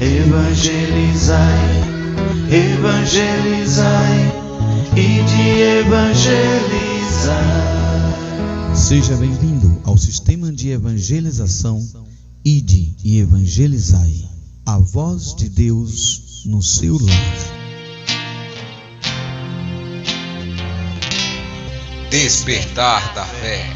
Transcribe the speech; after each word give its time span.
Evangelizai, 0.00 1.36
evangelizai 2.50 4.32
e 4.96 5.22
de 5.24 5.60
evangelizar. 5.80 7.44
Seja 8.74 9.14
bem-vindo 9.16 9.78
ao 9.84 9.98
sistema 9.98 10.50
de 10.50 10.70
evangelização 10.70 11.86
Ide 12.42 12.96
e 13.04 13.18
evangelizai. 13.18 14.26
A 14.64 14.78
voz 14.78 15.34
de 15.34 15.50
Deus 15.50 16.44
no 16.46 16.62
seu 16.62 16.96
lar. 16.98 17.36
Despertar 22.10 23.14
da 23.14 23.26
fé. 23.26 23.66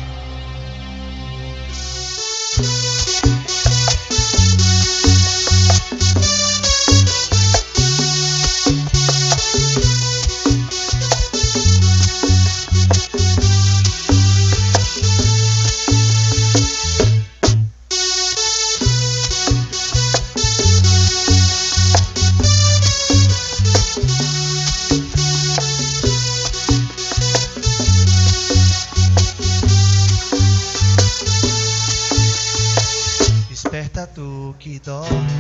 poquito. 34.65 35.34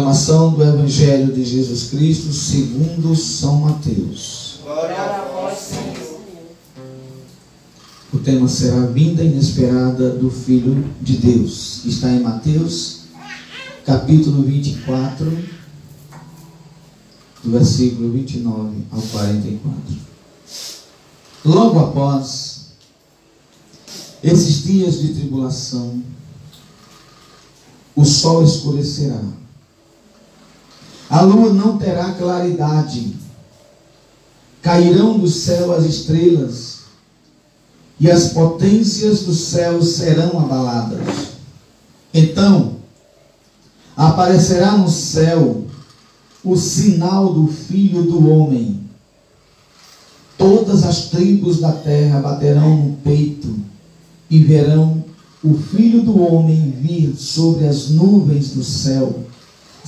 proclamação 0.00 0.54
do 0.54 0.62
Evangelho 0.62 1.32
de 1.32 1.44
Jesus 1.44 1.90
Cristo 1.90 2.32
segundo 2.32 3.14
São 3.14 3.60
Mateus. 3.60 4.60
Glória 4.62 4.96
a 4.96 5.28
vós, 5.30 5.58
Senhor. 5.58 6.20
O 8.12 8.18
tema 8.18 8.48
será 8.48 8.82
a 8.82 8.86
vinda 8.86 9.22
inesperada 9.22 10.10
do 10.10 10.30
Filho 10.30 10.90
de 11.02 11.18
Deus. 11.18 11.84
Está 11.84 12.10
em 12.10 12.20
Mateus, 12.20 13.00
capítulo 13.84 14.42
24, 14.42 15.26
do 17.44 17.50
versículo 17.50 18.10
29 18.12 18.84
ao 18.90 19.02
44. 19.02 19.96
Logo 21.44 21.78
após 21.78 22.70
esses 24.22 24.64
dias 24.64 24.98
de 24.98 25.14
tribulação, 25.14 26.02
o 27.94 28.04
sol 28.04 28.42
escurecerá 28.42 29.40
a 31.10 31.22
lua 31.22 31.52
não 31.52 31.76
terá 31.76 32.12
claridade. 32.12 33.16
Cairão 34.62 35.18
do 35.18 35.28
céu 35.28 35.72
as 35.72 35.84
estrelas, 35.84 36.80
e 37.98 38.10
as 38.10 38.32
potências 38.32 39.24
do 39.24 39.34
céu 39.34 39.82
serão 39.82 40.38
abaladas. 40.38 41.30
Então, 42.14 42.76
aparecerá 43.96 44.76
no 44.76 44.88
céu 44.88 45.64
o 46.42 46.56
sinal 46.56 47.34
do 47.34 47.48
Filho 47.48 48.04
do 48.04 48.30
Homem. 48.30 48.80
Todas 50.38 50.84
as 50.84 51.10
tribos 51.10 51.60
da 51.60 51.72
terra 51.72 52.20
baterão 52.20 52.76
no 52.76 52.96
peito 52.98 53.54
e 54.30 54.38
verão 54.38 55.04
o 55.42 55.54
Filho 55.54 56.02
do 56.02 56.22
Homem 56.22 56.70
vir 56.70 57.14
sobre 57.16 57.66
as 57.66 57.90
nuvens 57.90 58.54
do 58.54 58.64
céu 58.64 59.24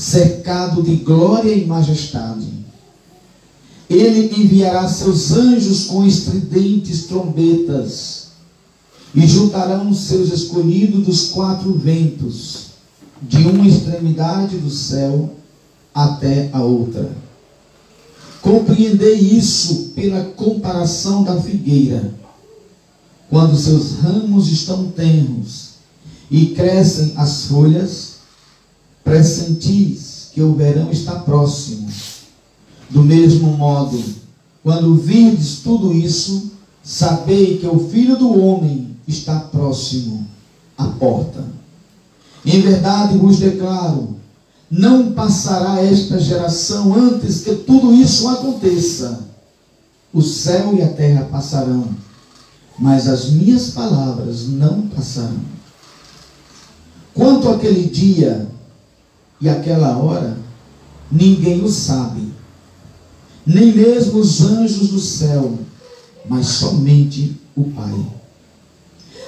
cercado 0.02 0.82
de 0.82 0.96
glória 0.96 1.54
e 1.54 1.64
majestade. 1.64 2.48
Ele 3.88 4.34
enviará 4.42 4.88
seus 4.88 5.30
anjos 5.30 5.84
com 5.84 6.04
estridentes 6.04 7.04
trombetas 7.04 8.30
e 9.14 9.24
juntarão 9.26 9.94
seus 9.94 10.32
escolhidos 10.32 11.04
dos 11.06 11.28
quatro 11.28 11.72
ventos, 11.74 12.72
de 13.20 13.46
uma 13.46 13.64
extremidade 13.64 14.56
do 14.56 14.70
céu 14.70 15.36
até 15.94 16.50
a 16.52 16.60
outra. 16.62 17.08
Compreendei 18.40 19.14
isso 19.14 19.92
pela 19.94 20.24
comparação 20.24 21.22
da 21.22 21.40
figueira. 21.40 22.12
Quando 23.30 23.56
seus 23.56 24.00
ramos 24.00 24.48
estão 24.50 24.90
tenros 24.90 25.74
e 26.28 26.46
crescem 26.46 27.12
as 27.16 27.44
folhas, 27.44 28.11
pressentis 29.04 30.30
que 30.32 30.42
o 30.42 30.54
verão 30.54 30.90
está 30.90 31.16
próximo. 31.16 31.88
Do 32.88 33.02
mesmo 33.02 33.56
modo, 33.56 34.02
quando 34.62 34.94
virdes 34.96 35.60
tudo 35.60 35.92
isso, 35.92 36.52
sabei 36.82 37.58
que 37.58 37.66
o 37.66 37.88
filho 37.88 38.16
do 38.16 38.38
homem 38.38 38.96
está 39.06 39.40
próximo 39.40 40.26
à 40.76 40.86
porta. 40.86 41.44
Em 42.44 42.60
verdade 42.60 43.16
vos 43.18 43.38
declaro 43.38 44.16
não 44.70 45.12
passará 45.12 45.82
esta 45.82 46.18
geração 46.18 46.94
antes 46.94 47.42
que 47.42 47.54
tudo 47.56 47.92
isso 47.92 48.26
aconteça. 48.26 49.28
O 50.14 50.22
céu 50.22 50.74
e 50.74 50.82
a 50.82 50.88
terra 50.88 51.28
passarão, 51.30 51.88
mas 52.78 53.06
as 53.06 53.30
minhas 53.30 53.70
palavras 53.70 54.48
não 54.48 54.86
passarão. 54.88 55.40
Quanto 57.12 57.50
àquele 57.50 57.86
dia 57.88 58.48
e 59.42 59.48
aquela 59.48 59.98
hora, 59.98 60.38
ninguém 61.10 61.64
o 61.64 61.68
sabe, 61.68 62.32
nem 63.44 63.72
mesmo 63.72 64.20
os 64.20 64.40
anjos 64.40 64.88
do 64.90 65.00
céu, 65.00 65.58
mas 66.28 66.46
somente 66.46 67.36
o 67.56 67.64
Pai. 67.64 68.06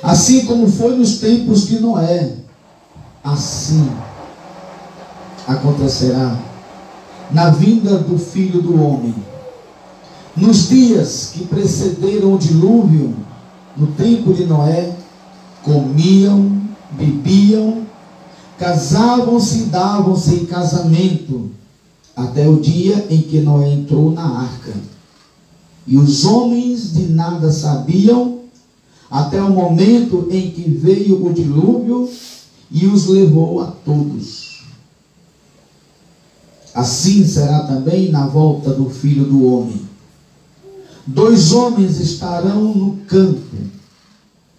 Assim 0.00 0.46
como 0.46 0.70
foi 0.70 0.96
nos 0.96 1.18
tempos 1.18 1.66
de 1.66 1.80
Noé, 1.80 2.36
assim 3.24 3.90
acontecerá 5.48 6.38
na 7.32 7.50
vinda 7.50 7.98
do 7.98 8.16
Filho 8.16 8.62
do 8.62 8.80
Homem. 8.80 9.14
Nos 10.36 10.68
dias 10.68 11.32
que 11.34 11.44
precederam 11.46 12.34
o 12.34 12.38
dilúvio, 12.38 13.14
no 13.76 13.88
tempo 13.88 14.32
de 14.32 14.46
Noé, 14.46 14.94
comiam, 15.64 16.60
bebiam, 16.92 17.83
casavam-se 18.58 19.58
e 19.58 19.64
davam-se 19.64 20.34
em 20.34 20.46
casamento, 20.46 21.50
até 22.16 22.48
o 22.48 22.60
dia 22.60 23.06
em 23.10 23.22
que 23.22 23.40
Noé 23.40 23.72
entrou 23.72 24.12
na 24.12 24.40
arca. 24.42 24.72
E 25.86 25.98
os 25.98 26.24
homens 26.24 26.92
de 26.92 27.08
nada 27.08 27.50
sabiam, 27.50 28.40
até 29.10 29.42
o 29.42 29.50
momento 29.50 30.28
em 30.30 30.50
que 30.50 30.62
veio 30.70 31.24
o 31.24 31.32
dilúvio 31.32 32.10
e 32.70 32.86
os 32.86 33.06
levou 33.06 33.60
a 33.60 33.66
todos. 33.66 34.64
Assim 36.74 37.24
será 37.24 37.60
também 37.60 38.10
na 38.10 38.26
volta 38.26 38.70
do 38.70 38.90
filho 38.90 39.24
do 39.24 39.46
homem. 39.46 39.82
Dois 41.06 41.52
homens 41.52 42.00
estarão 42.00 42.74
no 42.74 42.96
campo, 43.06 43.56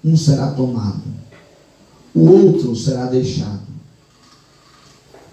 um 0.04 0.16
será 0.16 0.52
tomado, 0.52 1.02
o 2.14 2.30
outro 2.30 2.76
será 2.76 3.08
deixado. 3.08 3.65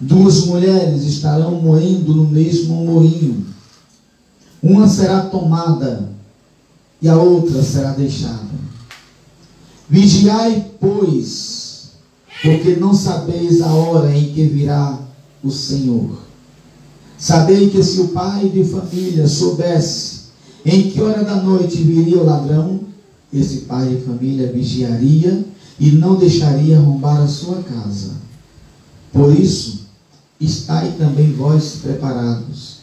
Duas 0.03 0.47
mulheres 0.47 1.03
estarão 1.03 1.61
moendo 1.61 2.13
no 2.13 2.27
mesmo 2.27 2.75
moinho, 2.85 3.45
uma 4.61 4.85
será 4.85 5.21
tomada 5.21 6.09
e 7.01 7.07
a 7.07 7.15
outra 7.15 7.63
será 7.63 7.91
deixada. 7.91 8.51
Vigiai, 9.89 10.71
pois, 10.77 11.91
porque 12.41 12.75
não 12.75 12.93
sabeis 12.93 13.61
a 13.61 13.71
hora 13.71 14.13
em 14.13 14.33
que 14.33 14.43
virá 14.45 14.99
o 15.41 15.49
Senhor. 15.49 16.17
Sabei 17.17 17.69
que 17.69 17.81
se 17.81 18.01
o 18.01 18.07
pai 18.09 18.49
de 18.49 18.65
família 18.65 19.25
soubesse 19.25 20.23
em 20.65 20.89
que 20.89 21.01
hora 21.01 21.23
da 21.23 21.37
noite 21.37 21.77
viria 21.77 22.17
o 22.17 22.25
ladrão, 22.25 22.81
esse 23.31 23.59
pai 23.59 23.87
de 23.87 24.01
família 24.01 24.51
vigiaria 24.51 25.45
e 25.79 25.91
não 25.91 26.15
deixaria 26.15 26.77
arrombar 26.77 27.21
a 27.21 27.27
sua 27.27 27.63
casa. 27.63 28.11
Por 29.13 29.33
isso, 29.33 29.82
estai 30.45 30.93
também 30.97 31.33
vós 31.33 31.79
preparados, 31.81 32.79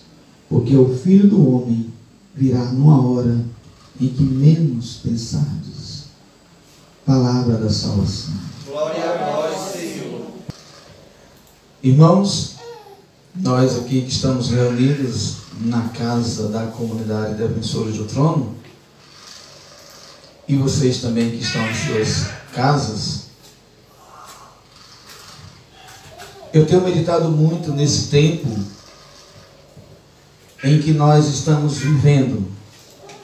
porque 0.49 0.77
o 0.77 0.97
filho 0.97 1.29
do 1.29 1.55
homem 1.55 1.93
virá 2.35 2.65
numa 2.67 3.07
hora 3.07 3.45
em 4.01 4.09
que 4.09 4.23
menos 4.23 5.01
pensardes. 5.03 6.05
Palavra 7.05 7.57
da 7.57 7.71
salvação. 7.71 8.35
Glória 8.67 9.05
a 9.05 9.33
vós, 9.33 9.73
Senhor. 9.73 10.27
Irmãos, 11.83 12.57
nós 13.35 13.79
aqui 13.79 14.03
que 14.03 14.11
estamos 14.11 14.51
reunidos 14.51 15.37
na 15.61 15.89
casa 15.89 16.49
da 16.49 16.67
comunidade 16.67 17.35
Defensores 17.35 17.97
do 17.97 18.05
Trono, 18.05 18.55
e 20.49 20.57
vocês 20.57 21.01
também 21.01 21.31
que 21.31 21.43
estão 21.43 21.63
em 21.69 21.75
suas 21.75 22.27
casas, 22.53 23.30
eu 26.53 26.67
tenho 26.67 26.83
meditado 26.83 27.31
muito 27.31 27.73
nesse 27.73 28.09
tempo 28.09 28.49
em 30.65 30.81
que 30.81 30.93
nós 30.93 31.27
estamos 31.27 31.79
vivendo. 31.79 32.49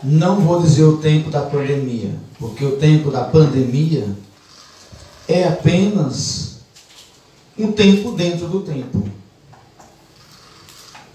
Não 0.03 0.41
vou 0.41 0.63
dizer 0.63 0.85
o 0.85 0.99
tempo 0.99 1.31
da 1.31 1.43
pandemia, 1.43 2.15
porque 2.39 2.65
o 2.65 2.77
tempo 2.77 3.11
da 3.11 3.25
pandemia 3.25 4.09
é 5.27 5.45
apenas 5.45 6.57
um 7.59 7.73
tempo 7.73 8.13
dentro 8.13 8.47
do 8.47 8.61
tempo 8.61 9.17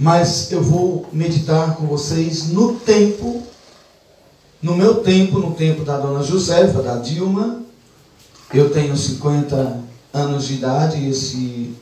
mas 0.01 0.51
eu 0.51 0.63
vou 0.63 1.07
meditar 1.13 1.75
com 1.75 1.85
vocês 1.85 2.49
no 2.49 2.73
tempo, 2.73 3.43
no 4.59 4.75
meu 4.75 4.95
tempo, 4.95 5.37
no 5.37 5.53
tempo 5.53 5.83
da 5.83 5.99
dona 5.99 6.23
Josefa, 6.23 6.81
da 6.81 6.95
Dilma. 6.95 7.61
Eu 8.51 8.71
tenho 8.71 8.97
50 8.97 9.79
anos 10.11 10.47
de 10.47 10.55
idade, 10.55 11.07
esse 11.07 11.75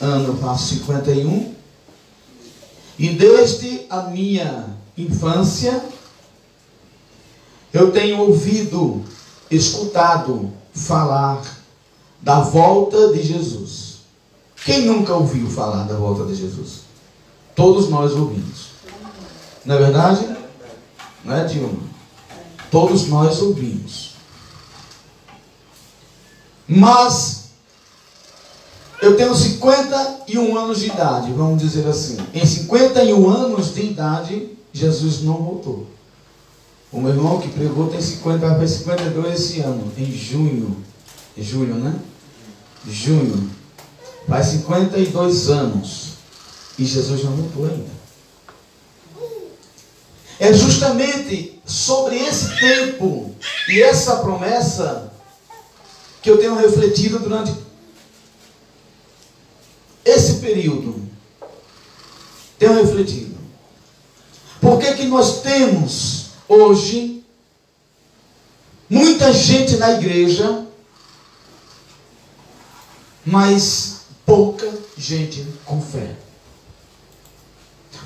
ano 0.00 0.36
faço 0.38 0.74
51. 0.76 1.54
E 2.98 3.10
desde 3.10 3.86
a 3.90 4.02
minha 4.02 4.66
infância, 4.96 5.84
eu 7.72 7.92
tenho 7.92 8.20
ouvido, 8.20 9.04
escutado 9.50 10.52
falar 10.72 11.42
da 12.22 12.40
volta 12.40 13.12
de 13.12 13.22
Jesus. 13.22 13.96
Quem 14.64 14.86
nunca 14.86 15.14
ouviu 15.14 15.48
falar 15.48 15.84
da 15.84 15.96
volta 15.96 16.24
de 16.24 16.34
Jesus? 16.34 16.80
Todos 17.54 17.88
nós 17.88 18.12
ouvimos. 18.12 18.68
Não 19.64 19.74
é 19.74 19.78
verdade? 19.78 20.36
Não 21.24 21.34
é, 21.34 21.44
Dilma? 21.44 21.80
Todos 22.70 23.06
nós 23.08 23.40
ouvimos. 23.42 24.14
Mas 26.66 27.35
eu 29.00 29.16
tenho 29.16 29.34
51 29.34 30.56
anos 30.56 30.80
de 30.80 30.86
idade, 30.86 31.32
vamos 31.32 31.60
dizer 31.60 31.86
assim. 31.86 32.16
Em 32.32 32.44
51 32.44 33.28
anos 33.28 33.74
de 33.74 33.82
idade, 33.82 34.50
Jesus 34.72 35.22
não 35.22 35.34
voltou. 35.34 35.86
O 36.90 37.00
meu 37.00 37.10
irmão 37.10 37.40
que 37.40 37.48
pregou 37.48 37.88
tem 37.88 38.00
50, 38.00 38.48
vai 38.56 38.66
52 38.66 39.34
esse 39.34 39.60
ano, 39.60 39.92
em 39.98 40.10
junho. 40.10 40.76
Em 41.36 41.42
julho, 41.42 41.74
né? 41.74 41.94
Junho. 42.88 43.50
Faz 44.26 44.46
52 44.46 45.50
anos. 45.50 46.06
E 46.78 46.84
Jesus 46.84 47.24
não 47.24 47.32
voltou 47.32 47.66
ainda. 47.66 47.96
É 50.38 50.52
justamente 50.52 51.60
sobre 51.64 52.16
esse 52.16 52.56
tempo 52.58 53.34
e 53.68 53.82
essa 53.82 54.16
promessa 54.16 55.12
que 56.22 56.30
eu 56.30 56.38
tenho 56.38 56.54
refletido 56.54 57.18
durante 57.18 57.52
período. 60.46 61.02
Tenho 62.58 62.74
refletido. 62.74 63.36
Por 64.60 64.78
que, 64.78 64.94
que 64.94 65.04
nós 65.06 65.42
temos 65.42 66.26
hoje 66.48 67.24
muita 68.88 69.32
gente 69.32 69.76
na 69.76 69.92
igreja, 69.92 70.64
mas 73.24 74.02
pouca 74.24 74.72
gente 74.96 75.44
com 75.64 75.82
fé. 75.82 76.14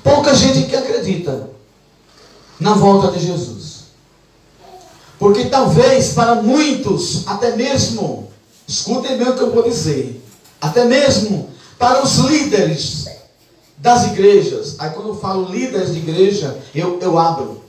Pouca 0.03 0.33
gente 0.33 0.67
que 0.67 0.75
acredita 0.75 1.49
na 2.59 2.73
volta 2.73 3.11
de 3.11 3.25
Jesus. 3.25 3.81
Porque 5.19 5.45
talvez 5.45 6.13
para 6.13 6.41
muitos, 6.41 7.27
até 7.27 7.55
mesmo, 7.55 8.31
escutem 8.67 9.17
bem 9.17 9.29
o 9.29 9.35
que 9.35 9.41
eu 9.41 9.51
vou 9.51 9.61
dizer, 9.61 10.19
até 10.59 10.85
mesmo 10.85 11.50
para 11.81 12.03
os 12.03 12.17
líderes 12.17 13.07
das 13.75 14.05
igrejas, 14.05 14.75
aí 14.77 14.91
quando 14.91 15.09
eu 15.09 15.15
falo 15.15 15.51
líderes 15.51 15.91
de 15.91 15.97
igreja, 15.97 16.55
eu, 16.75 16.99
eu 17.01 17.17
abro, 17.17 17.63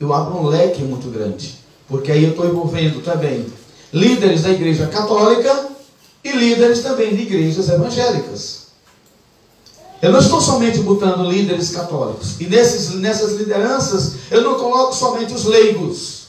eu 0.00 0.10
abro 0.14 0.38
um 0.38 0.46
leque 0.46 0.82
muito 0.82 1.10
grande, 1.10 1.54
porque 1.86 2.10
aí 2.10 2.24
eu 2.24 2.30
estou 2.30 2.46
envolvendo 2.46 3.02
também 3.02 3.44
líderes 3.92 4.44
da 4.44 4.50
igreja 4.52 4.86
católica 4.86 5.68
e 6.24 6.32
líderes 6.32 6.82
também 6.82 7.14
de 7.14 7.22
igrejas 7.24 7.68
evangélicas. 7.68 8.68
Eu 10.00 10.12
não 10.12 10.20
estou 10.20 10.40
somente 10.40 10.78
botando 10.78 11.28
líderes 11.28 11.70
católicos. 11.70 12.40
E 12.40 12.46
nesses, 12.46 12.94
nessas 12.94 13.32
lideranças, 13.32 14.14
eu 14.30 14.40
não 14.40 14.54
coloco 14.54 14.94
somente 14.94 15.34
os 15.34 15.44
leigos, 15.44 16.28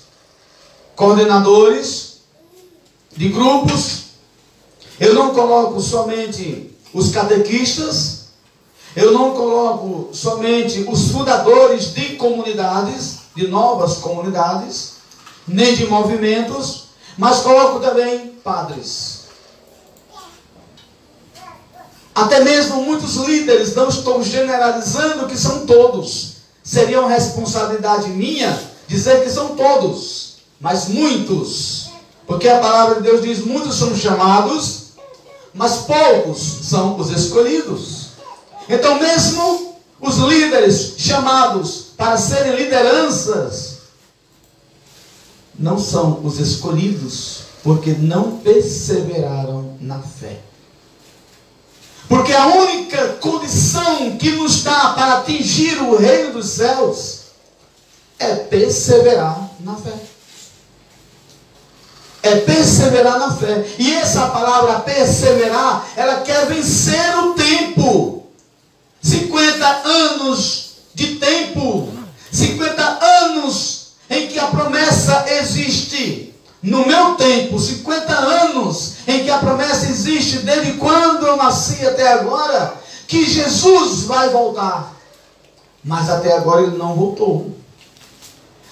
coordenadores 0.93 2.15
de 3.15 3.29
grupos. 3.29 4.09
Eu 4.99 5.13
não 5.13 5.33
coloco 5.33 5.79
somente 5.79 6.68
os 6.93 7.11
catequistas. 7.11 8.19
Eu 8.95 9.11
não 9.11 9.31
coloco 9.31 10.09
somente 10.13 10.85
os 10.89 11.11
fundadores 11.11 11.93
de 11.93 12.15
comunidades, 12.15 13.19
de 13.35 13.47
novas 13.47 13.97
comunidades, 13.97 14.93
nem 15.47 15.75
de 15.75 15.85
movimentos, 15.85 16.85
mas 17.17 17.39
coloco 17.39 17.79
também 17.79 18.29
padres 18.43 19.19
Até 22.19 22.43
mesmo 22.43 22.83
muitos 22.83 23.15
líderes, 23.15 23.73
não 23.75 23.87
estou 23.87 24.21
generalizando 24.21 25.25
que 25.25 25.37
são 25.37 25.65
todos. 25.65 26.33
Seria 26.61 26.99
uma 26.99 27.09
responsabilidade 27.09 28.09
minha 28.09 28.59
dizer 28.89 29.23
que 29.23 29.29
são 29.29 29.55
todos, 29.55 30.35
mas 30.59 30.89
muitos. 30.89 31.91
Porque 32.27 32.49
a 32.49 32.59
palavra 32.59 32.95
de 32.95 33.03
Deus 33.03 33.21
diz: 33.21 33.45
muitos 33.45 33.77
são 33.77 33.95
chamados, 33.95 34.78
mas 35.53 35.77
poucos 35.79 36.39
são 36.39 36.97
os 36.97 37.09
escolhidos. 37.09 38.09
Então, 38.67 38.99
mesmo 38.99 39.75
os 39.99 40.17
líderes 40.17 40.95
chamados 40.97 41.87
para 41.97 42.17
serem 42.17 42.55
lideranças, 42.55 43.79
não 45.57 45.77
são 45.77 46.21
os 46.23 46.39
escolhidos, 46.39 47.41
porque 47.63 47.91
não 47.91 48.37
perseveraram 48.37 49.77
na 49.81 49.99
fé. 49.99 50.39
Porque 52.07 52.33
a 52.33 52.47
única 52.47 53.07
condição 53.15 54.17
que 54.17 54.31
nos 54.31 54.63
dá 54.63 54.93
para 54.93 55.17
atingir 55.19 55.79
o 55.81 55.95
reino 55.95 56.33
dos 56.33 56.49
céus 56.49 57.19
é 58.17 58.35
perseverar 58.35 59.49
na 59.59 59.75
fé. 59.75 59.93
É 62.21 62.35
perseverar 62.37 63.17
na 63.19 63.31
fé. 63.31 63.65
E 63.77 63.93
essa 63.93 64.27
palavra 64.27 64.79
perseverar, 64.79 65.87
ela 65.95 66.21
quer 66.21 66.45
vencer 66.47 67.17
o 67.19 67.33
tempo. 67.33 68.27
50 69.01 69.65
anos 69.85 70.71
de 70.93 71.15
tempo. 71.15 71.89
50 72.31 72.99
anos 73.01 73.79
em 74.09 74.27
que 74.27 74.39
a 74.39 74.47
promessa 74.47 75.25
existe. 75.29 76.33
No 76.61 76.85
meu 76.85 77.15
tempo, 77.15 77.57
50 77.57 78.13
anos, 78.13 78.95
em 79.07 79.23
que 79.23 79.31
a 79.31 79.37
promessa 79.37 79.85
existe 79.89 80.39
desde 80.39 80.73
quando 80.73 81.25
eu 81.25 81.37
nasci 81.37 81.85
até 81.87 82.11
agora, 82.11 82.73
que 83.07 83.25
Jesus 83.25 84.01
vai 84.01 84.29
voltar. 84.29 84.93
Mas 85.81 86.09
até 86.09 86.35
agora 86.35 86.63
ele 86.63 86.77
não 86.77 86.95
voltou. 86.95 87.55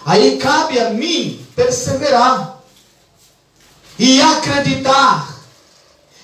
Aí 0.06 0.38
cabe 0.38 0.80
a 0.80 0.90
mim 0.90 1.46
perseverar 1.56 2.57
e 4.00 4.22
acreditar 4.22 5.38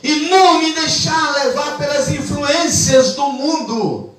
e 0.01 0.27
não 0.29 0.59
me 0.59 0.73
deixar 0.73 1.33
levar 1.43 1.77
pelas 1.77 2.09
influências 2.09 3.15
do 3.15 3.25
mundo, 3.27 4.09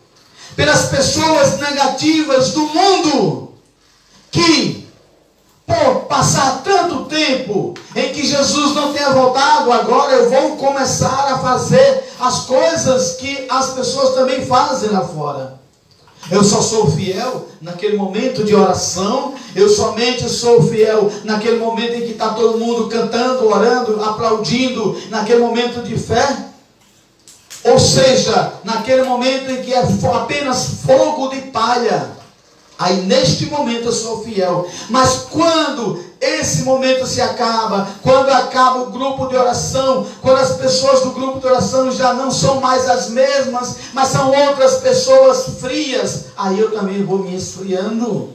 pelas 0.57 0.87
pessoas 0.87 1.59
negativas 1.59 2.53
do 2.53 2.63
mundo 2.63 3.53
que 4.31 4.85
por 5.67 6.03
passar 6.07 6.63
tanto 6.63 7.07
tempo 7.07 7.75
em 7.97 8.13
que 8.13 8.27
Jesus 8.27 8.75
não 8.75 8.93
tenha 8.93 9.11
voltado, 9.11 9.73
agora 9.73 10.13
eu 10.13 10.31
vou 10.31 10.57
começar 10.57 11.33
a 11.33 11.39
fazer 11.39 12.05
as 12.21 12.41
coisas 12.41 13.17
que 13.17 13.47
as 13.49 13.71
pessoas 13.71 14.15
também 14.15 14.45
fazem 14.45 14.91
lá 14.91 15.03
fora. 15.03 15.64
Eu 16.31 16.43
só 16.43 16.63
sou 16.63 16.91
fiel 16.91 17.49
naquele 17.61 17.97
momento 17.97 18.45
de 18.45 18.55
oração, 18.55 19.35
eu 19.55 19.69
somente 19.69 20.29
sou 20.29 20.63
fiel 20.63 21.11
naquele 21.25 21.59
momento 21.59 21.95
em 21.95 22.03
que 22.03 22.13
está 22.13 22.31
todo 22.31 22.59
mundo 22.59 22.89
cantando, 22.89 23.47
orando, 23.47 24.03
aplaudindo, 24.03 24.97
naquele 25.11 25.41
momento 25.41 25.83
de 25.83 25.97
fé. 25.99 26.47
Ou 27.65 27.79
seja, 27.79 28.55
naquele 28.63 29.03
momento 29.05 29.51
em 29.51 29.63
que 29.63 29.73
é 29.73 29.83
apenas 30.13 30.81
fogo 30.85 31.29
de 31.29 31.41
palha. 31.43 32.11
Aí 32.79 33.03
neste 33.03 33.47
momento 33.47 33.87
eu 33.87 33.93
sou 33.93 34.23
fiel. 34.23 34.69
Mas 34.91 35.27
quando 35.31 36.05
esse 36.25 36.63
momento 36.63 37.07
se 37.07 37.21
acaba, 37.21 37.89
quando 38.03 38.31
acaba 38.31 38.83
o 38.83 38.91
grupo 38.91 39.27
de 39.27 39.37
oração, 39.37 40.07
quando 40.23 40.39
as 40.39 40.53
pessoas 40.53 41.03
do 41.03 41.13
grupo 41.13 41.41
de 41.41 41.47
oração 41.47 41.91
já 41.91 42.15
não 42.15 42.31
são 42.31 42.61
mais 42.61 42.89
as 42.89 43.11
mesmas, 43.11 43.77
mas 43.93 44.09
são 44.09 44.33
outras 44.33 44.79
pessoas 44.79 45.61
frias, 45.61 46.27
aí 46.37 46.59
eu 46.59 46.73
também 46.73 47.05
vou 47.05 47.19
me 47.19 47.37
esfriando. 47.37 48.35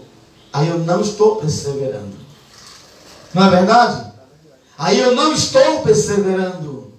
Aí 0.51 0.67
eu 0.67 0.79
não 0.79 1.01
estou 1.01 1.35
perseverando. 1.35 2.17
Não 3.33 3.45
é 3.45 3.49
verdade? 3.49 4.11
Aí 4.77 4.99
eu 4.99 5.15
não 5.15 5.33
estou 5.33 5.81
perseverando. 5.81 6.93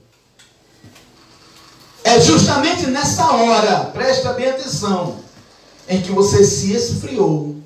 É 2.05 2.21
justamente 2.21 2.87
nessa 2.87 3.31
hora, 3.33 3.87
presta 3.87 4.33
bem 4.33 4.49
atenção 4.49 5.17
em 5.89 6.01
que 6.01 6.13
você 6.13 6.45
se 6.45 6.73
esfriou, 6.73 7.57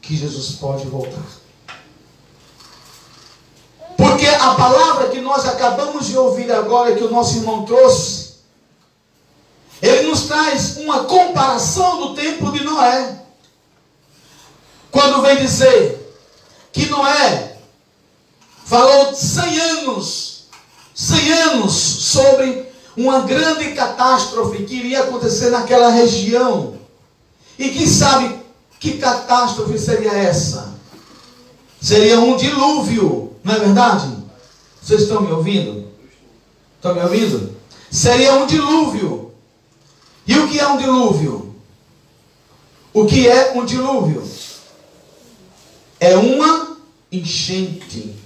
que 0.00 0.16
Jesus 0.16 0.56
pode 0.56 0.86
voltar. 0.86 1.22
Porque 3.96 4.26
a 4.42 4.54
palavra 4.56 5.08
que 5.08 5.20
nós 5.20 5.46
acabamos 5.46 6.06
de 6.06 6.18
ouvir 6.18 6.50
agora, 6.50 6.96
que 6.96 7.04
o 7.04 7.10
nosso 7.10 7.36
irmão 7.36 7.64
trouxe, 7.64 8.32
ele 9.80 10.08
nos 10.08 10.22
traz 10.22 10.78
uma 10.78 11.04
comparação 11.04 12.00
do 12.00 12.14
tempo 12.14 12.50
de 12.50 12.64
Noé. 12.64 13.22
Quando 14.90 15.22
vem 15.22 15.36
dizer 15.36 16.16
que 16.72 16.86
Noé 16.86 17.56
falou 18.64 19.14
100 19.14 19.60
anos, 19.60 20.46
100 20.92 21.32
anos 21.32 21.72
sobre 21.72 22.66
uma 22.96 23.20
grande 23.20 23.72
catástrofe 23.72 24.64
que 24.64 24.74
iria 24.74 25.04
acontecer 25.04 25.50
naquela 25.50 25.90
região. 25.90 26.74
E 27.58 27.70
quem 27.70 27.86
sabe 27.86 28.40
que 28.80 28.98
catástrofe 28.98 29.78
seria 29.78 30.12
essa? 30.12 30.74
Seria 31.80 32.18
um 32.20 32.36
dilúvio, 32.36 33.36
não 33.42 33.54
é 33.54 33.58
verdade? 33.58 34.21
Vocês 34.82 35.02
estão 35.02 35.22
me 35.22 35.30
ouvindo? 35.30 35.86
Estão 36.76 36.94
me 36.94 37.00
ouvindo? 37.00 37.54
Seria 37.90 38.34
um 38.34 38.46
dilúvio. 38.46 39.32
E 40.26 40.36
o 40.38 40.48
que 40.48 40.58
é 40.58 40.66
um 40.66 40.76
dilúvio? 40.76 41.54
O 42.92 43.06
que 43.06 43.28
é 43.28 43.52
um 43.54 43.64
dilúvio? 43.64 44.22
É 46.00 46.16
uma 46.16 46.76
enchente, 47.12 48.16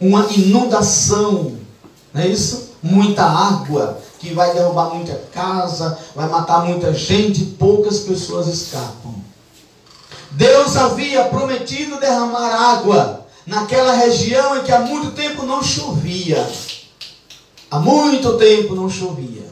uma 0.00 0.26
inundação, 0.30 1.58
não 2.12 2.22
é 2.22 2.28
isso? 2.28 2.74
Muita 2.80 3.24
água, 3.24 4.00
que 4.20 4.32
vai 4.32 4.52
derrubar 4.52 4.94
muita 4.94 5.14
casa, 5.32 5.98
vai 6.14 6.28
matar 6.28 6.64
muita 6.64 6.92
gente, 6.94 7.44
poucas 7.44 8.00
pessoas 8.00 8.46
escapam. 8.46 9.14
Deus 10.30 10.76
havia 10.76 11.24
prometido 11.24 11.98
derramar 11.98 12.54
água 12.54 13.23
naquela 13.46 13.92
região 13.92 14.58
em 14.58 14.64
que 14.64 14.72
há 14.72 14.80
muito 14.80 15.12
tempo 15.12 15.44
não 15.44 15.62
chovia. 15.62 16.48
Há 17.70 17.78
muito 17.78 18.36
tempo 18.38 18.74
não 18.74 18.88
chovia. 18.88 19.44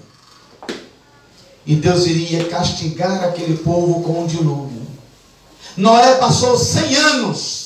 E 1.66 1.76
Deus 1.76 2.06
iria 2.06 2.48
castigar 2.48 3.24
aquele 3.24 3.56
povo 3.58 4.02
com 4.02 4.22
um 4.22 4.26
dilúvio. 4.26 4.82
Noé 5.76 6.16
passou 6.16 6.58
100 6.58 6.96
anos 6.96 7.62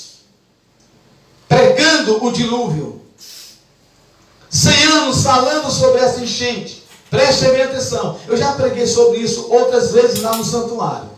pregando 1.49 2.25
o 2.25 2.33
dilúvio. 2.33 3.01
100 4.51 4.83
anos 4.85 5.23
falando 5.23 5.71
sobre 5.71 6.01
essa 6.01 6.21
enchente. 6.21 6.85
Preste 7.11 7.47
bem 7.47 7.63
atenção. 7.63 8.19
Eu 8.27 8.37
já 8.37 8.53
preguei 8.53 8.87
sobre 8.87 9.19
isso 9.19 9.47
outras 9.51 9.93
vezes 9.93 10.23
lá 10.23 10.37
no 10.37 10.45
santuário. 10.45 11.16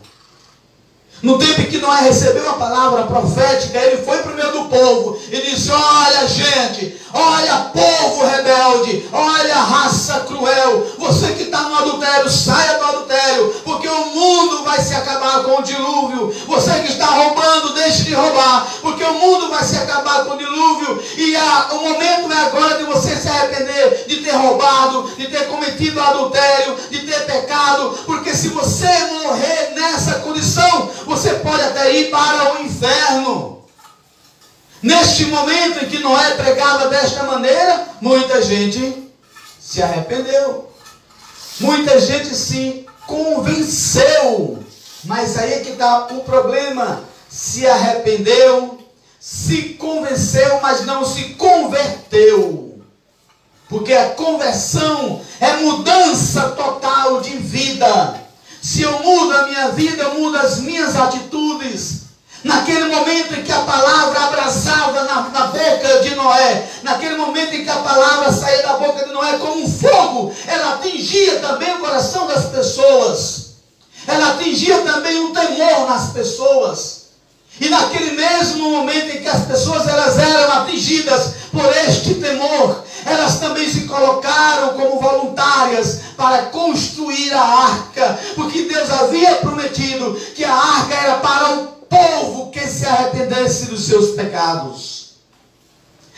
No 1.21 1.37
tempo 1.37 1.61
em 1.61 1.65
que 1.65 1.79
Noé 1.79 2.01
recebeu 2.01 2.49
a 2.49 2.53
palavra 2.53 3.03
profética, 3.03 3.77
ele 3.77 4.03
foi 4.03 4.19
para 4.19 4.31
o 4.31 4.35
meio 4.35 4.51
do 4.53 4.65
povo 4.65 5.19
e 5.29 5.41
disse: 5.41 5.69
Olha, 5.69 6.27
gente, 6.27 6.97
olha, 7.13 7.71
povo 7.73 8.25
rebelde, 8.25 9.05
olha, 9.11 9.55
raça 9.55 10.21
cruel, 10.21 10.87
você 10.97 11.33
que 11.33 11.43
está 11.43 11.61
no 11.61 11.75
adultério, 11.75 12.29
saia 12.29 12.77
do 12.77 12.85
adultério, 12.85 13.53
porque 13.65 13.87
o 13.87 14.05
mundo 14.05 14.63
vai 14.63 14.79
se 14.79 14.95
acabar 14.95 15.43
com 15.43 15.59
o 15.59 15.63
dilúvio. 15.63 16.33
Você 16.47 16.71
que 16.79 16.91
está 16.93 17.07
roubando, 17.07 17.73
deixe 17.73 18.03
de 18.03 18.13
roubar, 18.13 18.67
porque 18.81 19.03
o 19.03 19.13
mundo 19.13 19.49
vai 19.49 19.63
se 19.63 19.75
acabar 19.75 20.23
com 20.23 20.35
o 20.35 20.37
dilúvio. 20.37 21.03
E 21.17 21.35
a, 21.35 21.67
o 21.71 21.81
momento 21.81 22.31
é 22.31 22.45
agora 22.45 22.77
de 22.77 22.85
você 22.85 23.15
se 23.17 23.27
arrepender 23.27 24.05
de 24.07 24.17
ter 24.17 24.31
roubado, 24.31 25.11
de 25.17 25.27
ter 25.27 25.47
cometido 25.47 25.99
adultério, 25.99 26.77
de 26.89 26.99
ter 26.99 27.25
pecado, 27.25 27.97
porque 28.05 28.33
se 28.33 28.47
você 28.47 28.69
você 28.69 29.18
até 31.89 31.95
ir 31.95 32.11
para 32.11 32.53
o 32.53 32.63
inferno. 32.63 33.65
Neste 34.81 35.25
momento 35.25 35.83
em 35.83 35.89
que 35.89 35.99
Noé 35.99 36.35
pregava 36.35 36.87
desta 36.87 37.23
maneira, 37.23 37.87
muita 37.99 38.41
gente 38.41 39.11
se 39.59 39.81
arrependeu. 39.81 40.71
Muita 41.59 41.99
gente 41.99 42.33
se 42.33 42.85
convenceu. 43.05 44.63
Mas 45.03 45.37
aí 45.37 45.53
é 45.53 45.59
que 45.59 45.71
está 45.71 46.07
o 46.07 46.21
problema. 46.21 47.03
Se 47.29 47.67
arrependeu, 47.67 48.79
se 49.19 49.73
convenceu, 49.73 50.59
mas 50.61 50.85
não 50.85 51.03
se 51.03 51.33
converteu. 51.33 52.81
Porque 53.67 53.93
a 53.93 54.11
conversão 54.11 55.21
é 55.39 55.57
mudança 55.57 56.49
total 56.51 57.21
de 57.21 57.37
vida. 57.37 58.28
Se 58.69 58.83
eu 58.83 58.99
mudo 58.99 59.35
a 59.35 59.47
minha 59.47 59.69
vida, 59.69 60.03
eu 60.03 60.19
mudo 60.19 60.37
as 60.37 60.59
minhas 60.59 60.95
atitudes. 60.95 62.01
Naquele 62.43 62.85
momento 62.85 63.33
em 63.33 63.43
que 63.43 63.51
a 63.51 63.61
palavra 63.61 64.25
abraçava 64.25 65.05
na, 65.05 65.21
na, 65.29 65.47
boca 65.47 66.01
de 66.03 66.13
Noé, 66.13 66.69
naquele 66.83 67.15
momento 67.15 67.55
em 67.55 67.63
que 67.63 67.69
a 67.69 67.77
palavra 67.77 68.31
saía 68.31 68.61
da 68.61 68.73
boca 68.73 69.07
de 69.07 69.11
Noé 69.11 69.39
como 69.39 69.63
um 69.63 69.67
fogo, 69.67 70.31
ela 70.45 70.75
atingia 70.75 71.39
também 71.39 71.73
o 71.73 71.79
coração 71.79 72.27
das 72.27 72.45
pessoas, 72.45 73.53
ela 74.05 74.33
atingia 74.33 74.77
também 74.83 75.19
um 75.19 75.33
temor 75.33 75.89
nas 75.89 76.11
pessoas. 76.11 76.99
E 77.59 77.69
naquele 77.69 78.11
mesmo 78.11 78.69
momento 78.69 79.17
em 79.17 79.21
que 79.23 79.27
as 79.27 79.45
pessoas 79.45 79.87
elas 79.87 80.15
eram 80.19 80.61
atingidas 80.61 81.38
por 81.51 81.65
este 81.87 82.15
temor, 82.15 82.83
elas 83.05 83.39
também 83.39 83.69
se 83.69 83.81
colocaram 83.81 84.73
como 84.73 84.99
voluntárias 84.99 86.01
para 86.15 86.43
construir 86.43 87.33
a 87.33 87.41
arca, 87.41 88.19
porque 88.35 88.63
Deus 88.63 88.89
havia 88.91 89.35
prometido 89.35 90.15
que 90.35 90.43
a 90.43 90.53
arca 90.53 90.95
era 90.95 91.15
para 91.17 91.53
o 91.55 91.67
povo 91.89 92.51
que 92.51 92.59
se 92.61 92.85
arrependesse 92.85 93.65
dos 93.65 93.85
seus 93.85 94.11
pecados. 94.11 95.13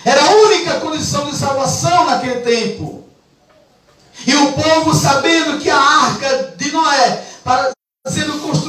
Era 0.03 0.21
a 0.21 0.31
única 0.31 0.79
condição 0.79 1.29
de 1.29 1.35
salvação 1.35 2.05
naquele 2.07 2.41
tempo. 2.41 3.03
E 4.25 4.35
o 4.35 4.53
povo, 4.53 4.93
sabendo 4.93 5.59
que 5.59 5.69
a 5.69 5.79
arca 5.79 6.53
de 6.57 6.71
Noé, 6.71 7.23
para 7.43 7.71
sendo 8.07 8.39
construída, 8.39 8.61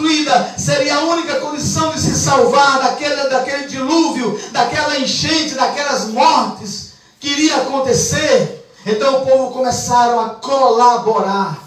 seria 0.59 0.97
a 0.97 1.05
única 1.05 1.41
condição 1.41 1.93
de 1.93 2.01
se 2.01 2.15
salvar 2.15 2.81
daquele, 2.81 3.29
daquele 3.29 3.67
dilúvio, 3.67 4.39
daquela 4.53 4.99
enchente, 4.99 5.55
daquelas 5.55 6.09
mortes 6.09 6.93
que 7.19 7.29
iria 7.29 7.57
acontecer. 7.57 8.67
Então 8.85 9.23
o 9.23 9.27
povo 9.27 9.53
começaram 9.53 10.21
a 10.21 10.31
colaborar 10.31 11.63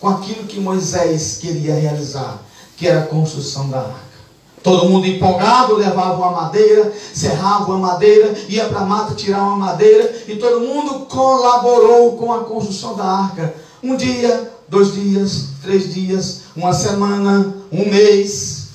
com 0.00 0.08
aquilo 0.08 0.44
que 0.44 0.58
Moisés 0.58 1.38
queria 1.40 1.74
realizar, 1.74 2.38
que 2.76 2.88
era 2.88 3.00
a 3.02 3.06
construção 3.06 3.70
da 3.70 3.78
arca. 3.78 4.12
Todo 4.62 4.88
mundo 4.88 5.06
empolgado 5.06 5.74
levava 5.74 6.14
uma 6.14 6.42
madeira, 6.42 6.92
serrava 7.12 7.66
uma 7.66 7.92
madeira, 7.92 8.32
ia 8.48 8.66
para 8.66 8.80
a 8.80 8.86
mata 8.86 9.14
tirar 9.14 9.42
uma 9.42 9.56
madeira 9.56 10.22
e 10.28 10.36
todo 10.36 10.60
mundo 10.60 11.06
colaborou 11.06 12.16
com 12.16 12.32
a 12.32 12.44
construção 12.44 12.94
da 12.94 13.04
arca. 13.04 13.54
Um 13.82 13.96
dia, 13.96 14.52
dois 14.72 14.94
dias, 14.94 15.48
três 15.60 15.92
dias, 15.92 16.44
uma 16.56 16.72
semana, 16.72 17.54
um 17.70 17.84
mês. 17.90 18.68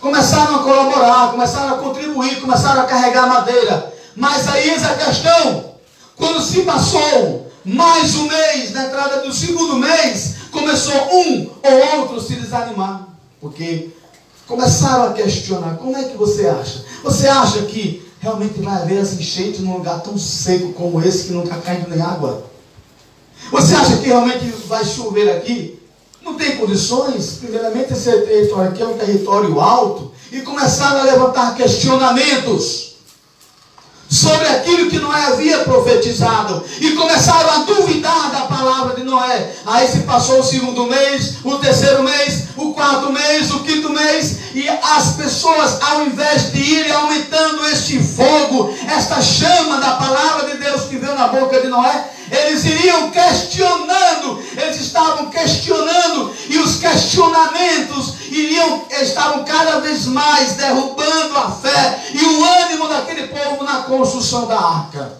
Começaram 0.00 0.56
a 0.56 0.58
colaborar, 0.64 1.30
começaram 1.30 1.76
a 1.76 1.78
contribuir, 1.78 2.40
começaram 2.40 2.82
a 2.82 2.86
carregar 2.86 3.28
madeira. 3.28 3.94
Mas 4.16 4.48
aí 4.48 4.70
eis 4.70 4.84
a 4.84 4.94
questão: 4.96 5.76
quando 6.16 6.42
se 6.42 6.62
passou 6.62 7.52
mais 7.64 8.16
um 8.16 8.26
mês, 8.26 8.72
na 8.72 8.86
entrada 8.86 9.20
do 9.22 9.32
segundo 9.32 9.76
mês, 9.76 10.34
começou 10.50 10.96
um 11.12 11.50
ou 11.62 12.00
outro 12.00 12.20
se 12.20 12.34
desanimar. 12.34 13.06
Porque 13.40 13.90
começaram 14.48 15.04
a 15.04 15.12
questionar: 15.12 15.76
como 15.76 15.96
é 15.96 16.02
que 16.02 16.16
você 16.16 16.48
acha? 16.48 16.84
Você 17.04 17.28
acha 17.28 17.62
que 17.62 18.04
realmente 18.18 18.60
vai 18.60 18.74
haver 18.74 19.00
essa 19.00 19.14
enchente 19.14 19.62
num 19.62 19.74
lugar 19.74 20.00
tão 20.00 20.18
seco 20.18 20.72
como 20.72 21.00
esse 21.00 21.28
que 21.28 21.32
não 21.32 21.44
está 21.44 21.58
caindo 21.58 21.88
nem 21.88 22.02
água? 22.02 22.50
Você 23.52 23.74
acha 23.74 23.98
que 23.98 24.06
realmente 24.06 24.46
vai 24.66 24.82
chover 24.82 25.30
aqui? 25.30 25.78
Não 26.22 26.34
tem 26.34 26.56
condições? 26.56 27.38
Primeiramente, 27.38 27.92
esse 27.92 28.10
território 28.10 28.70
aqui 28.70 28.80
é 28.80 28.86
um 28.86 28.96
território 28.96 29.60
alto 29.60 30.10
e 30.32 30.40
começaram 30.40 31.00
a 31.00 31.04
levantar 31.04 31.54
questionamentos 31.54 32.92
sobre 34.08 34.46
aquilo 34.48 34.88
que 34.88 34.98
Noé 34.98 35.24
havia 35.24 35.58
profetizado 35.60 36.64
e 36.80 36.92
começaram 36.92 37.50
a 37.50 37.64
duvidar 37.64 38.30
da 38.30 38.40
palavra 38.42 38.96
de 38.96 39.04
Noé. 39.04 39.54
Aí 39.66 39.86
se 39.86 40.00
passou 40.00 40.40
o 40.40 40.44
segundo 40.44 40.86
mês, 40.86 41.36
o 41.44 41.56
terceiro 41.56 42.02
mês, 42.02 42.44
o 42.56 42.72
quarto 42.72 43.12
mês, 43.12 43.50
o 43.50 43.60
quinto 43.60 43.90
mês 43.90 44.54
e 44.54 44.66
as 44.68 45.16
pessoas, 45.16 45.78
ao 45.82 46.06
invés 46.06 46.52
de 46.52 46.58
irem 46.58 46.92
aumentando 46.92 47.66
este 47.66 48.02
fogo, 48.02 48.74
esta 48.88 49.20
chama 49.20 49.78
da 49.78 49.92
palavra 49.92 50.50
de 50.50 50.56
Deus 50.56 50.82
que 50.84 50.96
veio 50.96 51.14
na 51.14 51.28
boca 51.28 51.60
de 51.60 51.68
Noé, 51.68 52.12
eles 52.32 52.64
iriam 52.64 53.10
questionando, 53.10 54.42
eles 54.56 54.80
estavam 54.80 55.28
questionando, 55.28 56.34
e 56.48 56.58
os 56.58 56.78
questionamentos 56.78 58.14
iriam, 58.30 58.86
estavam 59.02 59.44
cada 59.44 59.80
vez 59.80 60.06
mais 60.06 60.54
derrubando 60.54 61.36
a 61.36 61.50
fé 61.50 62.02
e 62.14 62.24
o 62.24 62.44
ânimo 62.62 62.88
daquele 62.88 63.28
povo 63.28 63.62
na 63.64 63.82
construção 63.82 64.46
da 64.46 64.58
arca. 64.58 65.12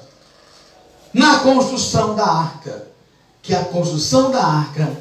Na 1.12 1.40
construção 1.40 2.14
da 2.14 2.25
arca. 2.25 2.90
Que 3.42 3.55
a 3.55 3.64
construção 3.64 4.31
da 4.31 4.42
arca 4.42 4.96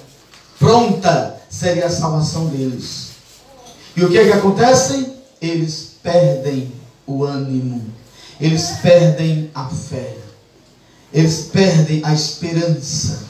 pronta 0.59 1.39
seria 1.49 1.85
a 1.85 1.91
salvação 1.91 2.47
deles. 2.47 3.11
E 3.95 4.03
o 4.03 4.09
que 4.09 4.17
é 4.17 4.25
que 4.25 4.33
acontece? 4.33 5.13
Eles 5.39 5.91
perdem 6.01 6.73
o 7.05 7.23
ânimo, 7.23 7.85
eles 8.39 8.71
perdem 8.81 9.51
a 9.53 9.65
fé 9.65 10.20
eles 11.13 11.49
perdem 11.51 12.01
a 12.03 12.13
esperança 12.13 13.23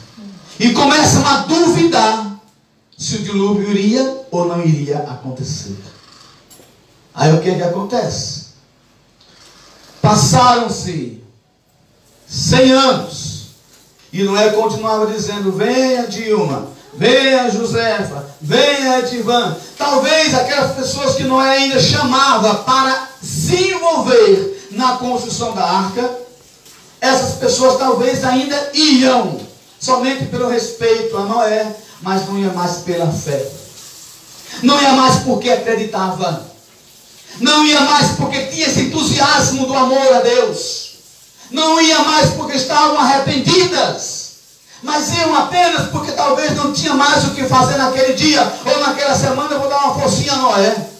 e 0.58 0.72
começam 0.72 1.26
a 1.26 1.38
duvidar 1.38 2.40
se 2.96 3.16
o 3.16 3.22
dilúvio 3.22 3.70
iria 3.70 4.22
ou 4.30 4.46
não 4.46 4.64
iria 4.64 4.98
acontecer. 4.98 5.76
Aí 7.14 7.32
o 7.32 7.40
que 7.40 7.50
é 7.50 7.54
que 7.56 7.62
acontece? 7.62 8.52
Passaram-se 10.00 11.22
100 12.28 12.72
anos 12.72 13.46
e 14.12 14.22
Noé 14.22 14.50
continuava 14.50 15.06
dizendo: 15.06 15.52
Venha 15.52 16.06
Dilma, 16.06 16.68
venha 16.94 17.50
Josefa, 17.50 18.26
venha 18.40 19.00
Etivan. 19.00 19.56
Talvez 19.76 20.34
aquelas 20.34 20.76
pessoas 20.76 21.16
que 21.16 21.24
Noé 21.24 21.58
ainda 21.58 21.80
chamava 21.80 22.56
para 22.56 23.08
se 23.22 23.72
envolver 23.72 24.68
na 24.70 24.96
construção 24.96 25.54
da 25.54 25.64
arca 25.64 26.21
essas 27.02 27.34
pessoas 27.34 27.78
talvez 27.78 28.24
ainda 28.24 28.70
iam, 28.72 29.40
somente 29.80 30.26
pelo 30.26 30.48
respeito 30.48 31.16
a 31.18 31.22
Noé, 31.22 31.66
mas 32.00 32.28
não 32.28 32.38
ia 32.38 32.52
mais 32.52 32.76
pela 32.76 33.10
fé. 33.10 33.44
Não 34.62 34.80
ia 34.80 34.92
mais 34.92 35.16
porque 35.24 35.50
acreditava. 35.50 36.46
Não 37.40 37.66
ia 37.66 37.80
mais 37.80 38.12
porque 38.12 38.46
tinha 38.46 38.68
esse 38.68 38.82
entusiasmo 38.82 39.66
do 39.66 39.74
amor 39.74 40.14
a 40.14 40.20
Deus. 40.20 40.92
Não 41.50 41.80
ia 41.80 41.98
mais 42.02 42.30
porque 42.34 42.56
estavam 42.56 42.96
arrependidas. 42.96 44.22
Mas 44.80 45.12
iam 45.16 45.34
apenas 45.34 45.88
porque 45.88 46.12
talvez 46.12 46.54
não 46.54 46.72
tinha 46.72 46.94
mais 46.94 47.24
o 47.24 47.30
que 47.30 47.48
fazer 47.48 47.78
naquele 47.78 48.12
dia 48.12 48.40
ou 48.64 48.80
naquela 48.80 49.16
semana. 49.16 49.50
Eu 49.50 49.60
vou 49.60 49.68
dar 49.68 49.86
uma 49.86 50.00
forcinha 50.00 50.34
a 50.34 50.36
Noé. 50.36 50.91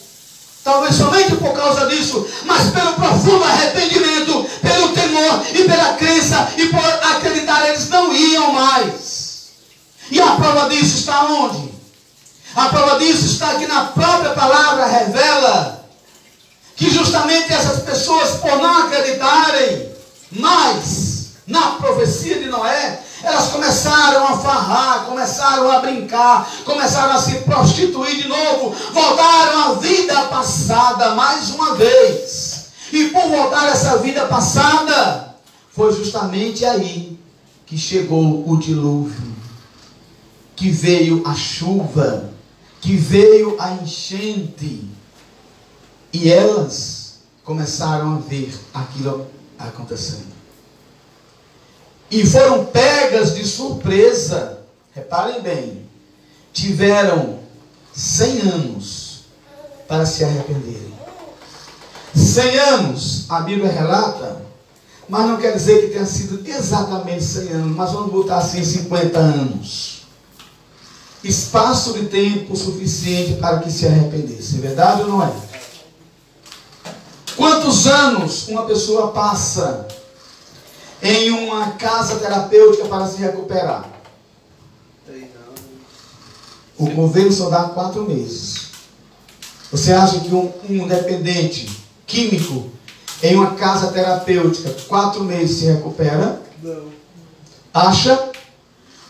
Talvez 0.65 0.95
somente 0.95 1.35
por 1.37 1.53
causa 1.55 1.87
disso, 1.87 2.25
mas 2.45 2.71
pelo 2.71 2.93
profundo 2.95 3.43
arrependimento, 3.43 4.47
pelo 4.61 4.89
temor 4.91 5.45
e 5.53 5.65
pela 5.65 5.95
crença 5.95 6.53
e 6.57 6.67
por 6.67 6.85
acreditar, 6.85 7.69
eles 7.69 7.89
não 7.89 8.15
iam 8.15 8.53
mais. 8.53 9.49
E 10.11 10.21
a 10.21 10.37
prova 10.37 10.69
disso 10.69 10.99
está 10.99 11.25
onde? 11.25 11.73
A 12.55 12.69
prova 12.69 12.99
disso 12.99 13.27
está 13.27 13.55
que 13.55 13.67
na 13.67 13.87
própria 13.87 14.31
palavra 14.31 14.87
revela 14.87 15.85
que 16.77 16.91
justamente 16.91 17.53
essas 17.53 17.83
pessoas, 17.83 18.37
por 18.37 18.57
não 18.59 18.87
acreditarem 18.87 19.91
mais 20.31 21.27
na 21.47 21.73
profecia 21.73 22.39
de 22.39 22.47
Noé, 22.47 23.01
Elas 23.23 23.49
começaram 23.49 24.27
a 24.27 24.39
farrar, 24.39 25.05
começaram 25.05 25.71
a 25.71 25.81
brincar, 25.81 26.51
começaram 26.65 27.15
a 27.15 27.19
se 27.21 27.37
prostituir 27.41 28.23
de 28.23 28.29
novo, 28.29 28.75
voltaram 28.93 29.73
à 29.73 29.75
vida 29.75 30.23
passada 30.23 31.15
mais 31.15 31.51
uma 31.51 31.77
vez. 31.77 32.67
E 32.93 33.09
por 33.09 33.29
voltar 33.29 33.69
essa 33.69 33.99
vida 33.99 34.27
passada, 34.27 35.37
foi 35.71 35.95
justamente 35.95 36.65
aí 36.65 37.19
que 37.65 37.79
chegou 37.79 38.47
o 38.47 38.57
dilúvio, 38.59 39.35
que 40.57 40.69
veio 40.69 41.23
a 41.25 41.35
chuva, 41.35 42.31
que 42.81 42.97
veio 42.97 43.57
a 43.59 43.73
enchente. 43.75 44.89
E 46.13 46.31
elas 46.31 47.21
começaram 47.45 48.17
a 48.17 48.19
ver 48.19 48.53
aquilo 48.75 49.27
acontecendo. 49.59 50.32
E 52.13 52.27
foram 52.27 52.67
pegas 52.67 53.35
de 53.35 53.47
surpresa. 53.47 54.59
Reparem 54.95 55.41
bem. 55.41 55.89
Tiveram 56.53 57.39
100 57.95 58.41
anos 58.41 59.21
para 59.89 60.05
se 60.05 60.23
arrependerem. 60.23 60.93
100 62.15 62.59
anos, 62.59 63.25
a 63.31 63.41
Bíblia 63.41 63.73
relata, 63.73 64.43
mas 65.09 65.27
não 65.27 65.39
quer 65.39 65.55
dizer 65.55 65.81
que 65.81 65.93
tenha 65.95 66.05
sido 66.05 66.47
exatamente 66.47 67.25
100 67.25 67.49
anos, 67.49 67.77
mas 67.77 67.93
vamos 67.93 68.13
botar 68.13 68.37
assim 68.37 68.63
50 68.63 69.19
anos. 69.19 70.03
Espaço 71.25 71.95
de 71.95 72.09
tempo 72.09 72.55
suficiente 72.55 73.41
para 73.41 73.61
que 73.61 73.71
se 73.71 73.87
arrependesse. 73.87 74.57
É 74.57 74.61
verdade 74.61 75.03
ou 75.03 75.09
não 75.09 75.23
é? 75.23 75.33
Quantos 77.37 77.87
anos 77.87 78.49
uma 78.49 78.67
pessoa 78.67 79.13
passa 79.13 79.89
em 81.03 81.31
uma 81.33 81.73
casa 81.73 82.21
terapêutica 82.21 82.87
para 82.87 83.07
se 83.07 83.19
recuperar? 83.19 83.91
O 86.79 86.91
governo 86.91 87.33
só 87.33 87.51
dá 87.51 87.65
quatro 87.65 88.09
meses. 88.09 88.71
Você 89.71 89.93
acha 89.93 90.21
que 90.21 90.35
um, 90.35 90.53
um 90.69 90.87
dependente 90.87 91.69
químico 92.07 92.71
em 93.23 93.37
uma 93.37 93.55
casa 93.55 93.93
terapêutica, 93.93 94.75
quatro 94.89 95.25
meses 95.25 95.59
se 95.59 95.67
recupera? 95.67 96.41
Não. 96.63 96.87
Acha? 97.73 98.31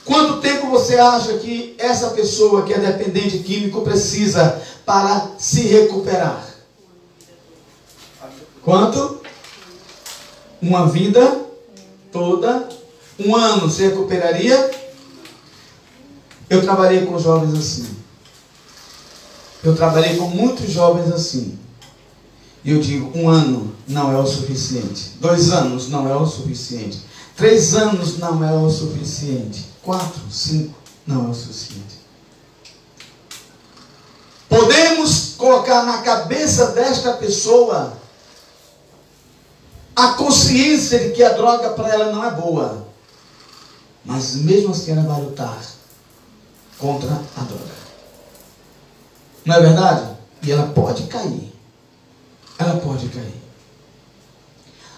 Quanto 0.04 0.40
tempo 0.40 0.68
você 0.68 0.98
acha 0.98 1.38
que 1.38 1.74
essa 1.78 2.10
pessoa 2.10 2.64
que 2.64 2.72
é 2.72 2.78
dependente 2.78 3.38
químico 3.38 3.82
precisa 3.82 4.60
para 4.84 5.30
se 5.38 5.62
recuperar? 5.62 6.46
Quanto? 8.62 9.20
Uma 10.60 10.86
vida 10.86 11.41
toda. 12.12 12.68
Um 13.18 13.34
ano 13.34 13.70
se 13.70 13.82
recuperaria? 13.82 14.70
Eu 16.48 16.62
trabalhei 16.62 17.06
com 17.06 17.18
jovens 17.18 17.58
assim. 17.58 17.88
Eu 19.64 19.74
trabalhei 19.74 20.16
com 20.16 20.26
muitos 20.26 20.70
jovens 20.70 21.10
assim. 21.12 21.58
E 22.64 22.70
eu 22.70 22.80
digo, 22.80 23.10
um 23.18 23.28
ano 23.28 23.74
não 23.88 24.12
é 24.12 24.18
o 24.18 24.26
suficiente. 24.26 25.12
Dois 25.20 25.50
anos 25.50 25.88
não 25.88 26.08
é 26.08 26.14
o 26.14 26.26
suficiente. 26.26 27.00
Três 27.36 27.74
anos 27.74 28.18
não 28.18 28.44
é 28.44 28.52
o 28.52 28.70
suficiente. 28.70 29.66
Quatro, 29.82 30.22
cinco 30.30 30.74
não 31.06 31.26
é 31.26 31.30
o 31.30 31.34
suficiente. 31.34 32.02
Podemos 34.48 35.34
colocar 35.38 35.84
na 35.84 36.02
cabeça 36.02 36.66
desta 36.72 37.14
pessoa 37.14 37.96
a 39.94 40.08
consciência 40.14 40.98
de 40.98 41.10
que 41.10 41.22
a 41.22 41.32
droga 41.34 41.70
para 41.70 41.88
ela 41.88 42.12
não 42.12 42.24
é 42.24 42.30
boa. 42.30 42.86
Mas 44.04 44.36
mesmo 44.36 44.72
assim 44.72 44.92
ela 44.92 45.02
vai 45.02 45.20
lutar 45.20 45.58
contra 46.78 47.10
a 47.36 47.40
droga. 47.42 47.82
Não 49.44 49.56
é 49.56 49.60
verdade? 49.60 50.16
E 50.42 50.50
ela 50.50 50.66
pode 50.68 51.04
cair. 51.04 51.52
Ela 52.58 52.76
pode 52.80 53.08
cair. 53.08 53.42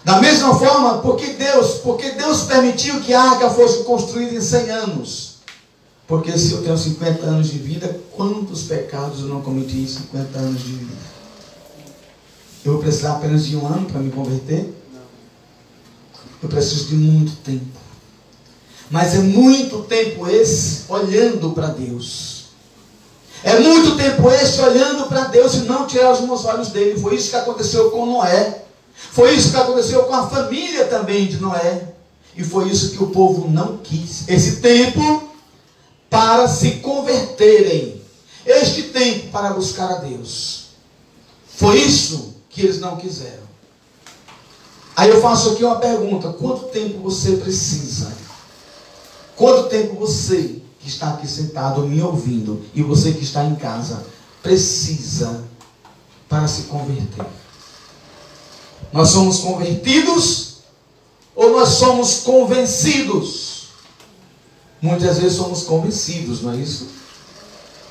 Da 0.05 0.21
mesma 0.21 0.55
forma, 0.59 0.99
porque 0.99 1.33
Deus, 1.33 1.79
porque 1.79 2.11
Deus 2.11 2.43
permitiu 2.43 3.01
que 3.01 3.15
a 3.15 3.23
arca 3.23 3.49
fosse 3.51 3.85
construída 3.85 4.35
em 4.35 4.41
100 4.41 4.71
anos. 4.71 5.35
Porque 6.07 6.37
se 6.37 6.53
eu 6.53 6.63
tenho 6.63 6.77
50 6.77 7.25
anos 7.25 7.49
de 7.49 7.59
vida, 7.59 8.01
quantos 8.15 8.65
pecados 8.65 9.21
eu 9.21 9.29
não 9.29 9.41
cometi 9.41 9.79
em 9.79 9.87
50 9.87 10.39
anos 10.39 10.63
de 10.63 10.73
vida? 10.73 10.95
Eu 12.65 12.73
vou 12.73 12.83
precisar 12.83 13.13
apenas 13.13 13.47
de 13.47 13.57
um 13.57 13.67
ano 13.67 13.87
para 13.87 14.01
me 14.01 14.11
converter? 14.11 14.84
Eu 16.45 16.49
preciso 16.49 16.89
de 16.89 16.95
muito 16.95 17.37
tempo. 17.43 17.65
Mas 18.91 19.15
é 19.15 19.19
muito 19.19 19.83
tempo 19.85 20.29
esse 20.29 20.83
olhando 20.91 21.53
para 21.53 21.69
Deus. 21.69 22.45
É 23.43 23.59
muito 23.61 23.97
tempo 23.97 24.31
esse 24.31 24.61
olhando 24.61 25.07
para 25.07 25.25
Deus 25.25 25.55
e 25.55 25.61
não 25.61 25.87
tirar 25.87 26.13
os 26.13 26.21
meus 26.21 26.45
olhos 26.45 26.69
dele. 26.69 27.01
Foi 27.01 27.15
isso 27.15 27.31
que 27.31 27.37
aconteceu 27.37 27.91
com 27.91 28.05
Noé. 28.05 28.63
Foi 28.95 29.35
isso 29.35 29.53
que 29.53 29.57
aconteceu 29.57 30.05
com 30.05 30.13
a 30.13 30.29
família 30.29 30.85
também 30.85 31.27
de 31.27 31.39
Noé. 31.39 31.95
E 32.37 32.45
foi 32.45 32.69
isso 32.69 32.91
que 32.91 33.03
o 33.03 33.09
povo 33.09 33.49
não 33.51 33.79
quis. 33.79 34.29
Esse 34.29 34.57
tempo 34.57 35.31
para 36.11 36.47
se 36.47 36.73
converterem. 36.73 38.03
Este 38.45 38.83
tempo 38.83 39.29
para 39.29 39.55
buscar 39.55 39.91
a 39.91 39.97
Deus. 39.97 40.65
Foi 41.47 41.79
isso 41.79 42.35
que 42.51 42.61
eles 42.61 42.79
não 42.81 42.97
quiseram. 42.99 43.44
Aí 44.97 45.11
eu 45.11 45.21
faço 45.21 45.51
aqui 45.51 45.65
uma 45.65 45.79
pergunta: 45.79 46.33
quanto 46.33 46.65
tempo 46.67 46.99
você 46.99 47.37
precisa? 47.37 48.13
Quanto 49.37 49.69
tempo 49.69 49.97
você 49.97 50.63
que 50.79 50.89
está 50.89 51.11
aqui 51.11 51.27
sentado 51.27 51.87
me 51.87 52.01
ouvindo 52.01 52.65
e 52.75 52.83
você 52.83 53.13
que 53.13 53.25
está 53.25 53.45
em 53.45 53.57
casa 53.57 54.05
precisa 54.43 55.45
para 56.29 56.47
se 56.47 56.65
converter? 56.65 57.27
Nós 58.93 59.09
somos 59.09 59.39
convertidos 59.39 60.59
ou 61.35 61.51
nós 61.51 61.71
somos 61.71 62.21
convencidos? 62.21 63.65
Muitas 64.81 65.19
vezes 65.19 65.37
somos 65.37 65.63
convencidos, 65.63 66.43
não 66.43 66.53
é 66.53 66.57
isso? 66.57 66.89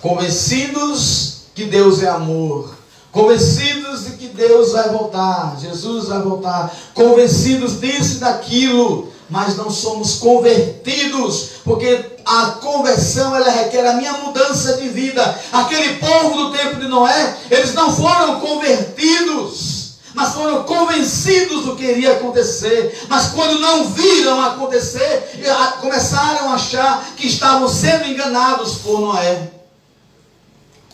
Convencidos 0.02 1.48
que 1.56 1.66
Deus 1.66 2.02
é 2.04 2.08
amor, 2.08 2.74
convencidos 3.14 4.06
de 4.06 4.12
que 4.14 4.28
Deus 4.30 4.72
vai 4.72 4.90
voltar, 4.90 5.56
Jesus 5.62 6.08
vai 6.08 6.20
voltar, 6.20 6.76
convencidos 6.96 7.80
disso 7.80 8.16
e 8.16 8.20
daquilo, 8.20 9.14
mas 9.30 9.56
não 9.56 9.70
somos 9.70 10.16
convertidos, 10.16 11.50
porque 11.64 12.18
a 12.26 12.48
conversão 12.60 13.36
ela 13.36 13.52
requer 13.52 13.86
a 13.86 13.94
minha 13.94 14.14
mudança 14.14 14.78
de 14.78 14.90
vida. 14.90 15.40
Aquele 15.52 15.98
povo 15.98 16.38
do 16.38 16.58
tempo 16.58 16.78
de 16.78 16.88
Noé, 16.88 17.38
eles 17.52 17.76
não 17.76 17.96
foram 17.96 18.40
convertidos, 18.40 19.94
mas 20.16 20.34
foram 20.34 20.64
convencidos 20.64 21.66
do 21.66 21.76
que 21.76 21.84
iria 21.84 22.14
acontecer. 22.14 23.06
Mas 23.08 23.28
quando 23.28 23.60
não 23.60 23.90
viram 23.90 24.42
acontecer, 24.42 25.44
começaram 25.80 26.52
a 26.52 26.56
achar 26.56 27.14
que 27.16 27.28
estavam 27.28 27.68
sendo 27.68 28.08
enganados 28.08 28.76
por 28.78 29.00
Noé. 29.00 29.52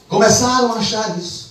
Começaram 0.10 0.74
a 0.74 0.80
achar 0.80 1.18
isso. 1.18 1.49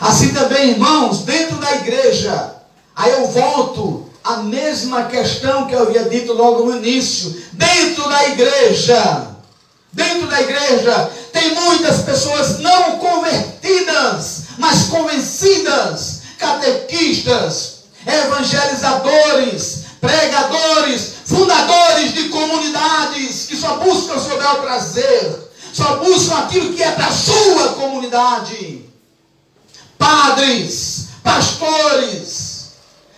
Assim 0.00 0.32
também, 0.32 0.70
irmãos, 0.70 1.22
dentro 1.22 1.56
da 1.56 1.74
igreja, 1.76 2.54
aí 2.94 3.10
eu 3.12 3.26
volto 3.28 4.08
à 4.22 4.36
mesma 4.38 5.04
questão 5.04 5.66
que 5.66 5.74
eu 5.74 5.82
havia 5.82 6.08
dito 6.08 6.32
logo 6.32 6.64
no 6.64 6.76
início. 6.76 7.42
Dentro 7.52 8.08
da 8.08 8.28
igreja, 8.28 9.28
dentro 9.92 10.28
da 10.28 10.40
igreja, 10.40 11.10
tem 11.32 11.54
muitas 11.54 12.02
pessoas 12.02 12.60
não 12.60 12.98
convertidas, 12.98 14.42
mas 14.56 14.84
convencidas, 14.84 16.20
catequistas, 16.38 17.78
evangelizadores, 18.06 19.84
pregadores, 20.00 21.12
fundadores 21.24 22.14
de 22.14 22.28
comunidades 22.28 23.46
que 23.46 23.56
só 23.56 23.78
buscam 23.78 24.14
o 24.14 24.20
seu 24.20 24.38
bel 24.38 24.56
prazer, 24.56 25.50
só 25.72 25.96
buscam 25.96 26.38
aquilo 26.38 26.72
que 26.72 26.82
é 26.82 26.92
para 26.92 27.08
a 27.08 27.12
sua 27.12 27.70
comunidade 27.70 28.87
padres, 29.98 31.08
pastores, 31.22 32.68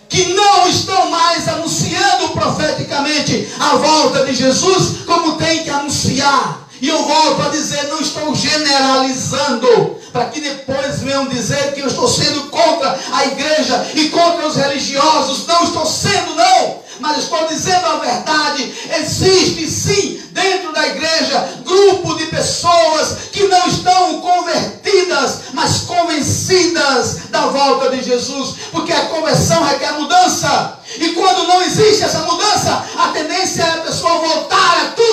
que 0.09 0.33
não 0.33 0.67
estão 0.67 1.09
mais 1.09 1.47
anunciando 1.47 2.29
profeticamente 2.29 3.47
a 3.59 3.77
volta 3.77 4.25
de 4.25 4.33
Jesus 4.33 5.05
como 5.05 5.37
tem 5.37 5.63
que 5.63 5.69
anunciar. 5.69 6.67
E 6.81 6.89
eu 6.89 7.03
volto 7.05 7.43
a 7.43 7.49
dizer, 7.49 7.83
não 7.89 8.01
estou 8.01 8.33
generalizando, 8.35 9.97
para 10.11 10.25
que 10.25 10.41
depois 10.41 10.99
venham 10.99 11.27
dizer 11.27 11.73
que 11.73 11.81
eu 11.81 11.87
estou 11.87 12.07
sendo 12.07 12.49
contra 12.49 12.99
a 13.13 13.25
igreja 13.27 13.91
e 13.93 14.09
contra 14.09 14.47
os 14.47 14.55
religiosos. 14.55 15.45
Não 15.45 15.63
estou 15.63 15.85
sendo, 15.85 16.35
não 16.35 16.80
mas 17.01 17.23
estou 17.23 17.47
dizendo 17.47 17.85
a 17.85 17.97
verdade. 17.97 18.73
Existe 18.99 19.69
sim 19.69 20.21
dentro 20.31 20.71
da 20.71 20.87
igreja 20.87 21.61
grupo 21.65 22.15
de 22.15 22.27
pessoas 22.27 23.17
que 23.31 23.43
não 23.47 23.67
estão 23.67 24.21
convertidas, 24.21 25.41
mas 25.53 25.81
convencidas 25.81 27.29
da 27.29 27.47
volta 27.47 27.89
de 27.89 28.03
Jesus, 28.03 28.55
porque 28.71 28.93
a 28.93 29.07
conversão 29.07 29.63
requer 29.63 29.91
mudança. 29.93 30.79
E 30.97 31.09
quando 31.09 31.47
não 31.47 31.61
existe 31.61 32.03
essa 32.03 32.19
mudança, 32.19 32.85
a 32.97 33.07
tendência 33.09 33.63
é 33.63 33.71
a 33.71 33.81
pessoa 33.81 34.19
voltar 34.19 34.85
a 34.85 34.91
tudo 34.95 35.11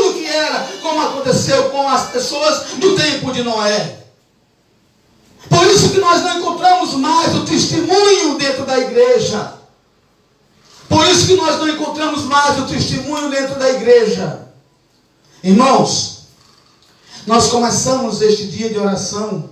aconteceu 1.29 1.71
com 1.71 1.89
as 1.89 2.09
pessoas 2.11 2.75
do 2.79 2.97
tempo 2.97 3.33
de 3.33 3.43
Noé. 3.43 3.99
Por 5.49 5.67
isso 5.67 5.91
que 5.91 6.01
nós 6.01 6.23
não 6.23 6.39
encontramos 6.39 6.95
mais 6.95 7.35
o 7.35 7.45
testemunho 7.45 8.37
dentro 8.39 8.65
da 8.65 8.79
igreja. 8.79 9.58
Por 11.09 11.15
isso 11.15 11.27
que 11.27 11.37
nós 11.37 11.59
não 11.59 11.67
encontramos 11.67 12.25
mais 12.25 12.59
o 12.59 12.67
testemunho 12.67 13.31
dentro 13.31 13.59
da 13.59 13.71
igreja. 13.71 14.47
Irmãos, 15.43 16.25
nós 17.27 17.49
começamos 17.49 18.21
este 18.21 18.47
dia 18.49 18.69
de 18.69 18.79
oração, 18.79 19.49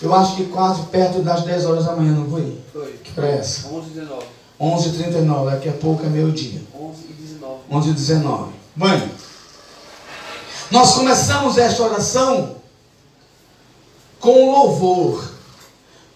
eu 0.00 0.14
acho 0.14 0.36
que 0.36 0.44
quase 0.44 0.82
perto 0.82 1.22
das 1.22 1.42
10 1.42 1.66
horas 1.66 1.86
da 1.86 1.96
manhã, 1.96 2.12
não 2.12 2.30
foi? 2.30 2.56
Foi. 2.72 2.92
Que 3.02 3.10
para 3.10 3.26
essa? 3.30 3.66
11 3.66 3.88
e 3.88 3.92
19. 3.94 4.26
11h39, 4.60 5.50
daqui 5.50 5.68
a 5.68 5.72
pouco 5.72 6.06
é 6.06 6.08
meio-dia. 6.08 6.62
11 6.72 7.00
e 7.08 7.12
19. 7.14 7.54
11 7.68 7.90
e 7.90 7.92
19. 7.92 8.52
Bem, 8.76 9.10
nós 10.70 10.94
começamos 10.94 11.58
esta 11.58 11.82
oração 11.82 12.54
com 14.20 14.52
louvor. 14.52 15.32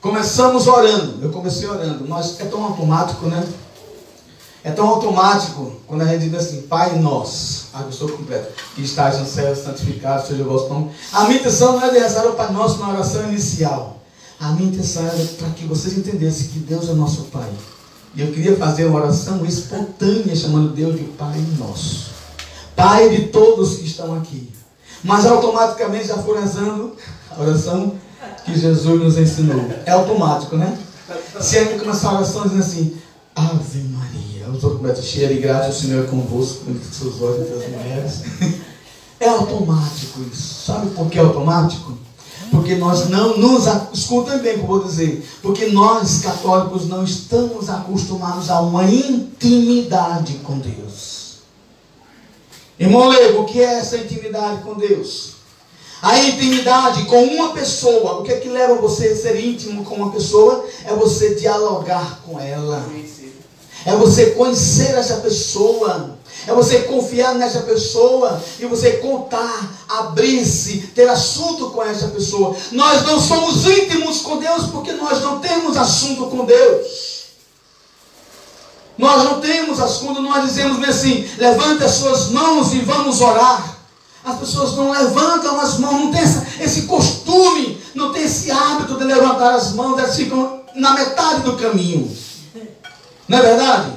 Começamos 0.01 0.69
orando. 0.69 1.25
Eu 1.25 1.33
comecei 1.33 1.69
orando. 1.69 2.07
Nós, 2.07 2.39
é 2.39 2.45
tão 2.45 2.63
automático, 2.63 3.27
né? 3.27 3.45
É 4.65 4.71
tão 4.71 4.89
automático 4.89 5.73
quando 5.87 6.01
a 6.01 6.07
gente 6.07 6.31
diz 6.31 6.35
assim, 6.35 6.63
Pai 6.63 6.99
nosso, 6.99 7.67
a 7.75 7.83
pessoa 7.83 8.11
completa, 8.11 8.51
que 8.75 8.81
estás 8.81 9.19
no 9.19 9.27
céu, 9.27 9.55
santificado 9.55 10.27
seja 10.27 10.43
o 10.43 10.49
vosso 10.49 10.71
nome. 10.71 10.91
A 11.13 11.25
minha 11.25 11.39
intenção 11.39 11.73
não 11.73 11.87
é 11.87 11.91
de 11.91 11.99
rezar 11.99 12.27
o 12.27 12.33
Pai 12.33 12.51
Nosso 12.51 12.79
na 12.79 12.89
oração 12.89 13.29
inicial. 13.29 13.99
A 14.41 14.53
minha 14.53 14.71
intenção 14.71 15.07
era 15.07 15.23
para 15.39 15.51
que 15.51 15.67
vocês 15.67 15.99
entendessem 15.99 16.49
que 16.49 16.61
Deus 16.61 16.89
é 16.89 16.95
nosso 16.95 17.25
Pai. 17.25 17.51
E 18.17 18.23
eu 18.23 18.33
queria 18.33 18.57
fazer 18.57 18.87
uma 18.87 19.01
oração 19.01 19.45
espontânea, 19.45 20.35
chamando 20.35 20.75
Deus 20.75 20.97
de 20.97 21.05
Pai 21.05 21.45
Nosso. 21.59 22.11
Pai 22.75 23.11
de 23.11 23.27
todos 23.27 23.77
que 23.77 23.87
estão 23.87 24.17
aqui. 24.17 24.51
Mas 25.03 25.27
automaticamente 25.27 26.09
já 26.09 26.17
foi 26.17 26.41
rezando 26.41 26.97
a 27.31 27.43
oração 27.43 27.95
que 28.47 28.59
Jesus 28.59 29.01
nos 29.01 29.19
ensinou. 29.19 29.63
É 29.85 29.91
automático, 29.91 30.57
né? 30.57 30.79
Se 31.39 31.59
a 31.59 31.65
gente 31.65 31.81
começar 31.81 32.09
a 32.09 32.15
oração 32.15 32.45
dizendo 32.45 32.61
assim, 32.61 32.97
Ave 33.37 33.83
Maria, 33.89 34.34
os 34.57 34.65
outros 34.65 34.81
começam 34.81 35.03
cheia 35.03 35.29
de 35.29 35.41
graça, 35.41 35.71
o 35.71 35.73
Senhor 35.73 36.05
é 36.05 36.09
convosco, 36.09 36.65
bendito 36.65 36.95
seus 36.95 37.21
olhos 37.21 37.41
entre 37.41 37.65
as 37.65 37.71
mulheres. 37.71 38.21
É 39.21 39.29
automático 39.29 40.21
isso. 40.31 40.65
Sabe 40.67 40.91
por 40.91 41.09
que 41.09 41.19
é 41.19 41.23
automático? 41.23 41.97
Porque 42.51 42.75
nós 42.75 43.09
não 43.09 43.39
nos 43.39 43.65
escutem 43.93 44.39
bem 44.39 44.55
o 44.55 44.59
que 44.59 44.63
eu 44.63 44.67
vou 44.67 44.85
dizer. 44.85 45.27
Porque 45.41 45.67
nós 45.67 46.21
católicos 46.21 46.87
não 46.89 47.05
estamos 47.05 47.71
acostumados 47.71 48.51
a 48.51 48.61
uma 48.61 48.85
intimidade 48.85 50.35
com 50.45 50.59
Deus. 50.59 51.39
Irmão 52.79 53.09
Lego, 53.09 53.43
o 53.43 53.45
que 53.45 53.61
é 53.61 53.79
essa 53.79 53.97
intimidade 53.97 54.63
com 54.63 54.75
Deus? 54.75 55.35
A 56.03 56.19
intimidade 56.19 57.05
com 57.05 57.25
uma 57.25 57.55
pessoa, 57.55 58.21
o 58.21 58.23
que 58.25 58.33
é 58.33 58.39
que 58.39 58.49
leva 58.49 58.75
você 58.75 59.09
a 59.09 59.17
ser 59.17 59.43
íntimo 59.43 59.85
com 59.85 59.95
uma 59.95 60.11
pessoa? 60.11 60.67
É 60.85 60.93
você 60.93 61.35
dialogar 61.35 62.21
com 62.27 62.39
ela. 62.39 62.81
Conhecido. 62.81 63.14
É 63.87 63.95
você 63.95 64.31
conhecer 64.31 64.95
essa 64.95 65.17
pessoa. 65.17 66.17
É 66.47 66.53
você 66.53 66.81
confiar 66.81 67.35
nessa 67.35 67.61
pessoa 67.61 68.43
e 68.59 68.67
você 68.67 68.99
contar, 68.99 69.73
abrir-se, 69.89 70.91
ter 70.95 71.09
assunto 71.09 71.71
com 71.71 71.83
essa 71.83 72.09
pessoa. 72.09 72.55
Nós 72.73 73.03
não 73.07 73.19
somos 73.19 73.65
íntimos 73.65 74.21
com 74.21 74.37
Deus 74.37 74.67
porque 74.67 74.93
nós 74.93 75.23
não 75.23 75.41
temos 75.41 75.77
assunto 75.77 76.27
com 76.27 76.45
Deus. 76.45 77.15
Nós 78.97 79.25
não 79.25 79.41
temos 79.41 79.81
assunto, 79.81 80.21
nós 80.21 80.45
dizemos 80.45 80.87
assim: 80.87 81.29
levante 81.39 81.83
as 81.83 81.93
suas 81.93 82.29
mãos 82.29 82.75
e 82.75 82.81
vamos 82.81 83.21
orar. 83.21 83.79
As 84.25 84.39
pessoas 84.39 84.75
não 84.75 84.91
levantam 84.91 85.61
as 85.61 85.79
mãos, 85.79 86.05
não 86.05 86.11
tem 86.11 86.23
esse 86.61 86.83
costume, 86.83 87.79
não 87.95 88.13
tem 88.13 88.25
esse 88.25 88.51
hábito 88.51 88.97
de 88.97 89.05
levantar 89.05 89.55
as 89.55 89.73
mãos, 89.73 89.99
elas 89.99 90.17
ficam 90.17 90.63
na 90.75 90.95
metade 90.95 91.43
do 91.43 91.57
caminho. 91.57 92.11
Não 93.29 93.39
é 93.39 93.43
verdade? 93.43 93.93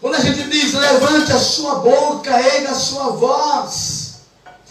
Quando 0.00 0.14
a 0.14 0.20
gente 0.20 0.42
diz 0.44 0.72
levante 0.72 1.32
a 1.32 1.38
sua 1.38 1.76
boca, 1.76 2.30
erga 2.30 2.70
a 2.70 2.74
sua 2.74 3.10
voz, 3.10 4.16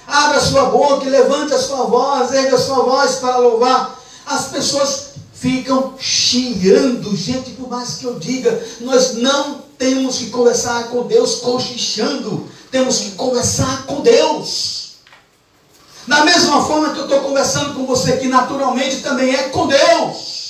abra 0.08 0.38
a 0.38 0.42
sua 0.42 0.66
boca 0.66 1.06
e 1.06 1.10
levante 1.10 1.54
a 1.54 1.60
sua 1.60 1.86
voz, 1.86 2.32
erga 2.32 2.56
a 2.56 2.60
sua 2.60 2.84
voz 2.84 3.16
para 3.16 3.38
louvar, 3.38 4.00
as 4.26 4.48
pessoas 4.48 5.10
ficam 5.34 5.96
chiando. 6.00 7.16
Gente, 7.16 7.52
por 7.52 7.70
mais 7.70 7.96
que 7.96 8.06
eu 8.06 8.18
diga, 8.20 8.64
nós 8.82 9.16
não 9.16 9.64
temos 9.78 10.18
que 10.18 10.30
conversar 10.30 10.86
com 10.90 11.06
Deus 11.06 11.36
cochichando, 11.36 12.50
temos 12.72 13.00
que 13.00 13.12
conversar 13.12 13.86
com 13.86 14.02
Deus. 14.02 14.86
Da 16.08 16.24
mesma 16.24 16.64
forma 16.64 16.94
que 16.94 17.00
eu 17.00 17.06
estou 17.06 17.22
conversando 17.22 17.74
com 17.74 17.86
você 17.86 18.14
aqui 18.14 18.28
naturalmente, 18.28 19.02
também 19.02 19.34
é 19.34 19.50
com 19.50 19.68
Deus. 19.68 20.45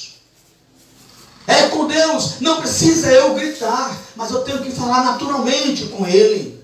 É 1.48 1.68
com 1.68 1.88
Deus. 1.88 2.40
Não 2.42 2.58
precisa 2.58 3.12
eu 3.12 3.34
gritar, 3.36 3.96
mas 4.16 4.32
eu 4.32 4.44
tenho 4.44 4.62
que 4.62 4.72
falar 4.72 5.04
naturalmente 5.04 5.86
com 5.88 6.06
Ele. 6.08 6.56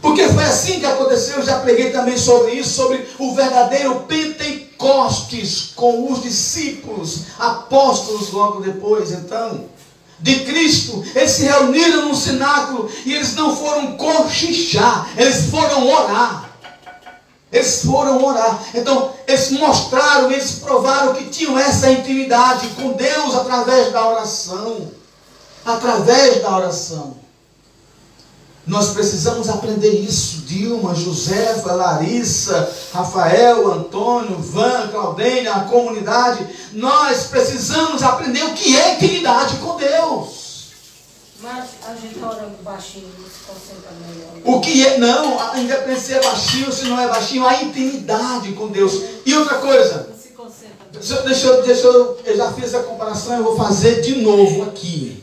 Porque 0.00 0.28
foi 0.28 0.44
assim 0.44 0.80
que 0.80 0.86
aconteceu, 0.86 1.36
eu 1.36 1.44
já 1.44 1.58
preguei 1.58 1.90
também 1.90 2.16
sobre 2.16 2.52
isso, 2.52 2.70
sobre 2.70 3.06
o 3.18 3.34
verdadeiro 3.34 4.00
Pentecostes 4.08 5.72
com 5.76 6.10
os 6.10 6.22
discípulos, 6.22 7.24
apóstolos 7.38 8.30
logo 8.30 8.60
depois, 8.60 9.12
então, 9.12 9.66
de 10.18 10.40
Cristo. 10.40 11.04
Eles 11.14 11.32
se 11.32 11.42
reuniram 11.42 12.06
num 12.06 12.14
cenáculo 12.14 12.90
e 13.04 13.12
eles 13.14 13.34
não 13.34 13.54
foram 13.54 13.98
cochichar, 13.98 15.10
eles 15.18 15.50
foram 15.50 15.86
orar. 15.86 16.49
Eles 17.52 17.84
foram 17.84 18.24
orar. 18.24 18.62
Então, 18.74 19.12
eles 19.26 19.50
mostraram, 19.50 20.30
eles 20.30 20.52
provaram 20.52 21.14
que 21.14 21.24
tinham 21.24 21.58
essa 21.58 21.90
intimidade 21.90 22.68
com 22.68 22.92
Deus 22.92 23.34
através 23.34 23.92
da 23.92 24.08
oração. 24.08 24.88
Através 25.64 26.40
da 26.42 26.56
oração. 26.56 27.16
Nós 28.66 28.90
precisamos 28.90 29.48
aprender 29.48 29.90
isso. 29.90 30.42
Dilma, 30.42 30.94
Josefa, 30.94 31.72
Larissa, 31.72 32.72
Rafael, 32.92 33.72
Antônio, 33.72 34.36
Van, 34.38 34.88
Claudênia, 34.88 35.52
a 35.52 35.64
comunidade. 35.64 36.46
Nós 36.72 37.24
precisamos 37.24 38.02
aprender 38.02 38.44
o 38.44 38.54
que 38.54 38.78
é 38.78 38.94
intimidade 38.94 39.56
com 39.56 39.76
Deus. 39.76 40.39
Mas 41.42 41.64
a 41.88 41.94
gente 41.94 42.18
orando 42.18 42.56
baixinho, 42.62 43.08
se 43.24 43.46
concentra 43.46 43.90
melhor. 44.06 44.30
O 44.44 44.60
que 44.60 44.86
é, 44.86 44.98
não, 44.98 45.38
a- 45.40 45.58
independente 45.58 46.00
se 46.00 46.12
é 46.12 46.20
baixinho 46.22 46.70
se 46.70 46.84
não 46.84 47.00
é 47.00 47.08
baixinho, 47.08 47.46
a 47.46 47.62
intimidade 47.62 48.52
com 48.52 48.68
Deus. 48.68 48.92
E 49.24 49.34
outra 49.34 49.56
coisa, 49.58 50.08
Não 50.10 50.18
se 50.18 50.28
concentra. 50.30 51.22
deixa, 51.24 51.46
eu- 51.46 51.62
deixa, 51.62 51.86
eu- 51.86 52.18
eu, 52.26 52.36
já 52.36 52.52
fiz 52.52 52.74
a 52.74 52.82
comparação, 52.82 53.36
eu 53.38 53.44
vou 53.44 53.56
fazer 53.56 54.02
de 54.02 54.16
novo 54.20 54.64
aqui. 54.64 55.22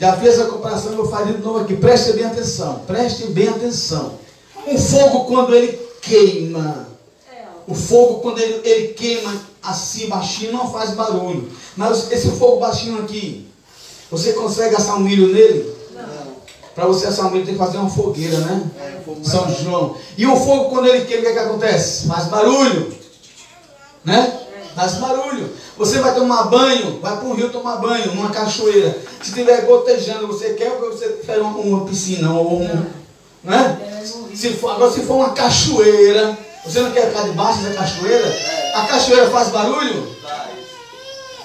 Já 0.00 0.16
fiz 0.16 0.40
a 0.40 0.46
comparação, 0.46 0.92
eu 0.92 0.96
vou 0.96 1.08
fazer 1.10 1.34
de 1.34 1.42
novo 1.42 1.58
aqui. 1.60 1.76
Preste 1.76 2.14
bem 2.14 2.24
atenção, 2.24 2.80
preste 2.86 3.26
bem 3.26 3.48
atenção. 3.48 4.18
Um 4.66 4.78
fogo 4.78 5.26
quando 5.26 5.54
ele 5.54 5.78
queima, 6.00 6.88
É, 7.30 7.44
o 7.66 7.74
fogo 7.74 8.20
quando 8.20 8.38
ele, 8.38 8.60
ele 8.66 8.88
queima 8.94 9.34
assim 9.62 10.08
baixinho 10.08 10.52
não 10.52 10.72
faz 10.72 10.90
barulho. 10.92 11.50
Mas 11.76 12.10
esse 12.10 12.30
fogo 12.32 12.58
baixinho 12.60 12.98
aqui, 13.02 13.46
você 14.10 14.32
consegue 14.32 14.74
assar 14.74 14.96
um 14.96 15.00
milho 15.00 15.28
nele? 15.28 15.74
Não. 15.94 16.36
Para 16.74 16.86
você 16.86 17.06
assar 17.06 17.26
um 17.26 17.30
milho 17.30 17.44
tem 17.44 17.54
que 17.54 17.58
fazer 17.58 17.78
uma 17.78 17.90
fogueira, 17.90 18.38
né? 18.38 18.70
É, 18.78 19.24
São. 19.24 19.48
João. 19.54 19.96
E 20.16 20.26
o 20.26 20.36
fogo, 20.36 20.70
quando 20.70 20.86
ele 20.88 21.04
queima, 21.04 21.22
o 21.22 21.24
que, 21.24 21.30
é 21.30 21.32
que 21.32 21.38
acontece? 21.38 22.06
Faz 22.06 22.26
barulho. 22.26 22.94
Né? 24.04 24.40
Faz 24.74 24.94
barulho. 24.94 25.50
Você 25.76 25.98
vai 25.98 26.14
tomar 26.14 26.44
banho, 26.44 27.00
vai 27.00 27.16
para 27.16 27.26
um 27.26 27.34
rio 27.34 27.50
tomar 27.50 27.76
banho, 27.76 28.14
numa 28.14 28.30
cachoeira. 28.30 28.96
Se 29.22 29.32
tiver 29.32 29.62
gotejando, 29.62 30.26
você 30.26 30.54
quer 30.54 30.72
ou 30.72 30.92
você 30.92 31.20
quer 31.24 31.38
uma, 31.38 31.58
uma 31.58 31.86
piscina? 31.86 32.32
Ou 32.32 32.60
um, 32.60 32.86
né? 33.42 34.00
É. 34.02 34.04
Se 34.36 34.52
for, 34.54 34.72
agora, 34.72 34.92
se 34.92 35.00
for 35.02 35.14
uma 35.14 35.30
cachoeira, 35.30 36.36
você 36.64 36.80
não 36.80 36.92
quer 36.92 37.08
ficar 37.08 37.22
debaixo 37.22 37.60
da 37.62 37.74
cachoeira? 37.74 38.36
A 38.74 38.86
cachoeira 38.86 39.30
faz 39.30 39.48
barulho? 39.48 40.14
Faz. 40.22 40.50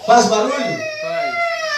Faz 0.05 0.25
barulho? 0.27 0.88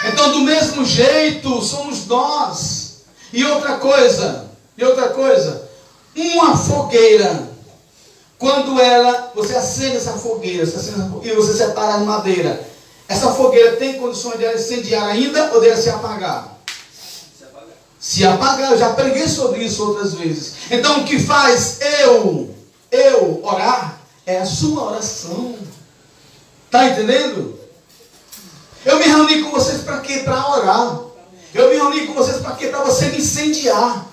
Então, 0.04 0.32
do 0.32 0.40
mesmo 0.40 0.84
jeito, 0.84 1.62
somos 1.62 2.06
nós. 2.06 3.02
E 3.32 3.44
outra 3.44 3.76
coisa, 3.76 4.50
e 4.76 4.84
outra 4.84 5.08
coisa, 5.10 5.68
uma 6.14 6.56
fogueira, 6.56 7.48
quando 8.38 8.80
ela, 8.80 9.32
você 9.34 9.54
acende 9.54 9.96
essa 9.96 10.12
fogueira, 10.12 10.66
você 10.66 10.76
acende 10.76 11.00
essa 11.00 11.08
fogueira, 11.08 11.38
e 11.38 11.42
você 11.42 11.52
separa 11.56 11.94
as 11.94 12.02
madeiras, 12.02 12.58
essa 13.08 13.32
fogueira 13.32 13.76
tem 13.76 13.98
condições 13.98 14.38
de 14.38 14.44
ela 14.44 14.58
incendiar 14.58 15.04
ainda 15.04 15.52
ou 15.54 15.60
dela 15.60 15.76
se 15.76 15.88
apagar? 15.88 16.58
Se 16.66 17.44
apagar. 17.44 17.76
Se 17.98 18.26
apagar, 18.26 18.72
eu 18.72 18.78
já 18.78 18.92
preguei 18.92 19.28
sobre 19.28 19.64
isso 19.64 19.86
outras 19.86 20.14
vezes. 20.14 20.54
Então, 20.70 21.00
o 21.00 21.04
que 21.04 21.18
faz 21.18 21.78
eu, 22.00 22.54
eu 22.90 23.40
orar, 23.44 24.00
é 24.26 24.38
a 24.38 24.46
sua 24.46 24.90
oração. 24.90 25.54
Está 26.66 26.88
entendendo? 26.88 27.61
Eu 28.84 28.98
me 28.98 29.04
reuni 29.04 29.42
com 29.42 29.50
vocês 29.50 29.82
para 29.82 30.00
quê? 30.00 30.18
Para 30.24 30.48
orar. 30.50 30.98
Eu 31.54 31.68
me 31.70 31.76
reuni 31.76 32.06
com 32.06 32.14
vocês 32.14 32.38
para 32.38 32.52
quê? 32.52 32.66
Para 32.66 32.82
você 32.82 33.06
me 33.06 33.18
incendiar. 33.18 34.04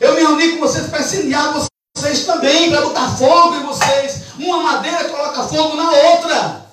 Eu 0.00 0.14
me 0.14 0.20
reuni 0.20 0.52
com 0.52 0.60
vocês 0.60 0.86
para 0.86 1.00
incendiar 1.00 1.52
você. 1.52 1.66
vocês 1.96 2.24
também, 2.24 2.70
para 2.70 2.82
botar 2.82 3.08
fogo 3.16 3.56
em 3.56 3.62
vocês. 3.62 4.24
Uma 4.38 4.62
madeira 4.62 5.04
coloca 5.04 5.44
fogo 5.44 5.76
na 5.76 5.90
outra. 5.90 6.64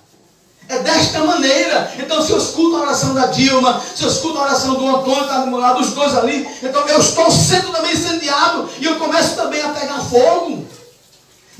É 0.70 0.80
desta 0.80 1.20
maneira. 1.20 1.92
Então, 1.98 2.22
se 2.22 2.32
eu 2.32 2.38
escuto 2.38 2.78
a 2.78 2.82
oração 2.82 3.14
da 3.14 3.26
Dilma, 3.28 3.82
se 3.96 4.04
eu 4.04 4.10
escuto 4.10 4.38
a 4.38 4.44
oração 4.44 4.76
do 4.76 4.88
Antônio, 4.88 5.24
está 5.24 5.42
do 5.42 5.58
lado, 5.58 5.82
os 5.82 5.92
dois 5.94 6.16
ali, 6.16 6.48
então 6.64 6.88
eu 6.88 7.00
estou 7.00 7.30
sendo 7.30 7.72
também 7.72 7.94
incendiado 7.94 8.70
e 8.80 8.86
eu 8.86 8.98
começo 8.98 9.36
também 9.36 9.62
a 9.62 9.70
pegar 9.70 10.00
fogo. 10.00 10.66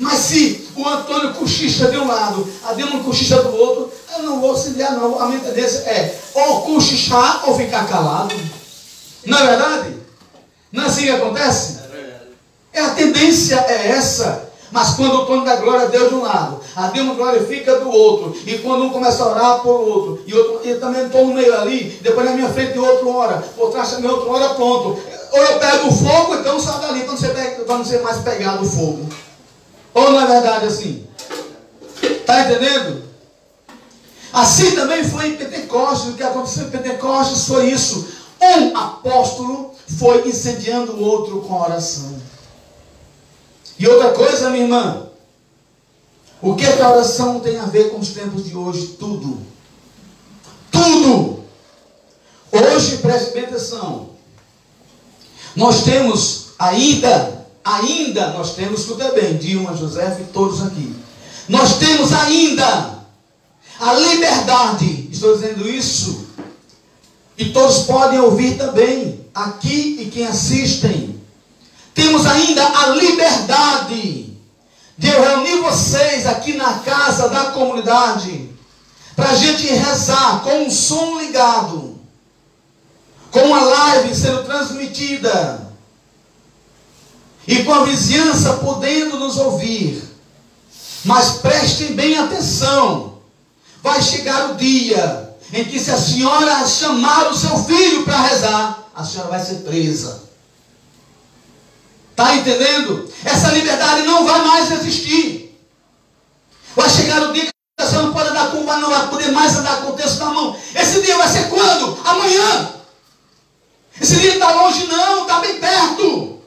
Mas 0.02 0.18
se 0.18 0.68
o 0.76 0.88
Antônio 0.88 1.32
cochicha 1.36 1.92
de 1.92 1.98
um 1.98 2.08
lado, 2.08 2.48
a 2.68 2.74
Dilma 2.74 3.04
cochicha 3.04 3.40
do 3.40 3.56
outro, 3.56 3.92
eu 4.18 4.24
não 4.24 4.42
vou 4.42 4.56
incendiar, 4.56 4.94
não. 4.94 5.22
A 5.22 5.28
minha 5.28 5.40
tendência 5.40 5.78
é 5.82 6.20
ou 6.34 6.62
cochichar 6.62 7.48
ou 7.48 7.56
ficar 7.56 7.88
calado. 7.88 8.34
Não 9.28 9.38
é 9.38 9.46
verdade? 9.46 9.96
Não 10.72 10.84
é 10.84 10.88
assim 10.88 11.04
que 11.04 11.12
acontece? 11.12 11.82
É 12.74 12.82
a 12.82 12.90
tendência 12.90 13.64
é 13.70 13.90
essa. 13.90 14.50
Mas 14.72 14.96
quando 14.96 15.14
o 15.14 15.22
Antônio 15.22 15.46
dá 15.46 15.58
glória 15.58 15.86
a 15.86 15.90
Deus 15.90 16.10
de 16.10 16.16
um 16.16 16.24
lado, 16.24 16.60
a 16.76 16.88
Dilma 16.88 17.14
glorifica 17.14 17.80
do 17.80 17.92
outro, 17.92 18.36
e 18.48 18.58
quando 18.58 18.86
um 18.86 18.90
começa 18.90 19.22
a 19.22 19.28
orar 19.28 19.60
por 19.60 19.82
outro, 19.82 20.24
e 20.26 20.34
outro, 20.34 20.62
eu 20.68 20.80
também 20.80 21.06
estou 21.06 21.28
no 21.28 21.36
meio 21.36 21.56
ali, 21.60 22.00
depois 22.02 22.26
na 22.26 22.36
minha 22.36 22.50
frente 22.50 22.80
outro 22.80 23.16
ora, 23.16 23.38
por 23.56 23.70
trás 23.70 23.92
também 23.92 24.10
outro 24.10 24.32
ora, 24.32 24.56
pronto. 24.56 24.98
Ou 25.32 25.40
eu 25.44 25.60
pego 25.60 25.90
o 25.90 25.92
fogo, 25.92 26.36
então 26.36 26.60
sai 26.60 26.80
dali 26.80 27.02
para 27.02 27.12
não, 27.12 27.18
ser, 27.18 27.30
para 27.66 27.78
não 27.78 27.86
ser 27.86 28.02
mais 28.02 28.18
pegado 28.20 28.64
o 28.64 28.68
fogo. 28.68 29.08
Ou 29.94 30.20
é 30.20 30.26
verdade 30.26 30.66
assim? 30.66 31.08
Está 32.02 32.42
entendendo? 32.42 33.04
Assim 34.32 34.72
também 34.72 35.04
foi 35.04 35.30
em 35.30 35.36
Pentecostes. 35.36 36.10
O 36.10 36.14
que 36.16 36.24
aconteceu 36.24 36.68
em 36.68 36.72
Pentecostes 36.72 37.48
foi 37.48 37.70
isso. 37.70 38.08
Um 38.42 38.76
apóstolo 38.76 39.76
foi 40.00 40.28
incendiando 40.28 40.94
o 40.94 41.04
outro 41.04 41.42
com 41.42 41.62
oração. 41.62 42.20
E 43.78 43.88
outra 43.88 44.12
coisa, 44.12 44.50
minha 44.50 44.64
irmã. 44.64 45.08
O 46.42 46.56
que, 46.56 46.66
é 46.66 46.76
que 46.76 46.82
a 46.82 46.92
oração 46.92 47.40
tem 47.40 47.60
a 47.60 47.66
ver 47.66 47.92
com 47.92 48.00
os 48.00 48.10
tempos 48.10 48.46
de 48.46 48.56
hoje? 48.56 48.96
Tudo. 49.00 49.40
Tudo. 50.72 51.44
Hoje, 52.52 52.98
preste 52.98 53.34
bem 53.34 53.46
atenção. 53.46 54.10
Nós 55.56 55.84
temos 55.84 56.48
ainda, 56.58 57.41
ainda, 57.64 58.30
nós 58.32 58.56
temos, 58.56 58.82
escuta 58.82 59.12
bem, 59.12 59.38
Dilma, 59.38 59.76
José 59.76 60.18
e 60.22 60.32
todos 60.32 60.62
aqui. 60.64 60.96
Nós 61.48 61.78
temos 61.78 62.14
ainda 62.14 63.00
a 63.80 63.94
liberdade, 63.94 65.10
estou 65.12 65.36
dizendo 65.36 65.68
isso, 65.68 66.28
e 67.38 67.46
todos 67.46 67.80
podem 67.80 68.20
ouvir 68.20 68.58
também, 68.58 69.26
aqui 69.34 69.98
e 70.00 70.12
quem 70.12 70.28
assistem. 70.28 71.20
Temos 71.94 72.26
ainda 72.26 72.64
a 72.64 72.90
liberdade 72.90 74.38
de 74.98 75.08
eu 75.08 75.22
reunir 75.22 75.62
vocês 75.62 76.28
aqui 76.28 76.54
na 76.54 76.80
casa 76.80 77.28
da 77.30 77.46
comunidade, 77.46 78.50
para 79.16 79.32
a 79.32 79.36
gente 79.36 79.66
rezar 79.68 80.42
com 80.44 80.66
um 80.66 80.70
som 80.70 81.20
ligado, 81.20 82.00
com 83.32 83.40
uma 83.40 83.62
live 83.62 84.16
sendo 84.16 84.44
transmitida, 84.44 85.71
e 87.52 87.66
com 87.66 87.74
a 87.74 87.84
vizinhança 87.84 88.54
podendo 88.54 89.20
nos 89.20 89.36
ouvir. 89.36 90.02
Mas 91.04 91.32
prestem 91.40 91.94
bem 91.94 92.18
atenção. 92.18 93.18
Vai 93.84 94.02
chegar 94.02 94.52
o 94.52 94.56
dia 94.56 95.36
em 95.52 95.66
que, 95.66 95.78
se 95.78 95.92
a 95.92 95.98
senhora 95.98 96.66
chamar 96.66 97.30
o 97.30 97.36
seu 97.36 97.62
filho 97.66 98.06
para 98.06 98.22
rezar, 98.22 98.88
a 98.96 99.04
senhora 99.04 99.32
vai 99.32 99.44
ser 99.44 99.56
presa. 99.56 100.24
Está 102.12 102.36
entendendo? 102.36 103.12
Essa 103.26 103.52
liberdade 103.52 104.04
não 104.04 104.24
vai 104.24 104.48
mais 104.48 104.72
existir. 104.72 105.60
Vai 106.74 106.90
chegar 106.90 107.22
o 107.24 107.34
dia 107.34 107.48
que 107.48 107.86
você 107.86 107.98
não 107.98 108.14
pode 108.14 108.30
andar 108.30 108.52
com 108.52 108.64
não 108.64 108.90
vai 108.90 109.10
poder 109.10 109.32
mais 109.34 109.58
andar 109.58 109.82
com 109.82 109.90
o 109.90 109.96
texto 109.98 110.20
na 110.20 110.32
mão. 110.32 110.56
Esse 110.74 111.02
dia 111.02 111.18
vai 111.18 111.28
ser 111.28 111.50
quando? 111.50 112.00
Amanhã. 112.06 112.76
Esse 114.00 114.16
dia 114.22 114.36
está 114.36 114.52
longe, 114.54 114.88
não, 114.88 115.24
está 115.24 115.40
bem 115.42 115.60
perto. 115.60 116.41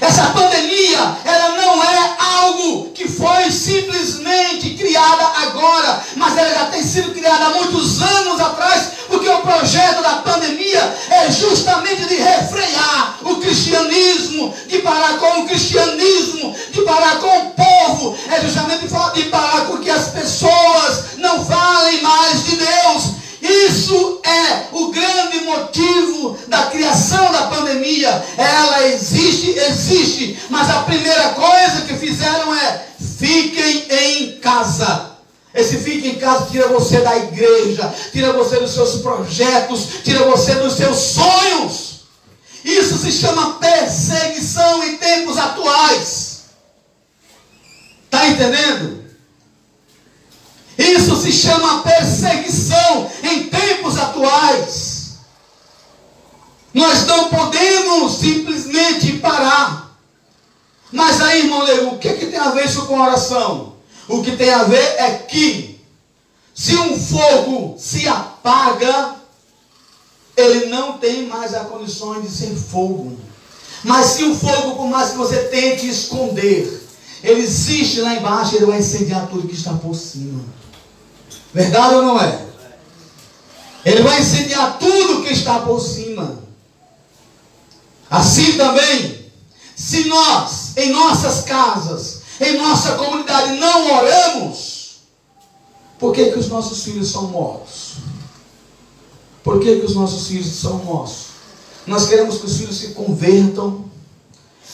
Essa 0.00 0.24
pandemia, 0.30 1.16
ela 1.24 1.48
não 1.50 1.82
é 1.82 2.16
algo 2.18 2.90
que 2.90 3.08
foi 3.08 3.50
simplesmente 3.50 4.70
criada 4.74 5.24
agora, 5.42 6.04
mas 6.16 6.36
ela 6.36 6.50
já 6.50 6.66
tem 6.66 6.82
sido 6.82 7.12
criada 7.12 7.46
há 7.46 7.50
muitos 7.50 8.02
anos 8.02 8.40
atrás, 8.40 8.88
porque 9.08 9.28
o 9.28 9.40
projeto 9.40 10.02
da 10.02 10.16
pandemia 10.16 10.96
é 11.10 11.30
justamente 11.30 12.06
de 12.06 12.16
refrear 12.16 13.18
o 13.22 13.36
cristianismo, 13.36 14.52
de 14.66 14.78
parar 14.80 15.16
com 15.18 15.42
o 15.42 15.46
cristianismo, 15.46 16.54
de 16.72 16.82
parar 16.82 17.20
com 17.20 17.38
o 17.38 17.50
povo, 17.50 18.18
é 18.30 18.40
justamente 18.40 18.86
de 19.14 19.22
parar 19.24 19.66
com 19.66 19.78
que 19.78 19.90
as 19.90 20.08
pessoas 20.08 21.16
não 21.18 21.44
falem 21.46 22.02
mais 22.02 22.44
de 22.44 22.56
Deus, 22.56 23.04
isso 23.40 24.20
é 24.24 24.68
o 24.72 24.90
motivo 25.56 26.38
da 26.48 26.66
criação 26.66 27.32
da 27.32 27.46
pandemia. 27.48 28.24
Ela 28.36 28.86
existe, 28.88 29.50
existe, 29.50 30.38
mas 30.50 30.70
a 30.70 30.82
primeira 30.82 31.30
coisa 31.30 31.82
que 31.86 31.94
fizeram 31.94 32.54
é 32.54 32.86
fiquem 33.18 33.86
em 33.90 34.38
casa. 34.40 35.12
Esse 35.54 35.78
fique 35.78 36.08
em 36.08 36.16
casa 36.16 36.48
tira 36.50 36.68
você 36.68 37.00
da 37.00 37.16
igreja, 37.16 37.94
tira 38.12 38.32
você 38.32 38.58
dos 38.58 38.72
seus 38.72 39.00
projetos, 39.02 39.86
tira 40.02 40.24
você 40.24 40.54
dos 40.56 40.74
seus 40.74 40.96
sonhos. 40.98 41.94
Isso 42.64 42.96
se 42.96 43.12
chama 43.12 43.54
perseguição 43.54 44.82
em 44.84 44.96
tempos 44.96 45.38
atuais. 45.38 46.44
Está 48.06 48.26
entendendo? 48.28 49.04
Isso 50.76 51.16
se 51.16 51.32
chama 51.32 51.82
perseguição 51.82 53.10
em 53.22 53.44
tempos 53.44 53.96
atuais. 53.96 54.83
Nós 56.74 57.06
não 57.06 57.30
podemos 57.30 58.18
simplesmente 58.18 59.18
parar. 59.18 59.96
Mas 60.90 61.20
aí, 61.20 61.42
irmão 61.42 61.62
Leu, 61.62 61.94
o 61.94 61.98
que, 61.98 62.12
que 62.14 62.26
tem 62.26 62.38
a 62.38 62.50
ver 62.50 62.66
isso 62.66 62.86
com 62.86 63.00
oração? 63.00 63.74
O 64.08 64.22
que 64.22 64.36
tem 64.36 64.50
a 64.50 64.64
ver 64.64 64.96
é 64.98 65.12
que, 65.14 65.80
se 66.52 66.74
um 66.76 66.98
fogo 67.00 67.76
se 67.78 68.06
apaga, 68.08 69.14
ele 70.36 70.66
não 70.66 70.98
tem 70.98 71.26
mais 71.26 71.54
a 71.54 71.64
condição 71.64 72.20
de 72.20 72.28
ser 72.28 72.54
fogo. 72.56 73.16
Mas 73.84 74.06
se 74.06 74.24
o 74.24 74.34
fogo, 74.34 74.76
por 74.76 74.86
mais 74.88 75.10
que 75.10 75.16
você 75.16 75.44
tente 75.44 75.88
esconder, 75.88 76.82
ele 77.22 77.40
existe 77.40 78.00
lá 78.00 78.14
embaixo, 78.14 78.56
ele 78.56 78.66
vai 78.66 78.78
incendiar 78.80 79.28
tudo 79.28 79.46
que 79.46 79.54
está 79.54 79.72
por 79.74 79.94
cima. 79.94 80.40
Verdade 81.52 81.94
ou 81.94 82.02
não 82.02 82.20
é? 82.20 82.46
Ele 83.84 84.02
vai 84.02 84.20
incendiar 84.20 84.78
tudo 84.78 85.22
que 85.22 85.32
está 85.32 85.60
por 85.60 85.80
cima. 85.80 86.43
Assim 88.10 88.56
também, 88.56 89.24
se 89.76 90.04
nós, 90.04 90.76
em 90.76 90.92
nossas 90.92 91.42
casas, 91.42 92.22
em 92.40 92.56
nossa 92.58 92.92
comunidade, 92.92 93.56
não 93.58 93.96
oramos, 93.96 94.98
por 95.98 96.12
que, 96.12 96.32
que 96.32 96.38
os 96.38 96.48
nossos 96.48 96.84
filhos 96.84 97.10
são 97.10 97.28
mortos? 97.28 97.94
Por 99.42 99.60
que, 99.60 99.80
que 99.80 99.86
os 99.86 99.94
nossos 99.94 100.26
filhos 100.28 100.46
são 100.46 100.78
mortos? 100.78 101.26
Nós 101.86 102.06
queremos 102.06 102.38
que 102.38 102.46
os 102.46 102.56
filhos 102.56 102.76
se 102.76 102.88
convertam, 102.88 103.84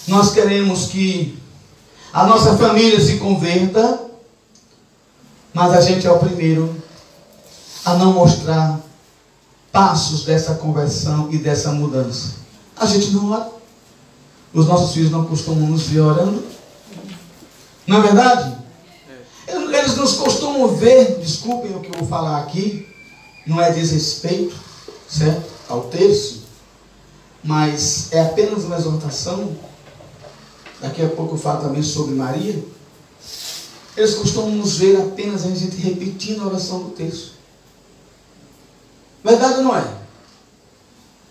nós 0.07 0.33
queremos 0.33 0.87
que 0.87 1.39
a 2.13 2.25
nossa 2.27 2.57
família 2.57 3.01
se 3.01 3.19
converta, 3.19 4.01
mas 5.53 5.73
a 5.73 5.81
gente 5.81 6.07
é 6.07 6.11
o 6.11 6.19
primeiro 6.19 6.75
a 7.85 7.95
não 7.95 8.13
mostrar 8.13 8.81
passos 9.73 10.25
dessa 10.25 10.55
conversão 10.55 11.29
e 11.31 11.39
dessa 11.39 11.73
mudança. 11.73 12.35
A 12.81 12.87
gente 12.87 13.11
não 13.11 13.31
ora. 13.31 13.51
Os 14.55 14.67
nossos 14.67 14.95
filhos 14.95 15.11
não 15.11 15.27
costumam 15.27 15.69
nos 15.69 15.83
ver 15.83 16.01
orando. 16.01 16.43
Não 17.87 17.99
é 17.99 18.01
verdade? 18.01 18.57
Eles 19.47 19.97
nos 19.97 20.15
costumam 20.15 20.69
ver, 20.69 21.19
desculpem 21.19 21.77
o 21.77 21.81
que 21.81 21.89
eu 21.89 21.99
vou 21.99 22.09
falar 22.09 22.41
aqui, 22.43 22.89
não 23.47 23.61
é 23.61 23.71
desrespeito, 23.71 24.57
certo? 25.09 25.49
Ao 25.69 25.83
terço, 25.85 26.45
mas 27.43 28.13
é 28.13 28.23
apenas 28.23 28.65
uma 28.65 28.77
exortação. 28.77 29.57
Daqui 30.81 31.03
a 31.03 31.09
pouco 31.09 31.35
eu 31.35 31.39
falo 31.39 31.63
também 31.63 31.83
sobre 31.83 32.15
Maria. 32.15 32.65
Eles 33.97 34.15
costumam 34.15 34.53
nos 34.53 34.79
ver 34.79 34.97
apenas 35.01 35.45
a 35.45 35.51
gente 35.51 35.77
repetindo 35.77 36.43
a 36.43 36.47
oração 36.47 36.85
do 36.85 36.91
texto. 36.91 37.33
Verdade 39.23 39.59
ou 39.59 39.63
não 39.65 39.77
é? 39.77 39.95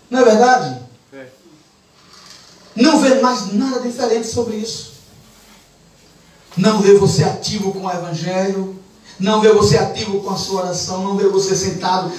Não 0.08 0.20
é 0.20 0.24
verdade? 0.24 0.79
Não 2.74 3.00
vê 3.00 3.20
mais 3.20 3.52
nada 3.52 3.80
diferente 3.80 4.26
sobre 4.26 4.56
isso. 4.56 4.92
Não 6.56 6.80
vê 6.80 6.94
você 6.94 7.24
ativo 7.24 7.72
com 7.72 7.86
o 7.86 7.90
Evangelho. 7.90 8.78
Não 9.18 9.40
vê 9.40 9.52
você 9.52 9.76
ativo 9.76 10.20
com 10.20 10.30
a 10.30 10.36
sua 10.36 10.62
oração. 10.62 11.04
Não 11.04 11.16
vê 11.16 11.28
você 11.28 11.54
sentado. 11.54 12.10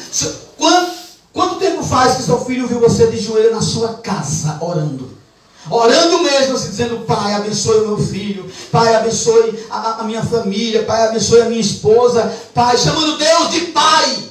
Quanto, 0.57 0.91
quanto 1.33 1.55
tempo 1.55 1.83
faz 1.83 2.15
que 2.15 2.23
seu 2.23 2.43
filho 2.45 2.67
viu 2.67 2.79
você 2.79 3.07
de 3.07 3.19
joelho 3.19 3.51
na 3.51 3.61
sua 3.61 3.95
casa 3.95 4.57
orando? 4.61 5.21
Orando 5.69 6.23
mesmo, 6.23 6.55
assim, 6.55 6.69
dizendo: 6.69 7.05
Pai, 7.05 7.33
abençoe 7.33 7.81
o 7.81 7.87
meu 7.89 7.97
filho, 7.97 8.51
Pai, 8.71 8.95
abençoe 8.95 9.63
a, 9.69 10.01
a 10.01 10.03
minha 10.03 10.23
família, 10.23 10.83
Pai, 10.83 11.07
abençoe 11.07 11.41
a 11.41 11.45
minha 11.45 11.61
esposa, 11.61 12.33
Pai, 12.53 12.77
chamando 12.77 13.17
Deus 13.17 13.51
de 13.51 13.61
Pai. 13.67 14.23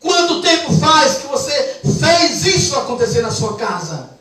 Quanto 0.00 0.40
tempo 0.40 0.72
faz 0.72 1.18
que 1.18 1.26
você 1.26 1.80
fez 2.00 2.46
isso 2.46 2.74
acontecer 2.76 3.20
na 3.20 3.30
sua 3.30 3.54
casa? 3.56 4.19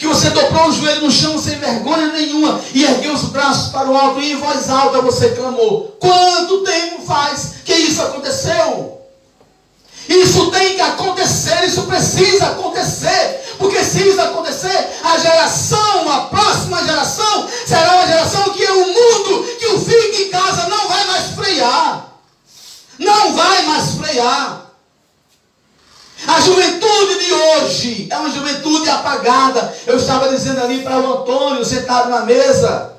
Que 0.00 0.06
você 0.06 0.30
dobrou 0.30 0.68
o 0.68 0.72
joelho 0.72 1.02
no 1.02 1.10
chão 1.10 1.38
sem 1.38 1.58
vergonha 1.58 2.08
nenhuma 2.08 2.58
e 2.72 2.84
ergueu 2.84 3.12
os 3.12 3.24
braços 3.24 3.70
para 3.70 3.86
o 3.86 3.94
alto 3.94 4.18
e 4.18 4.32
em 4.32 4.36
voz 4.36 4.70
alta 4.70 5.02
você 5.02 5.28
clamou. 5.28 5.94
Quanto 6.00 6.64
tempo 6.64 7.02
faz 7.02 7.56
que 7.66 7.74
isso 7.74 8.00
aconteceu? 8.00 8.98
Isso 10.08 10.50
tem 10.50 10.74
que 10.74 10.80
acontecer, 10.80 11.66
isso 11.66 11.82
precisa 11.82 12.46
acontecer, 12.46 13.56
porque 13.58 13.84
se 13.84 14.08
isso 14.08 14.20
acontecer, 14.22 14.88
a 15.04 15.18
geração, 15.18 16.10
a 16.10 16.20
próxima 16.22 16.82
geração, 16.82 17.46
será 17.66 17.96
uma 17.96 18.06
geração 18.06 18.42
que 18.54 18.64
o 18.64 18.86
mundo, 18.86 19.44
que 19.58 19.66
o 19.66 19.84
fique 19.84 20.22
em 20.22 20.30
casa 20.30 20.66
não 20.66 20.88
vai 20.88 21.06
mais 21.08 21.26
frear. 21.34 22.06
Não 22.98 23.34
vai 23.34 23.62
mais 23.66 23.90
frear. 23.96 24.69
A 26.26 26.40
juventude 26.40 27.24
de 27.24 27.32
hoje 27.32 28.08
é 28.10 28.16
uma 28.18 28.30
juventude 28.30 28.88
apagada. 28.88 29.74
Eu 29.86 29.96
estava 29.96 30.28
dizendo 30.28 30.60
ali 30.60 30.82
para 30.82 31.00
o 31.00 31.20
Antônio, 31.20 31.64
sentado 31.64 32.10
na 32.10 32.24
mesa. 32.24 32.92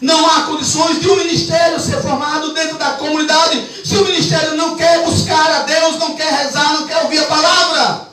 Não 0.00 0.26
há 0.26 0.42
condições 0.42 1.00
de 1.00 1.08
um 1.08 1.16
ministério 1.16 1.78
ser 1.78 2.00
formado 2.02 2.52
dentro 2.52 2.76
da 2.76 2.92
comunidade 2.92 3.64
se 3.84 3.96
o 3.96 4.04
ministério 4.04 4.56
não 4.56 4.74
quer 4.74 5.04
buscar 5.04 5.48
a 5.50 5.62
Deus, 5.62 5.98
não 5.98 6.16
quer 6.16 6.32
rezar, 6.32 6.72
não 6.72 6.86
quer 6.86 7.02
ouvir 7.04 7.18
a 7.18 7.26
palavra. 7.26 8.08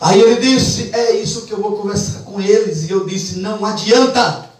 Aí 0.00 0.20
ele 0.20 0.36
disse: 0.36 0.90
É 0.92 1.12
isso 1.16 1.46
que 1.46 1.52
eu 1.52 1.60
vou 1.60 1.76
conversar 1.76 2.20
com 2.20 2.40
eles. 2.40 2.88
E 2.88 2.92
eu 2.92 3.06
disse: 3.06 3.38
Não 3.38 3.64
adianta. 3.64 4.51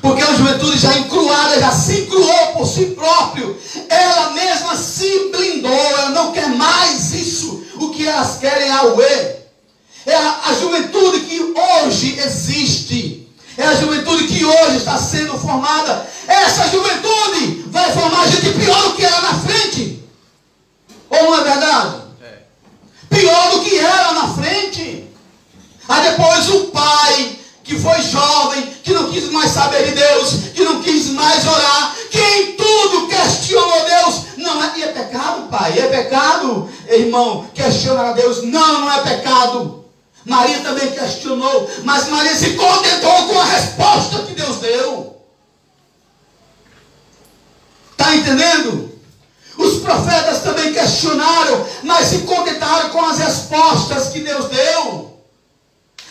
Porque 0.00 0.22
a 0.22 0.34
juventude 0.34 0.78
já 0.78 0.96
encruada, 0.96 1.60
já 1.60 1.72
se 1.72 2.00
encruou 2.02 2.46
por 2.54 2.66
si 2.66 2.86
próprio. 2.86 3.58
Ela 3.88 4.30
mesma 4.30 4.76
se 4.76 5.30
blindou. 5.30 5.72
Ela 5.72 6.10
não 6.10 6.32
quer 6.32 6.48
mais 6.48 7.12
isso. 7.12 7.64
O 7.76 7.90
que 7.90 8.06
elas 8.06 8.38
querem 8.38 8.68
é 8.68 8.72
a 8.72 8.84
UE. 8.84 9.38
É 10.06 10.14
a, 10.14 10.40
a 10.46 10.54
juventude 10.54 11.20
que 11.20 11.54
hoje 11.84 12.18
existe. 12.18 13.28
É 13.56 13.66
a 13.66 13.74
juventude 13.74 14.28
que 14.28 14.44
hoje 14.44 14.76
está 14.76 14.96
sendo 14.96 15.36
formada. 15.36 16.06
Essa 16.28 16.68
juventude 16.68 17.64
vai 17.66 17.92
formar 17.92 18.28
gente 18.28 18.52
pior 18.52 18.82
do 18.82 18.94
que 18.94 19.04
ela 19.04 19.20
na 19.20 19.34
frente. 19.34 20.02
Ou 21.10 21.22
não 21.24 21.40
é 21.40 21.44
verdade? 21.44 22.02
É. 22.22 23.16
Pior 23.16 23.50
do 23.50 23.60
que 23.64 23.76
ela 23.76 24.12
na 24.12 24.34
frente. 24.34 25.08
Aí 25.88 26.10
depois 26.10 26.48
o 26.50 26.64
mais 29.38 29.52
saber 29.52 29.84
de 29.84 29.92
Deus, 29.92 30.34
que 30.52 30.64
não 30.64 30.82
quis 30.82 31.10
mais 31.10 31.46
orar, 31.46 31.94
que 32.10 32.18
em 32.18 32.56
tudo 32.56 33.06
questionou 33.06 33.84
Deus. 33.84 34.22
Não 34.36 34.62
é, 34.64 34.80
é 34.82 34.86
pecado, 34.88 35.48
pai? 35.48 35.78
É 35.78 35.86
pecado, 35.86 36.68
irmão, 36.88 37.48
questionar 37.54 38.10
a 38.10 38.12
Deus? 38.12 38.42
Não, 38.42 38.80
não 38.80 38.92
é 38.92 39.02
pecado. 39.02 39.84
Maria 40.24 40.58
também 40.58 40.90
questionou, 40.90 41.70
mas 41.84 42.08
Maria 42.08 42.34
se 42.34 42.50
contentou 42.50 43.28
com 43.28 43.40
a 43.40 43.44
resposta 43.44 44.22
que 44.24 44.34
Deus 44.34 44.56
deu. 44.56 45.22
Está 47.92 48.14
entendendo? 48.16 48.98
Os 49.56 49.78
profetas 49.78 50.42
também 50.42 50.72
questionaram, 50.72 51.64
mas 51.84 52.08
se 52.08 52.18
contentaram 52.18 52.90
com 52.90 53.04
as 53.04 53.18
respostas 53.18 54.08
que 54.08 54.20
Deus 54.20 54.46
deu. 54.46 55.16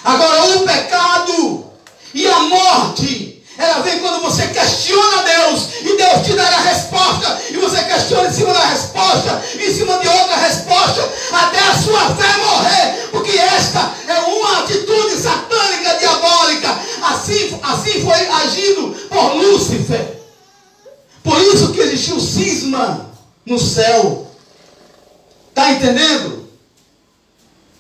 Agora, 0.03 0.57
o 0.57 0.65
pecado 0.65 1.66
e 2.13 2.27
a 2.27 2.39
morte, 2.41 3.43
ela 3.57 3.81
vem 3.81 3.99
quando 3.99 4.21
você 4.21 4.47
questiona 4.47 5.23
Deus 5.23 5.67
e 5.81 5.97
Deus 5.97 6.25
te 6.25 6.33
dá 6.33 6.43
a 6.43 6.61
resposta, 6.61 7.41
e 7.49 7.57
você 7.57 7.83
questiona 7.83 8.27
em 8.29 8.33
cima 8.33 8.53
da 8.53 8.65
resposta, 8.65 9.43
em 9.55 9.73
cima 9.73 9.97
de 9.97 10.07
outra 10.07 10.35
resposta, 10.37 11.09
até 11.31 11.59
a 11.59 11.75
sua 11.75 12.15
fé 12.15 12.37
morrer, 12.37 13.09
porque 13.11 13.37
esta 13.37 13.93
é 14.07 14.19
uma 14.19 14.59
atitude 14.59 15.15
satânica, 15.15 15.97
diabólica. 15.97 16.79
Assim, 17.01 17.59
assim 17.63 18.03
foi 18.03 18.27
agido 18.27 18.95
por 19.09 19.35
Lúcifer. 19.35 20.17
Por 21.23 21.41
isso 21.41 21.73
que 21.73 21.81
existiu 21.81 22.19
cisma 22.19 23.09
no 23.45 23.59
céu. 23.59 24.31
Está 25.49 25.71
entendendo? 25.71 26.47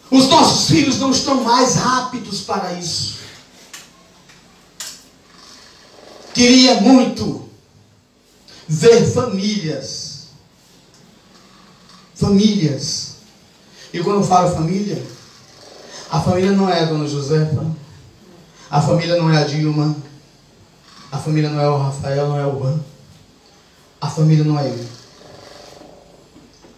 Os 0.09 0.27
nossos 0.27 0.67
filhos 0.67 0.99
não 0.99 1.11
estão 1.11 1.43
mais 1.43 1.75
rápidos 1.75 2.41
para 2.41 2.73
isso. 2.73 3.15
Queria 6.37 6.79
muito 6.81 7.49
ver 8.67 9.11
famílias. 9.11 10.27
Famílias. 12.13 13.15
E 13.91 14.03
quando 14.03 14.17
eu 14.17 14.23
falo 14.23 14.53
família, 14.53 15.03
a 16.11 16.21
família 16.21 16.51
não 16.51 16.69
é 16.69 16.81
a 16.81 16.85
dona 16.85 17.07
Josefa, 17.07 17.65
a 18.69 18.79
família 18.79 19.15
não 19.15 19.33
é 19.33 19.37
a 19.41 19.45
Dilma, 19.45 19.97
a 21.11 21.17
família 21.17 21.49
não 21.49 21.59
é 21.59 21.67
o 21.67 21.77
Rafael, 21.79 22.27
não 22.27 22.37
é 22.37 22.45
o 22.45 22.59
Juan, 22.59 22.79
a 23.99 24.07
família 24.07 24.43
não 24.43 24.59
é 24.59 24.69
eu. 24.69 24.85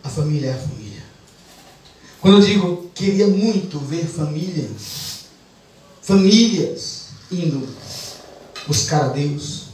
A 0.01 0.07
família 0.07 0.51
é 0.51 0.53
a 0.53 0.57
família. 0.57 1.03
Quando 2.21 2.37
eu 2.37 2.47
digo 2.47 2.91
queria 2.95 3.27
muito 3.27 3.77
ver 3.77 4.05
famílias, 4.05 5.25
famílias 6.01 7.07
indo 7.29 7.67
buscar 8.69 9.05
a 9.05 9.07
Deus, 9.07 9.69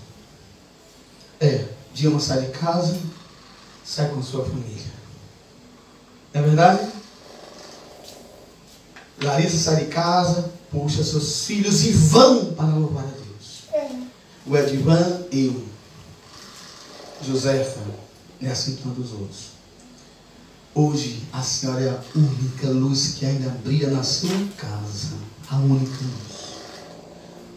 é, 1.41 1.65
Dilma 1.93 2.17
sai 2.17 2.45
de 2.45 2.51
casa, 2.57 2.97
sai 3.83 4.07
com 4.09 4.23
sua 4.23 4.45
família. 4.45 4.85
Não 6.33 6.41
é 6.41 6.43
verdade? 6.45 6.91
Larissa 9.21 9.57
sai 9.57 9.83
de 9.83 9.91
casa, 9.91 10.49
puxa 10.71 11.03
seus 11.03 11.45
filhos 11.45 11.83
e 11.83 11.91
vão 11.91 12.53
para 12.53 12.67
louvar 12.67 13.03
a 13.03 13.07
Deus. 13.07 14.05
O 14.47 14.55
Edivan, 14.55 15.25
eu. 15.29 15.65
Josefa, 17.21 17.81
é 18.41 18.47
assim 18.47 18.77
todos 18.77 19.11
os 19.11 19.19
outros. 19.19 19.39
Hoje 20.73 21.23
a 21.33 21.41
senhora 21.41 21.81
é 21.81 21.89
a 21.89 22.01
única 22.15 22.69
luz 22.69 23.15
que 23.17 23.25
ainda 23.25 23.49
brilha 23.49 23.89
na 23.89 24.03
sua 24.03 24.47
casa. 24.57 25.15
A 25.49 25.57
única 25.57 25.97
luz. 26.01 26.34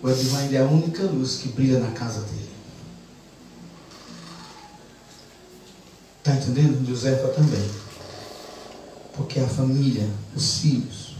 O 0.03 0.07
ainda 0.07 0.57
é 0.57 0.61
a 0.61 0.65
única 0.65 1.03
luz 1.03 1.39
que 1.39 1.49
brilha 1.49 1.81
na 1.81 1.91
casa 1.91 2.21
dele. 2.21 2.51
Está 6.19 6.35
entendendo? 6.35 6.87
Josefa 6.87 7.29
também. 7.29 7.69
Porque 9.15 9.41
a 9.41 9.49
família, 9.49 10.09
os 10.37 10.59
filhos, 10.59 11.17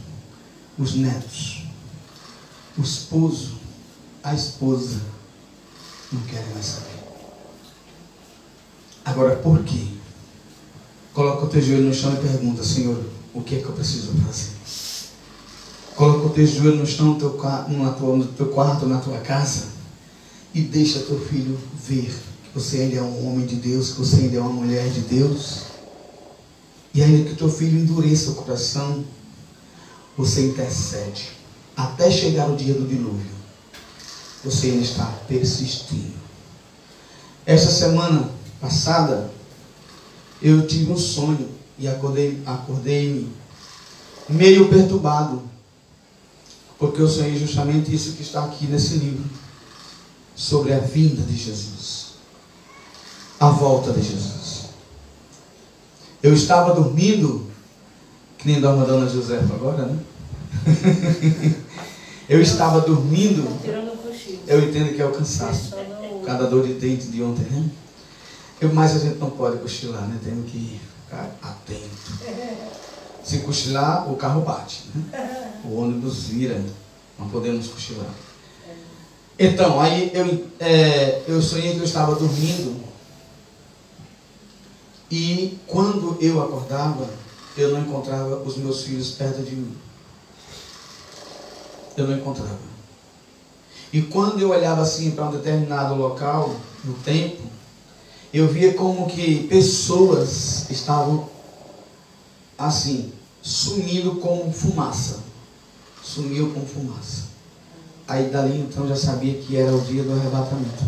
os 0.79 0.95
netos, 0.95 1.65
o 2.77 2.83
esposo, 2.83 3.59
a 4.23 4.33
esposa, 4.35 5.01
não 6.13 6.21
querem 6.23 6.49
mais 6.55 6.67
saber. 6.67 6.99
Agora, 9.05 9.37
por 9.37 9.65
quê? 9.65 9.89
Coloca 11.13 11.47
o 11.47 11.49
teu 11.49 11.61
joelho 11.61 11.89
no 11.89 11.95
chão 11.95 12.15
e 12.15 12.17
pergunta, 12.19 12.63
Senhor, 12.63 13.03
o 13.35 13.43
que 13.43 13.57
é 13.57 13.59
que 13.61 13.67
eu 13.67 13.73
preciso 13.73 14.13
fazer? 14.25 14.53
Coloca 15.99 16.27
o 16.29 16.31
teu 16.31 16.47
joelho 16.47 16.77
no 16.77 16.87
chão 16.87 17.15
no 17.15 17.19
teu, 17.19 17.37
na 17.71 17.91
tua- 17.91 18.17
no 18.17 18.25
teu 18.25 18.47
quarto, 18.51 18.87
na 18.87 19.01
tua 19.01 19.19
casa, 19.19 19.65
e 20.55 20.61
deixa 20.61 21.01
teu 21.01 21.19
filho 21.19 21.59
ver 21.75 22.17
que 22.45 22.55
você 22.55 22.77
ainda 22.83 22.99
é 22.99 23.03
um 23.03 23.27
homem 23.27 23.45
de 23.45 23.57
Deus, 23.57 23.91
que 23.91 23.99
você 23.99 24.21
ainda 24.21 24.37
é 24.37 24.41
uma 24.41 24.53
mulher 24.53 24.89
de 24.91 25.01
Deus. 25.01 25.63
E 26.95 27.03
ainda 27.03 27.29
que 27.29 27.35
teu 27.35 27.51
filho 27.51 27.81
endureça 27.81 28.31
o 28.31 28.35
coração, 28.35 29.05
você 30.17 30.47
intercede 30.47 31.31
até 31.77 32.09
chegar 32.13 32.49
o 32.49 32.55
dia 32.55 32.75
do 32.75 32.87
dilúvio. 32.87 33.33
Você 34.45 34.69
ainda 34.69 34.85
está 34.85 35.07
persistindo. 35.27 36.15
Esta 37.45 37.73
semana 37.73 38.31
passada, 38.61 39.33
eu 40.41 40.65
tive 40.65 40.93
um 40.93 40.97
sonho 40.97 41.49
e 41.77 41.89
acordei, 41.89 42.41
acordei 42.47 43.27
meio 44.29 44.69
perturbado, 44.69 45.48
porque 46.79 47.03
eu 47.03 47.09
sonhei 47.09 47.37
justamente 47.39 47.93
isso 47.95 48.13
que 48.13 48.23
está 48.23 48.45
aqui 48.45 48.67
nesse 48.67 48.95
livro, 48.95 49.25
sobre 50.35 50.73
a 50.73 50.79
vinda 50.79 51.23
de 51.23 51.37
Jesus, 51.37 52.13
a 53.41 53.49
volta 53.51 53.93
de 53.93 54.01
Jesus. 54.03 54.69
Eu 56.23 56.33
estava 56.33 56.75
dormindo, 56.75 57.47
que 58.39 58.47
nem 58.49 58.61
dorme 58.61 58.83
a 58.83 58.87
dona 58.87 59.09
Josefa 59.09 59.55
agora, 59.55 59.87
né? 59.87 59.99
eu 62.29 62.41
estava 62.41 62.81
dormindo, 62.81 63.43
cochilo. 64.03 64.41
eu 64.47 64.69
entendo 64.69 64.95
que 64.95 65.03
é 65.03 65.07
o 65.07 65.13
cansaço. 65.13 65.75
No- 65.77 66.21
Cada 66.25 66.47
dor 66.47 66.67
de 66.67 66.75
dente 66.75 67.07
de 67.09 67.23
ontem, 67.23 67.45
né? 67.45 67.71
Eu, 68.61 68.73
mas 68.75 68.95
a 68.97 68.99
gente 68.99 69.19
não 69.19 69.31
pode 69.31 69.59
cochilar, 69.59 70.03
né? 70.07 70.19
Temos 70.23 70.51
que 70.51 70.79
ficar 71.07 71.35
atento. 71.43 72.13
Se 73.29 73.41
cochilar, 73.41 74.11
o 74.11 74.17
carro 74.17 74.41
bate. 74.41 74.85
Né? 74.95 75.53
O 75.63 75.83
ônibus 75.83 76.29
vira. 76.29 76.65
Não 77.19 77.29
podemos 77.29 77.67
cochilar. 77.67 78.09
Então, 79.39 79.79
aí 79.79 80.11
eu, 80.15 80.47
é, 80.59 81.25
eu 81.29 81.43
sonhei 81.43 81.75
que 81.75 81.81
eu 81.81 81.85
estava 81.85 82.15
dormindo. 82.15 82.83
E 85.11 85.59
quando 85.67 86.17
eu 86.23 86.43
acordava, 86.43 87.07
eu 87.55 87.73
não 87.73 87.83
encontrava 87.83 88.37
os 88.37 88.57
meus 88.57 88.85
filhos 88.85 89.11
perto 89.11 89.43
de 89.43 89.55
mim. 89.55 89.77
Eu 91.99 92.07
não 92.07 92.17
encontrava. 92.17 92.57
E 93.93 94.01
quando 94.01 94.41
eu 94.41 94.49
olhava 94.53 94.81
assim 94.81 95.11
para 95.11 95.27
um 95.27 95.33
determinado 95.33 95.95
local, 95.97 96.57
no 96.83 96.95
tempo, 96.95 97.43
eu 98.33 98.49
via 98.49 98.73
como 98.73 99.07
que 99.07 99.47
pessoas 99.49 100.71
estavam 100.71 101.29
assim, 102.59 103.13
sumindo 103.43 104.17
com 104.17 104.53
fumaça. 104.53 105.21
Sumiu 106.03 106.51
com 106.53 106.65
fumaça. 106.65 107.29
Aí 108.07 108.31
dali 108.31 108.61
então 108.61 108.89
já 108.89 108.97
sabia 108.97 109.35
que 109.35 109.57
era 109.57 109.75
o 109.75 109.81
dia 109.81 110.03
do 110.03 110.13
arrebatamento. 110.13 110.85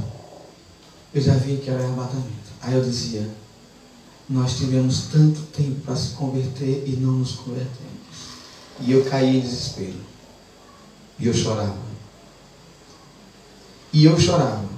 Eu 1.12 1.20
já 1.20 1.34
via 1.34 1.58
que 1.58 1.68
era 1.68 1.82
arrebatamento. 1.82 2.30
Aí 2.62 2.74
eu 2.74 2.82
dizia, 2.82 3.28
nós 4.28 4.56
tivemos 4.56 5.08
tanto 5.12 5.40
tempo 5.52 5.80
para 5.80 5.96
se 5.96 6.10
converter 6.10 6.84
e 6.86 6.96
não 7.00 7.12
nos 7.12 7.32
convertemos. 7.32 7.90
E 8.80 8.92
eu 8.92 9.04
caí 9.04 9.36
em 9.36 9.40
desespero. 9.40 10.00
E 11.18 11.26
eu 11.26 11.34
chorava. 11.34 11.76
E 13.92 14.04
eu 14.04 14.18
chorava. 14.18 14.69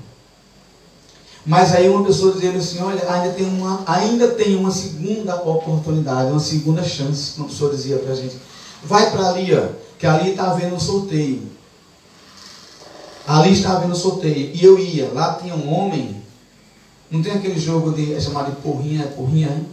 Mas 1.45 1.75
aí 1.75 1.89
uma 1.89 2.05
pessoa 2.05 2.33
dizendo 2.33 2.59
assim, 2.59 2.81
olha, 2.81 3.11
ainda 3.11 3.35
tem 3.35 3.47
uma, 3.47 3.83
ainda 3.87 4.29
tem 4.29 4.55
uma 4.55 4.71
segunda 4.71 5.35
oportunidade, 5.37 6.31
uma 6.31 6.41
segunda 6.41 6.85
chance. 6.85 7.37
Uma 7.37 7.49
pessoa 7.49 7.75
dizia 7.75 7.99
para 7.99 8.13
a 8.13 8.17
gente, 8.17 8.37
vai 8.85 9.11
para 9.11 9.29
ali, 9.31 9.53
ó, 9.55 9.69
que 9.99 10.07
ali 10.07 10.31
está 10.31 10.53
havendo 10.53 10.77
um 10.77 10.81
sorteio. 10.81 11.43
Ali 13.27 13.53
está 13.53 13.77
havendo 13.77 13.93
um 13.93 13.97
sorteio. 13.97 14.55
E 14.55 14.65
eu 14.65 14.79
ia, 14.79 15.11
lá 15.13 15.35
tinha 15.35 15.55
um 15.55 15.73
homem, 15.73 16.23
não 17.11 17.21
tem 17.23 17.33
aquele 17.33 17.59
jogo 17.59 17.93
de, 17.93 18.15
é 18.15 18.21
chamado 18.21 18.51
de 18.51 18.61
porrinha, 18.63 19.03
é 19.03 19.07
porrinha, 19.09 19.49
hein? 19.49 19.67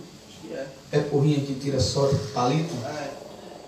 É 0.91 0.99
porrinha 0.99 1.39
que 1.39 1.53
tira 1.53 1.79
só 1.79 2.09
palito? 2.33 2.73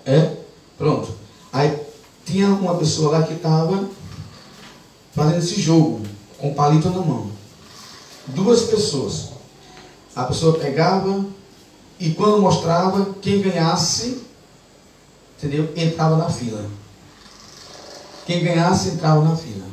É? 0.06 0.38
Pronto. 0.76 1.14
Aí 1.54 1.80
tinha 2.26 2.48
uma 2.48 2.76
pessoa 2.78 3.12
lá 3.12 3.24
que 3.24 3.34
estava 3.34 3.88
fazendo 5.14 5.38
esse 5.38 5.62
jogo, 5.62 6.02
com 6.40 6.54
palito 6.56 6.90
na 6.90 7.00
mão. 7.02 7.41
Duas 8.36 8.64
pessoas. 8.64 9.30
A 10.16 10.24
pessoa 10.24 10.60
pegava 10.60 11.26
e 12.00 12.12
quando 12.12 12.42
mostrava, 12.42 13.14
quem 13.22 13.42
ganhasse, 13.42 14.24
entendeu? 15.38 15.72
Entrava 15.76 16.18
na 16.18 16.30
fila. 16.30 16.66
Quem 18.26 18.44
ganhasse 18.44 18.90
entrava 18.90 19.24
na 19.24 19.36
fila. 19.36 19.66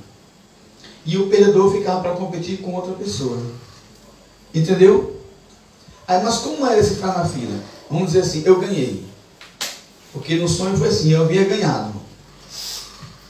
E 1.06 1.16
o 1.16 1.28
perdedor 1.28 1.72
ficava 1.72 2.00
para 2.02 2.16
competir 2.16 2.58
com 2.58 2.74
outra 2.74 2.92
pessoa. 2.92 3.40
Entendeu? 4.54 5.22
Aí, 6.06 6.22
mas 6.22 6.38
como 6.38 6.66
era 6.66 6.78
esse 6.78 6.94
entrar 6.94 7.18
na 7.18 7.24
fila? 7.24 7.58
Vamos 7.90 8.08
dizer 8.08 8.20
assim, 8.20 8.42
eu 8.44 8.60
ganhei. 8.60 9.06
Porque 10.12 10.36
no 10.36 10.48
sonho 10.48 10.76
foi 10.76 10.88
assim, 10.88 11.10
eu 11.10 11.22
havia 11.22 11.44
ganhado 11.44 11.94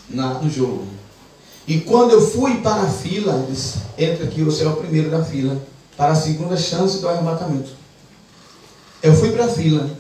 na, 0.09 0.35
no 0.35 0.51
jogo. 0.51 0.87
E 1.69 1.81
quando 1.81 2.13
eu 2.13 2.27
fui 2.27 2.63
para 2.63 2.85
a 2.85 2.91
fila, 2.91 3.47
disse, 3.47 3.81
entra 3.99 4.25
aqui, 4.25 4.43
você 4.43 4.65
é 4.65 4.69
o 4.69 4.77
primeiro 4.77 5.11
da 5.11 5.23
fila, 5.23 5.61
para 5.99 6.13
a 6.13 6.17
segunda 6.17 6.57
chance 6.57 6.99
do 6.99 7.07
arrebatamento. 7.07 7.69
Eu 9.03 9.15
fui 9.15 9.33
para 9.33 9.45
a 9.45 9.49
fila. 9.49 9.91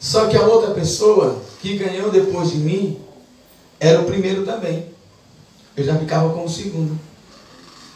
Só 0.00 0.26
que 0.26 0.36
a 0.36 0.44
outra 0.44 0.74
pessoa 0.74 1.40
que 1.62 1.78
ganhou 1.78 2.10
depois 2.10 2.50
de 2.50 2.56
mim 2.56 2.98
era 3.78 4.00
o 4.00 4.04
primeiro 4.04 4.44
também. 4.44 4.86
Eu 5.76 5.84
já 5.84 5.96
ficava 5.96 6.34
como 6.34 6.48
segundo. 6.48 6.98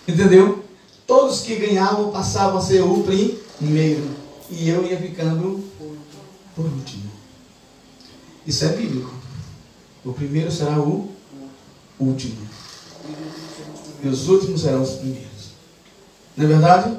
Entendeu? 0.07 0.63
Todos 1.05 1.41
que 1.41 1.57
ganhavam 1.57 2.13
passavam 2.13 2.59
a 2.59 2.63
ser 2.63 2.81
o 2.83 3.03
primeiro. 3.03 4.09
E 4.49 4.69
eu 4.69 4.87
ia 4.87 4.97
ficando 4.97 5.65
por 6.55 6.65
último. 6.65 7.11
Isso 8.47 8.65
é 8.65 8.69
bíblico. 8.69 9.13
O 10.05 10.13
primeiro 10.13 10.53
será 10.53 10.79
o 10.79 11.09
último. 11.99 12.49
E 14.03 14.09
os 14.09 14.29
últimos 14.29 14.63
serão 14.63 14.83
os 14.83 14.93
primeiros. 14.93 15.51
Não 16.37 16.45
é 16.45 16.49
verdade? 16.49 16.97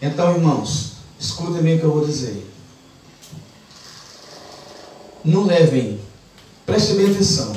Então, 0.00 0.32
irmãos, 0.34 0.92
escutem 1.18 1.62
bem 1.62 1.76
o 1.76 1.78
que 1.78 1.84
eu 1.84 1.92
vou 1.92 2.06
dizer. 2.06 2.46
Não 5.24 5.44
levem, 5.44 6.00
prestem 6.66 6.96
bem 6.96 7.10
atenção. 7.10 7.52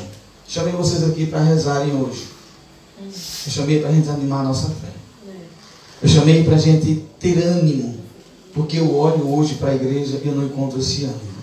Chamei 0.48 0.74
vocês 0.74 1.04
aqui 1.04 1.26
para 1.26 1.40
rezarem 1.40 1.96
hoje. 1.96 2.28
Eu 2.98 3.52
chamei 3.52 3.80
para 3.80 3.90
a 3.90 3.92
gente 3.92 4.10
animar 4.10 4.42
a 4.42 4.50
nossa 4.50 4.70
fé. 4.70 4.94
Eu 6.02 6.10
chamei 6.10 6.44
para 6.44 6.56
a 6.56 6.60
gente 6.60 7.04
ter 7.20 7.42
ânimo. 7.44 7.96
Porque 8.54 8.80
eu 8.80 8.96
olho 8.96 9.28
hoje 9.28 9.56
para 9.56 9.72
a 9.72 9.76
igreja 9.76 10.22
e 10.24 10.28
eu 10.28 10.36
não 10.36 10.46
encontro 10.46 10.80
esse 10.80 11.04
ânimo. 11.04 11.36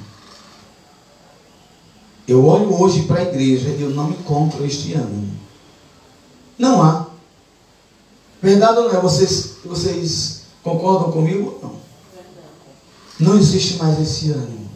Eu 2.26 2.46
olho 2.46 2.72
hoje 2.80 3.02
para 3.02 3.20
a 3.20 3.22
igreja 3.24 3.68
e 3.68 3.82
eu 3.82 3.90
não 3.90 4.10
encontro 4.10 4.64
este 4.64 4.94
ânimo. 4.94 5.31
Não 6.62 6.80
há. 6.80 7.06
Verdade 8.40 8.78
ou 8.78 8.84
não 8.84 8.96
é? 8.96 9.00
Vocês, 9.00 9.54
vocês 9.64 10.42
concordam 10.62 11.10
comigo? 11.10 11.58
Não. 11.60 11.72
Não 13.18 13.36
existe 13.36 13.78
mais 13.78 13.98
esse 13.98 14.30
ânimo. 14.30 14.70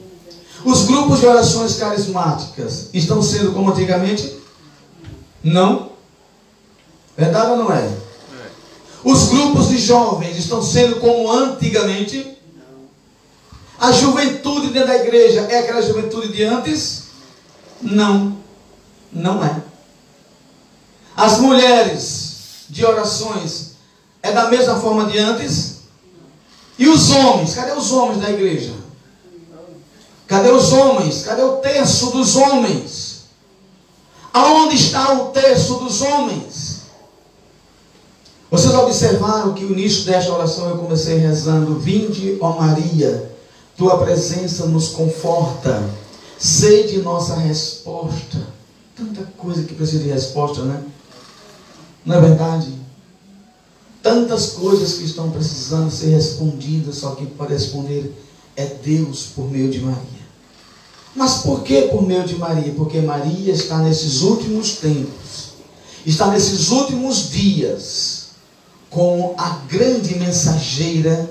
Os 0.65 0.87
grupos 0.87 1.21
de 1.21 1.27
orações 1.27 1.77
carismáticas 1.77 2.91
estão 2.93 3.23
sendo 3.23 3.53
como 3.53 3.71
antigamente? 3.71 4.37
Não. 5.45 5.93
Verdade 7.17 7.53
ou 7.53 7.57
não 7.59 7.73
é? 7.73 7.89
Os 9.05 9.29
grupos 9.29 9.69
de 9.69 9.79
jovens 9.79 10.37
estão 10.37 10.61
sendo 10.61 10.97
como 10.97 11.31
antigamente? 11.31 12.37
A 13.79 13.93
juventude 13.93 14.71
dentro 14.71 14.89
da 14.89 14.97
igreja 14.97 15.43
é 15.43 15.61
aquela 15.61 15.83
juventude 15.83 16.33
de 16.33 16.43
antes? 16.43 17.05
Não. 17.81 18.37
Não 19.13 19.45
é. 19.45 19.63
As 21.17 21.39
mulheres 21.39 22.67
de 22.69 22.85
orações 22.85 23.73
é 24.23 24.33
da 24.33 24.51
mesma 24.51 24.79
forma 24.79 25.07
de 25.07 25.19
antes? 25.19 25.77
E 26.79 26.87
os 26.87 27.11
homens? 27.11 27.55
Cadê 27.55 27.73
os 27.73 27.91
homens 27.91 28.21
da 28.21 28.31
igreja? 28.31 28.75
Cadê 30.27 30.51
os 30.51 30.73
homens? 30.73 31.23
Cadê 31.23 31.43
o 31.43 31.57
terço 31.57 32.11
dos 32.11 32.37
homens? 32.37 33.25
Aonde 34.31 34.77
está 34.77 35.15
o 35.15 35.31
terço 35.31 35.77
dos 35.77 36.03
homens? 36.03 36.83
Vocês 38.51 38.75
observaram 38.75 39.55
que 39.55 39.65
o 39.65 39.73
início 39.73 40.05
desta 40.05 40.33
oração 40.33 40.69
eu 40.69 40.77
comecei 40.77 41.17
rezando: 41.17 41.79
Vinde, 41.79 42.37
ó 42.41 42.61
Maria, 42.61 43.33
tua 43.77 43.99
presença 43.99 44.67
nos 44.67 44.91
conforta, 44.91 45.83
sede 46.39 46.99
nossa 46.99 47.37
resposta. 47.37 48.55
Tanta 48.95 49.23
coisa 49.39 49.63
que 49.63 49.75
precisa 49.75 50.03
de 50.03 50.11
resposta, 50.11 50.63
né? 50.63 50.83
Não 52.07 52.15
é 52.15 52.21
verdade? 52.21 52.73
Tantas 54.01 54.51
coisas 54.53 54.95
que 54.95 55.05
estão 55.05 55.31
precisando 55.31 55.91
ser 55.91 56.11
respondidas, 56.11 56.99
só 56.99 57.17
que 57.17 57.27
para 57.27 57.49
responder 57.49 58.15
é 58.55 58.65
Deus 58.65 59.25
por 59.35 59.51
meio 59.51 59.69
de 59.69 59.81
Maria. 59.81 60.17
Mas 61.17 61.39
por 61.39 61.65
que 61.65 61.83
por 61.83 62.07
meio 62.07 62.25
de 62.25 62.37
Maria? 62.37 62.73
Porque 62.75 63.01
Maria 63.01 63.53
está 63.53 63.79
nesses 63.79 64.23
últimos 64.23 64.77
tempos, 64.77 65.55
está 66.07 66.29
nesses 66.29 66.71
últimos 66.71 67.31
dias, 67.31 68.27
como 68.89 69.35
a 69.37 69.63
grande 69.69 70.15
mensageira 70.17 71.29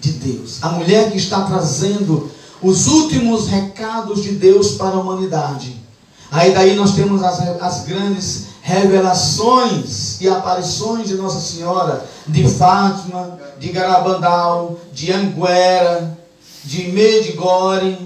de 0.00 0.12
Deus, 0.12 0.62
a 0.62 0.70
mulher 0.70 1.10
que 1.10 1.18
está 1.18 1.42
trazendo 1.42 2.30
os 2.62 2.86
últimos 2.86 3.48
recados 3.48 4.22
de 4.22 4.32
Deus 4.32 4.72
para 4.72 4.96
a 4.96 5.00
humanidade. 5.00 5.76
Aí 6.30 6.54
daí 6.54 6.74
nós 6.74 6.94
temos 6.94 7.22
as, 7.22 7.40
as 7.60 7.84
grandes 7.84 8.46
revelações 8.66 10.20
e 10.20 10.28
aparições 10.28 11.06
de 11.06 11.14
Nossa 11.14 11.38
Senhora, 11.38 12.04
de 12.26 12.48
Fátima, 12.48 13.38
de 13.60 13.68
Garabandal, 13.68 14.80
de 14.92 15.12
Anguera, 15.12 16.18
de 16.64 16.88
Medigore 16.88 17.96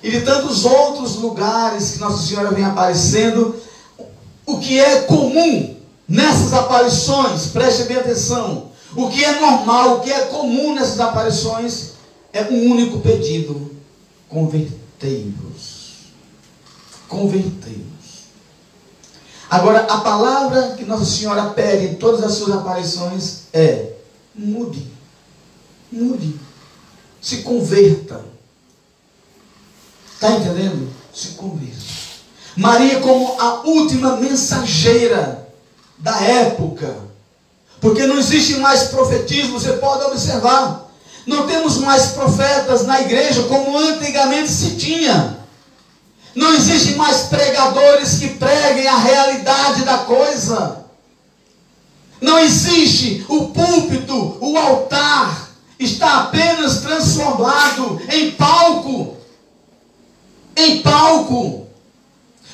e 0.00 0.12
de 0.12 0.20
tantos 0.20 0.64
outros 0.64 1.16
lugares 1.16 1.90
que 1.90 1.98
Nossa 1.98 2.24
Senhora 2.24 2.52
vem 2.52 2.64
aparecendo. 2.64 3.56
O 4.46 4.60
que 4.60 4.78
é 4.78 5.00
comum 5.00 5.76
nessas 6.06 6.52
aparições, 6.52 7.46
preste 7.46 7.82
bem 7.82 7.96
atenção, 7.96 8.68
o 8.94 9.08
que 9.08 9.24
é 9.24 9.40
normal, 9.40 9.96
o 9.96 10.00
que 10.02 10.12
é 10.12 10.20
comum 10.26 10.72
nessas 10.72 11.00
aparições 11.00 11.94
é 12.32 12.44
um 12.44 12.70
único 12.70 13.00
pedido: 13.00 13.72
convertei-vos. 14.28 16.12
Convertei-vos. 17.08 17.87
Agora, 19.50 19.80
a 19.80 19.98
palavra 19.98 20.74
que 20.76 20.84
Nossa 20.84 21.06
Senhora 21.06 21.50
pede 21.50 21.86
em 21.86 21.94
todas 21.94 22.22
as 22.22 22.34
suas 22.34 22.52
aparições 22.56 23.44
é: 23.52 23.92
mude. 24.34 24.86
Mude. 25.90 26.38
Se 27.20 27.38
converta. 27.38 28.20
Está 30.14 30.32
entendendo? 30.32 30.92
Se 31.14 31.28
converta. 31.28 31.78
Maria 32.56 33.00
como 33.00 33.40
a 33.40 33.62
última 33.62 34.16
mensageira 34.16 35.48
da 35.98 36.20
época. 36.20 37.08
Porque 37.80 38.06
não 38.06 38.18
existe 38.18 38.56
mais 38.56 38.84
profetismo, 38.84 39.58
você 39.58 39.74
pode 39.74 40.04
observar. 40.04 40.90
Não 41.26 41.46
temos 41.46 41.78
mais 41.78 42.06
profetas 42.08 42.84
na 42.84 43.00
igreja 43.00 43.44
como 43.44 43.78
antigamente 43.78 44.50
se 44.50 44.76
tinha. 44.76 45.37
Não 46.38 46.54
existe 46.54 46.94
mais 46.94 47.22
pregadores 47.22 48.20
que 48.20 48.28
preguem 48.28 48.86
a 48.86 48.96
realidade 48.96 49.82
da 49.82 49.98
coisa. 49.98 50.84
Não 52.20 52.38
existe 52.38 53.26
o 53.28 53.48
púlpito, 53.48 54.38
o 54.40 54.56
altar 54.56 55.48
está 55.80 56.20
apenas 56.20 56.78
transformado 56.78 58.00
em 58.08 58.30
palco. 58.30 59.16
Em 60.56 60.80
palco. 60.80 61.66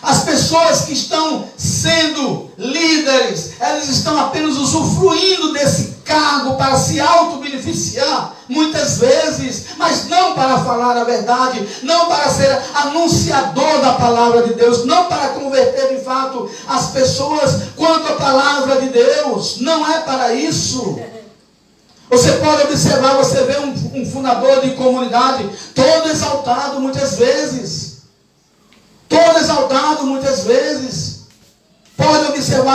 As 0.03 0.25
pessoas 0.25 0.87
que 0.87 0.95
estão 0.95 1.47
sendo 1.55 2.51
líderes, 2.57 3.53
elas 3.61 3.91
estão 3.91 4.19
apenas 4.19 4.57
usufruindo 4.57 5.53
desse 5.53 5.94
cargo 6.05 6.57
para 6.57 6.77
se 6.77 7.01
auto-beneficiar, 7.01 8.35
muitas 8.49 8.99
vezes, 8.99 9.67
mas 9.77 10.07
não 10.09 10.35
para 10.35 10.59
falar 10.59 10.97
a 10.97 11.05
verdade, 11.05 11.67
não 11.83 12.07
para 12.07 12.29
ser 12.29 12.61
anunciador 12.75 13.81
da 13.81 13.95
palavra 13.95 14.43
de 14.43 14.55
Deus, 14.55 14.85
não 14.85 15.07
para 15.07 15.29
converter 15.29 15.97
de 15.97 16.05
fato 16.05 16.51
as 16.69 16.91
pessoas 16.91 17.71
quanto 17.77 18.13
à 18.13 18.17
palavra 18.17 18.81
de 18.81 18.89
Deus. 18.89 19.61
Não 19.61 19.91
é 19.91 20.01
para 20.01 20.35
isso. 20.35 20.99
Você 22.11 22.33
pode 22.33 22.63
observar, 22.65 23.17
você 23.17 23.43
vê 23.45 23.59
um, 23.59 24.03
um 24.03 24.11
fundador 24.11 24.61
de 24.61 24.73
comunidade 24.75 25.49
todo 25.75 26.11
exaltado 26.11 26.81
muitas 26.81 27.17
vezes 27.17 27.95
todo 29.15 29.39
exaltado 29.39 30.07
muitas 30.07 30.45
vezes. 30.45 31.14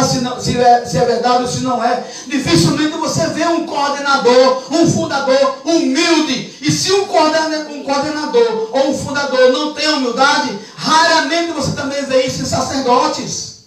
Se, 0.03 0.21
não, 0.21 0.39
se, 0.39 0.57
é, 0.57 0.85
se 0.85 0.97
é 0.97 1.05
verdade 1.05 1.43
ou 1.43 1.49
se 1.49 1.61
não 1.61 1.83
é. 1.83 2.03
Dificilmente 2.27 2.97
você 2.97 3.27
vê 3.27 3.45
um 3.45 3.65
coordenador, 3.65 4.63
um 4.71 4.89
fundador 4.89 5.61
humilde. 5.65 6.55
E 6.61 6.71
se 6.71 6.91
um 6.91 7.05
coordenador 7.05 8.69
ou 8.71 8.89
um 8.89 8.97
fundador 8.97 9.51
não 9.51 9.73
tem 9.73 9.87
humildade, 9.89 10.57
raramente 10.75 11.51
você 11.51 11.71
também 11.71 12.03
vê 12.05 12.25
isso 12.25 12.41
em 12.41 12.45
sacerdotes. 12.45 13.59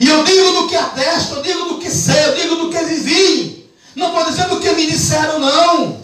E 0.00 0.08
eu 0.08 0.24
digo 0.24 0.52
do 0.52 0.68
que 0.68 0.76
atesto, 0.76 1.36
eu 1.36 1.42
digo 1.42 1.64
do 1.66 1.78
que 1.78 1.90
sei, 1.90 2.26
eu 2.26 2.34
digo 2.34 2.56
do 2.56 2.70
que 2.70 2.84
vivi. 2.84 3.70
Não 3.94 4.08
estou 4.08 4.24
dizendo 4.24 4.54
o 4.56 4.60
que 4.60 4.72
me 4.72 4.86
disseram, 4.86 5.38
não. 5.38 6.01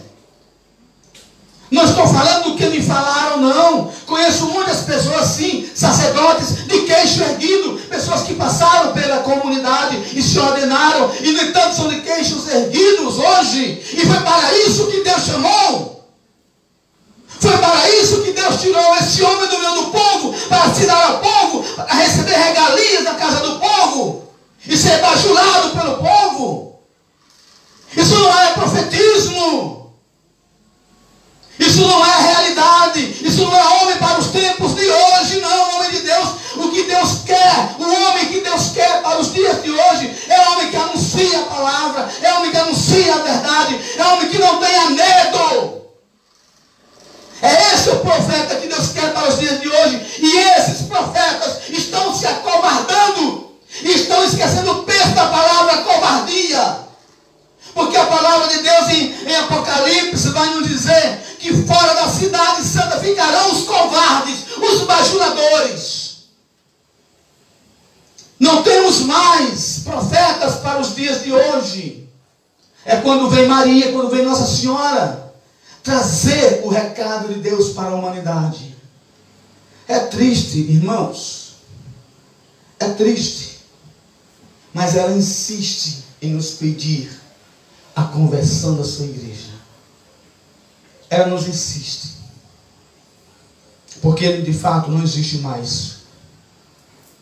Não 1.71 1.85
estou 1.85 2.07
falando 2.07 2.45
do 2.45 2.55
que 2.55 2.65
me 2.65 2.81
falaram, 2.81 3.37
não. 3.37 3.91
Conheço 4.07 4.47
muitas 4.47 4.81
pessoas, 4.81 5.27
sim, 5.27 5.69
sacerdotes 5.75 6.67
de 6.67 6.79
queixo 6.81 7.21
erguido, 7.21 7.79
pessoas 7.89 8.23
que 8.23 8.33
passaram 8.33 8.91
pela 8.93 9.19
comunidade 9.19 9.97
e 10.13 10.21
se 10.21 10.39
ordenaram, 10.39 11.11
e 11.21 11.31
no 11.31 11.41
entanto 11.43 11.75
são 11.75 11.87
de 11.89 12.01
queixos 12.01 12.49
erguidos 12.49 13.19
hoje. 13.19 13.81
E 13.93 14.05
foi 14.05 14.19
para 14.21 14.57
isso 14.57 14.87
que 14.87 15.03
Deus 15.03 15.23
chamou. 15.23 15.99
Foi 17.39 17.57
para 17.57 17.89
isso 18.01 18.21
que 18.23 18.31
Deus 18.33 18.59
tirou 18.59 18.95
esse 18.97 19.23
homem 19.23 19.47
do 19.47 19.59
meio 19.59 19.75
do 19.75 19.85
povo, 19.91 20.33
para 20.49 20.73
se 20.73 20.85
dar 20.85 21.03
ao 21.03 21.19
povo, 21.19 21.63
para 21.75 21.93
receber 21.93 22.35
regalias 22.35 23.03
da 23.03 23.13
casa 23.13 23.39
do 23.41 23.59
povo 23.59 24.27
e 24.67 24.75
ser 24.75 24.99
bajulado 24.99 25.69
pelo 25.69 25.97
povo. 25.97 26.79
Isso 27.95 28.15
não 28.15 28.39
é 28.41 28.53
profetismo. 28.53 29.78
Isso 31.59 31.81
não 31.81 32.05
é 32.05 32.21
realidade. 32.21 33.17
Isso 33.21 33.41
não 33.41 33.53
é 33.53 33.63
homem 33.81 33.97
para 33.97 34.17
os 34.17 34.27
tempos 34.27 34.75
de 34.75 34.89
hoje, 34.89 35.41
não, 35.41 35.75
homem 35.75 35.91
de 35.91 35.99
Deus. 35.99 36.29
O 36.55 36.71
que 36.71 36.83
Deus 36.83 37.19
quer, 37.25 37.75
o 37.77 37.83
homem 37.83 38.25
que 38.27 38.39
Deus 38.39 38.69
quer 38.73 39.01
para 39.01 39.19
os 39.19 39.33
dias 39.33 39.61
de 39.61 39.69
hoje, 39.69 40.13
é 40.29 40.49
homem 40.49 40.69
que 40.69 40.77
anuncia 40.77 41.39
a 41.39 41.43
palavra, 41.43 42.09
é 42.21 42.33
homem 42.33 42.51
que 42.51 42.57
anuncia 42.57 43.13
a 43.13 43.17
verdade, 43.19 43.79
é 43.97 44.05
homem 44.05 44.29
que 44.29 44.39
não 44.39 44.59
tenha 44.59 44.89
medo. 44.89 45.79
É 47.41 47.73
esse 47.73 47.89
o 47.89 47.99
profeta 47.99 48.55
que 48.55 48.67
Deus 48.67 48.89
quer 48.89 49.13
para 49.13 49.29
os 49.29 49.39
dias 49.39 49.61
de 49.61 49.69
hoje. 49.69 50.05
E 50.19 50.37
esses 50.37 50.87
profetas 50.87 51.69
estão 51.69 52.13
se 52.13 52.27
acovardando. 52.27 53.49
Estão 53.83 54.23
esquecendo 54.25 54.71
o 54.71 54.83
peso 54.83 55.13
da 55.13 55.27
palavra 55.27 55.77
covardia. 55.83 56.88
Porque 57.73 57.97
a 57.97 58.05
palavra 58.05 58.47
de 58.47 58.61
Deus 58.61 58.89
em, 58.89 59.29
em 59.29 59.35
Apocalipse 59.35 60.29
vai 60.29 60.53
nos 60.55 60.67
dizer 60.67 61.19
que 61.39 61.63
fora 61.63 61.93
da 61.93 62.09
cidade 62.09 62.63
santa 62.63 62.99
ficarão 62.99 63.51
os 63.51 63.63
covardes, 63.63 64.45
os 64.57 64.81
bajuladores. 64.81 66.09
Não 68.39 68.63
temos 68.63 69.01
mais 69.01 69.79
profetas 69.83 70.55
para 70.55 70.79
os 70.79 70.95
dias 70.95 71.23
de 71.23 71.31
hoje. 71.31 72.07
É 72.85 72.95
quando 72.97 73.29
vem 73.29 73.47
Maria, 73.47 73.91
quando 73.91 74.09
vem 74.09 74.25
Nossa 74.25 74.45
Senhora, 74.45 75.33
trazer 75.83 76.61
o 76.63 76.69
recado 76.69 77.33
de 77.33 77.39
Deus 77.39 77.73
para 77.73 77.89
a 77.89 77.95
humanidade. 77.95 78.75
É 79.87 79.99
triste, 79.99 80.59
irmãos. 80.59 81.55
É 82.79 82.87
triste. 82.89 83.59
Mas 84.73 84.95
ela 84.95 85.11
insiste 85.11 86.03
em 86.21 86.33
nos 86.33 86.51
pedir 86.51 87.18
a 87.95 88.03
conversão 88.03 88.75
da 88.75 88.83
sua 88.83 89.05
igreja. 89.05 89.53
Ela 91.09 91.27
nos 91.27 91.47
insiste. 91.47 92.19
Porque 94.01 94.41
de 94.41 94.53
fato 94.53 94.89
não 94.89 95.03
existe 95.03 95.39
mais 95.39 95.99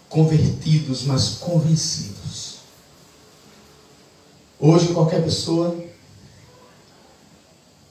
convertidos, 0.09 1.03
mas 1.03 1.29
convencidos. 1.39 2.57
Hoje 4.59 4.93
qualquer 4.93 5.23
pessoa, 5.23 5.75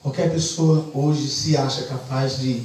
qualquer 0.01 0.31
pessoa 0.31 0.89
hoje 0.93 1.27
se 1.29 1.55
acha 1.55 1.83
capaz 1.83 2.39
de 2.39 2.63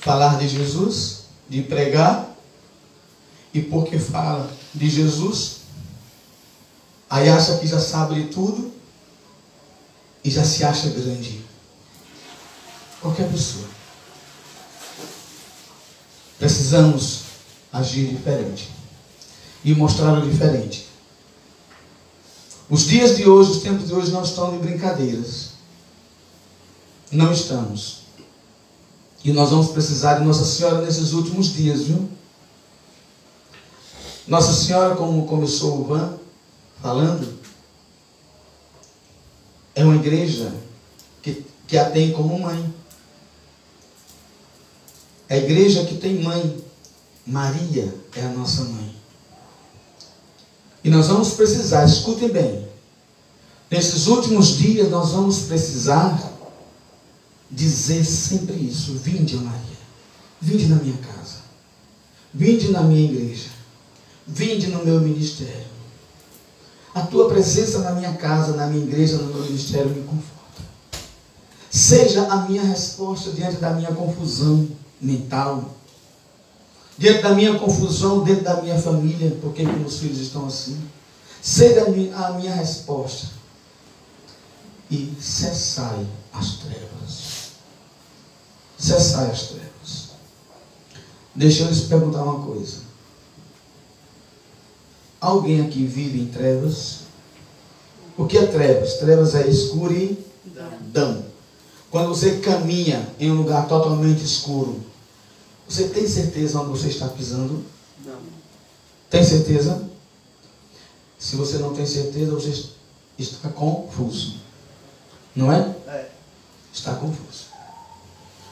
falar 0.00 0.38
de 0.38 0.48
Jesus, 0.48 1.24
de 1.48 1.62
pregar, 1.62 2.36
e 3.54 3.60
porque 3.60 3.98
fala 3.98 4.50
de 4.74 4.88
Jesus, 4.88 5.58
aí 7.08 7.28
acha 7.28 7.58
que 7.58 7.66
já 7.66 7.80
sabe 7.80 8.14
de 8.14 8.28
tudo 8.28 8.71
e 10.24 10.30
já 10.30 10.44
se 10.44 10.64
acha 10.64 10.88
grande. 10.90 11.44
Qualquer 13.00 13.30
pessoa. 13.30 13.66
Precisamos 16.38 17.22
agir 17.72 18.08
diferente 18.08 18.70
e 19.64 19.74
mostrar 19.74 20.12
o 20.18 20.28
diferente. 20.28 20.88
Os 22.68 22.82
dias 22.86 23.16
de 23.16 23.28
hoje, 23.28 23.50
os 23.50 23.62
tempos 23.62 23.88
de 23.88 23.94
hoje 23.94 24.10
não 24.12 24.22
estão 24.22 24.50
de 24.50 24.58
brincadeiras. 24.58 25.50
Não 27.10 27.32
estamos. 27.32 28.02
E 29.24 29.32
nós 29.32 29.50
vamos 29.50 29.68
precisar 29.68 30.14
de 30.14 30.24
Nossa 30.24 30.44
Senhora 30.44 30.80
nesses 30.84 31.12
últimos 31.12 31.52
dias, 31.52 31.82
viu? 31.82 32.08
Nossa 34.26 34.52
Senhora, 34.52 34.96
como 34.96 35.26
começou 35.26 35.80
o 35.80 35.84
Van 35.84 36.14
falando, 36.80 37.41
é 39.74 39.84
uma 39.84 39.96
igreja 39.96 40.52
que, 41.22 41.44
que 41.66 41.78
a 41.78 41.90
tem 41.90 42.12
como 42.12 42.38
mãe. 42.38 42.74
É 45.28 45.34
a 45.36 45.38
igreja 45.38 45.84
que 45.84 45.96
tem 45.96 46.22
mãe. 46.22 46.62
Maria 47.26 47.94
é 48.16 48.22
a 48.22 48.28
nossa 48.30 48.64
mãe. 48.64 48.94
E 50.84 50.90
nós 50.90 51.06
vamos 51.06 51.34
precisar, 51.34 51.84
escutem 51.84 52.28
bem, 52.28 52.66
nesses 53.70 54.08
últimos 54.08 54.58
dias 54.58 54.90
nós 54.90 55.12
vamos 55.12 55.42
precisar 55.42 56.32
dizer 57.48 58.04
sempre 58.04 58.54
isso: 58.56 58.94
Vinde, 58.94 59.36
Maria, 59.36 59.78
vinde 60.40 60.66
na 60.66 60.76
minha 60.76 60.96
casa, 60.96 61.36
vinde 62.34 62.72
na 62.72 62.82
minha 62.82 63.04
igreja, 63.08 63.50
vinde 64.26 64.66
no 64.66 64.84
meu 64.84 65.00
ministério. 65.00 65.71
A 66.94 67.02
tua 67.02 67.28
presença 67.28 67.78
na 67.78 67.92
minha 67.92 68.12
casa, 68.14 68.54
na 68.54 68.66
minha 68.66 68.84
igreja, 68.84 69.16
no 69.16 69.32
meu 69.32 69.44
ministério 69.44 69.90
me 69.90 70.02
conforta. 70.02 70.42
Seja 71.70 72.26
a 72.30 72.36
minha 72.48 72.62
resposta 72.62 73.30
diante 73.32 73.56
da 73.56 73.70
minha 73.70 73.92
confusão 73.92 74.68
mental, 75.00 75.70
diante 76.98 77.22
da 77.22 77.34
minha 77.34 77.58
confusão 77.58 78.22
dentro 78.22 78.44
da 78.44 78.60
minha 78.60 78.78
família, 78.78 79.36
porque 79.40 79.62
meus 79.62 79.98
filhos 79.98 80.18
estão 80.18 80.46
assim. 80.46 80.78
Seja 81.40 81.86
a 81.86 82.32
minha 82.32 82.54
resposta. 82.54 83.28
E 84.90 85.16
cessai 85.18 86.06
as 86.32 86.56
trevas. 86.56 87.52
Cessai 88.78 89.30
as 89.30 89.42
trevas. 89.44 90.08
Deixa 91.34 91.62
eu 91.62 91.68
lhes 91.68 91.80
perguntar 91.84 92.22
uma 92.22 92.44
coisa. 92.44 92.81
Alguém 95.22 95.60
aqui 95.60 95.86
vive 95.86 96.20
em 96.20 96.26
trevas? 96.26 97.02
O 98.18 98.26
que 98.26 98.36
é 98.36 98.44
trevas? 98.44 98.94
Trevas 98.94 99.36
é 99.36 99.46
escuridão. 99.46 101.24
Quando 101.92 102.08
você 102.08 102.38
caminha 102.38 103.08
em 103.20 103.30
um 103.30 103.36
lugar 103.36 103.68
totalmente 103.68 104.24
escuro, 104.24 104.80
você 105.68 105.90
tem 105.90 106.08
certeza 106.08 106.60
onde 106.60 106.70
você 106.70 106.88
está 106.88 107.06
pisando? 107.06 107.64
Não. 108.04 108.18
Tem 109.08 109.22
certeza? 109.22 109.88
Se 111.20 111.36
você 111.36 111.58
não 111.58 111.72
tem 111.72 111.86
certeza, 111.86 112.32
você 112.32 112.70
está 113.16 113.48
confuso. 113.48 114.38
Não 115.36 115.52
é? 115.52 115.72
É. 115.86 116.10
Está 116.74 116.96
confuso. 116.96 117.44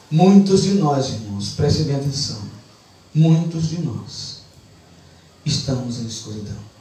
Muitos 0.09 0.63
de 0.63 0.75
nós, 0.75 1.09
irmãos, 1.09 1.49
prestem 1.49 1.93
atenção. 1.93 2.39
Muitos 3.13 3.67
de 3.67 3.81
nós 3.81 4.40
estamos 5.45 5.99
em 5.99 6.07
escuridão. 6.07 6.71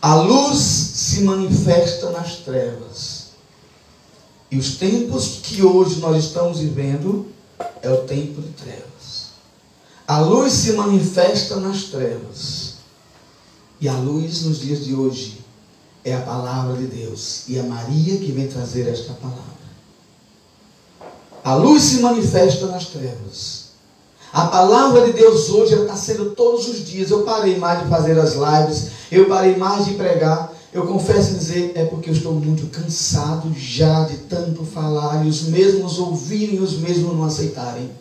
A 0.00 0.16
luz 0.16 0.58
se 0.58 1.22
manifesta 1.22 2.10
nas 2.10 2.36
trevas. 2.36 3.24
E 4.50 4.58
os 4.58 4.76
tempos 4.76 5.40
que 5.42 5.62
hoje 5.62 5.98
nós 5.98 6.24
estamos 6.24 6.58
vivendo 6.58 7.32
é 7.80 7.90
o 7.90 8.04
tempo 8.04 8.42
de 8.42 8.50
trevas. 8.50 8.84
A 10.06 10.20
luz 10.20 10.52
se 10.52 10.74
manifesta 10.74 11.56
nas 11.56 11.84
trevas. 11.84 12.74
E 13.80 13.88
a 13.88 13.94
luz 13.94 14.42
nos 14.42 14.60
dias 14.60 14.84
de 14.84 14.94
hoje 14.94 15.40
é 16.04 16.14
a 16.14 16.20
palavra 16.20 16.76
de 16.76 16.86
Deus. 16.86 17.48
E 17.48 17.58
é 17.58 17.62
Maria 17.62 18.18
que 18.18 18.30
vem 18.30 18.46
trazer 18.46 18.86
esta 18.86 19.14
palavra. 19.14 19.42
A 21.42 21.54
luz 21.54 21.82
se 21.82 22.00
manifesta 22.00 22.66
nas 22.66 22.86
trevas. 22.86 23.63
A 24.34 24.46
palavra 24.46 25.06
de 25.06 25.12
Deus 25.12 25.48
hoje 25.48 25.80
está 25.80 25.94
sendo 25.94 26.32
todos 26.32 26.66
os 26.66 26.84
dias. 26.84 27.08
Eu 27.08 27.22
parei 27.22 27.56
mais 27.56 27.84
de 27.84 27.88
fazer 27.88 28.18
as 28.18 28.34
lives, 28.34 28.90
eu 29.12 29.28
parei 29.28 29.54
mais 29.54 29.84
de 29.84 29.94
pregar. 29.94 30.52
Eu 30.72 30.88
confesso 30.88 31.30
em 31.30 31.38
dizer, 31.38 31.72
é 31.76 31.84
porque 31.84 32.10
eu 32.10 32.14
estou 32.14 32.32
muito 32.32 32.66
cansado 32.66 33.54
já 33.56 34.02
de 34.02 34.16
tanto 34.22 34.64
falar 34.64 35.24
e 35.24 35.28
os 35.28 35.42
mesmos 35.42 36.00
ouvirem 36.00 36.56
e 36.56 36.60
os 36.60 36.76
mesmos 36.78 37.16
não 37.16 37.22
aceitarem. 37.22 37.92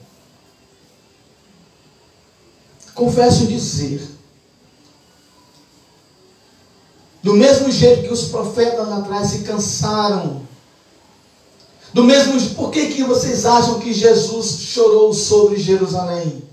Confesso 2.95 3.45
dizer, 3.45 4.01
do 7.21 7.35
mesmo 7.35 7.71
jeito 7.71 8.07
que 8.07 8.13
os 8.13 8.29
profetas 8.29 8.87
lá 8.87 8.97
atrás 8.97 9.27
se 9.27 9.39
cansaram 9.43 10.41
do 11.93 12.03
mesmo, 12.03 12.55
por 12.55 12.71
que, 12.71 12.87
que 12.87 13.03
vocês 13.03 13.45
acham 13.45 13.79
que 13.79 13.93
Jesus 13.93 14.59
chorou 14.59 15.13
sobre 15.13 15.59
Jerusalém? 15.59 16.43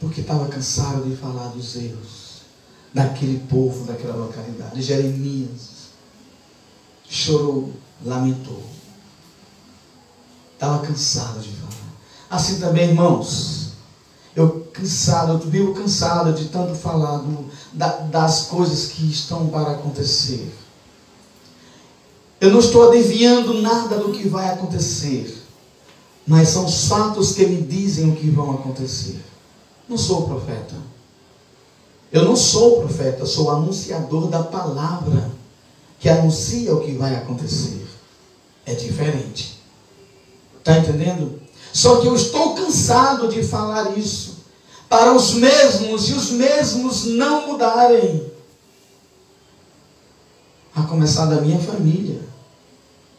Porque 0.00 0.20
estava 0.20 0.48
cansado 0.48 1.08
de 1.08 1.16
falar 1.16 1.48
dos 1.48 1.76
erros 1.76 2.42
daquele 2.92 3.38
povo, 3.48 3.84
daquela 3.84 4.16
localidade. 4.16 4.82
Jeremias 4.82 5.78
chorou, 7.08 7.72
lamentou. 8.04 8.62
Estava 10.54 10.84
cansado 10.84 11.40
de 11.40 11.50
falar. 11.50 11.68
Assim 12.28 12.58
também, 12.58 12.90
irmãos, 12.90 13.68
eu 14.34 14.68
cansado, 14.72 15.32
eu 15.32 15.38
vivo 15.50 15.74
cansado 15.74 16.32
de 16.32 16.48
tanto 16.48 16.74
falar 16.74 17.18
do, 17.18 17.48
da, 17.72 17.88
das 17.98 18.46
coisas 18.46 18.90
que 18.92 19.08
estão 19.10 19.48
para 19.48 19.72
acontecer. 19.72 20.52
Eu 22.40 22.50
não 22.50 22.60
estou 22.60 22.88
adivinhando 22.88 23.60
nada 23.60 23.98
do 23.98 24.12
que 24.12 24.28
vai 24.28 24.48
acontecer, 24.48 25.42
mas 26.24 26.50
são 26.50 26.66
os 26.66 26.86
fatos 26.86 27.32
que 27.32 27.44
me 27.46 27.62
dizem 27.62 28.10
o 28.10 28.14
que 28.14 28.30
vão 28.30 28.52
acontecer. 28.52 29.20
Não 29.88 29.98
sou 29.98 30.28
profeta. 30.28 30.76
Eu 32.12 32.24
não 32.24 32.36
sou 32.36 32.80
profeta, 32.80 33.26
sou 33.26 33.50
anunciador 33.50 34.28
da 34.28 34.42
palavra 34.42 35.30
que 35.98 36.08
anuncia 36.08 36.72
o 36.72 36.80
que 36.80 36.92
vai 36.92 37.16
acontecer. 37.16 37.86
É 38.64 38.74
diferente. 38.74 39.58
Está 40.58 40.78
entendendo? 40.78 41.40
Só 41.72 41.96
que 41.96 42.06
eu 42.06 42.14
estou 42.14 42.54
cansado 42.54 43.28
de 43.28 43.42
falar 43.42 43.98
isso 43.98 44.44
para 44.88 45.12
os 45.12 45.34
mesmos 45.34 46.08
e 46.08 46.12
os 46.12 46.30
mesmos 46.30 47.04
não 47.04 47.48
mudarem. 47.48 48.28
A 50.74 50.82
começar 50.82 51.26
da 51.26 51.40
minha 51.40 51.58
família 51.58 52.27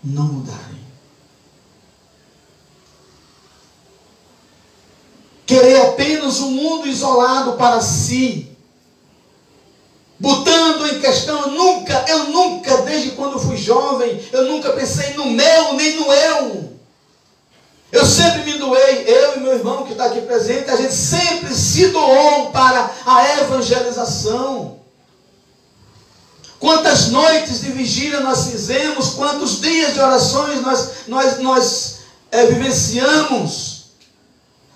não 0.04 0.24
mudarem. 0.24 0.80
Querer 5.46 5.82
apenas 5.82 6.40
um 6.40 6.52
mundo 6.52 6.88
isolado 6.88 7.54
para 7.54 7.82
si, 7.82 8.56
botando 10.20 10.88
em 10.88 11.00
questão, 11.00 11.42
eu 11.42 11.52
nunca, 11.52 12.06
eu 12.08 12.26
nunca, 12.26 12.78
desde 12.84 13.12
quando 13.12 13.40
fui 13.40 13.58
jovem, 13.58 14.22
eu 14.32 14.46
nunca 14.46 14.72
pensei 14.74 15.14
no 15.16 15.26
meu 15.26 15.74
nem 15.74 15.96
no 15.96 16.12
eu. 16.14 16.70
Eu 17.92 18.06
sempre 18.06 18.44
me 18.44 18.60
doei, 18.60 19.06
eu 19.08 19.38
e 19.38 19.40
meu 19.40 19.54
irmão 19.54 19.84
que 19.84 19.94
está 19.94 20.06
aqui 20.06 20.22
presente, 20.22 20.70
a 20.70 20.76
gente 20.76 20.94
sempre 20.94 21.56
se 21.56 21.88
doou 21.88 22.52
para 22.52 22.92
a 23.04 23.40
evangelização. 23.40 24.79
Quantas 26.60 27.08
noites 27.08 27.62
de 27.62 27.72
vigília 27.72 28.20
nós 28.20 28.48
fizemos, 28.48 29.12
quantos 29.12 29.62
dias 29.62 29.94
de 29.94 30.00
orações 30.00 30.62
nós, 30.62 30.90
nós, 31.08 31.40
nós 31.40 32.00
é, 32.32 32.46
vivenciamos. 32.48 33.80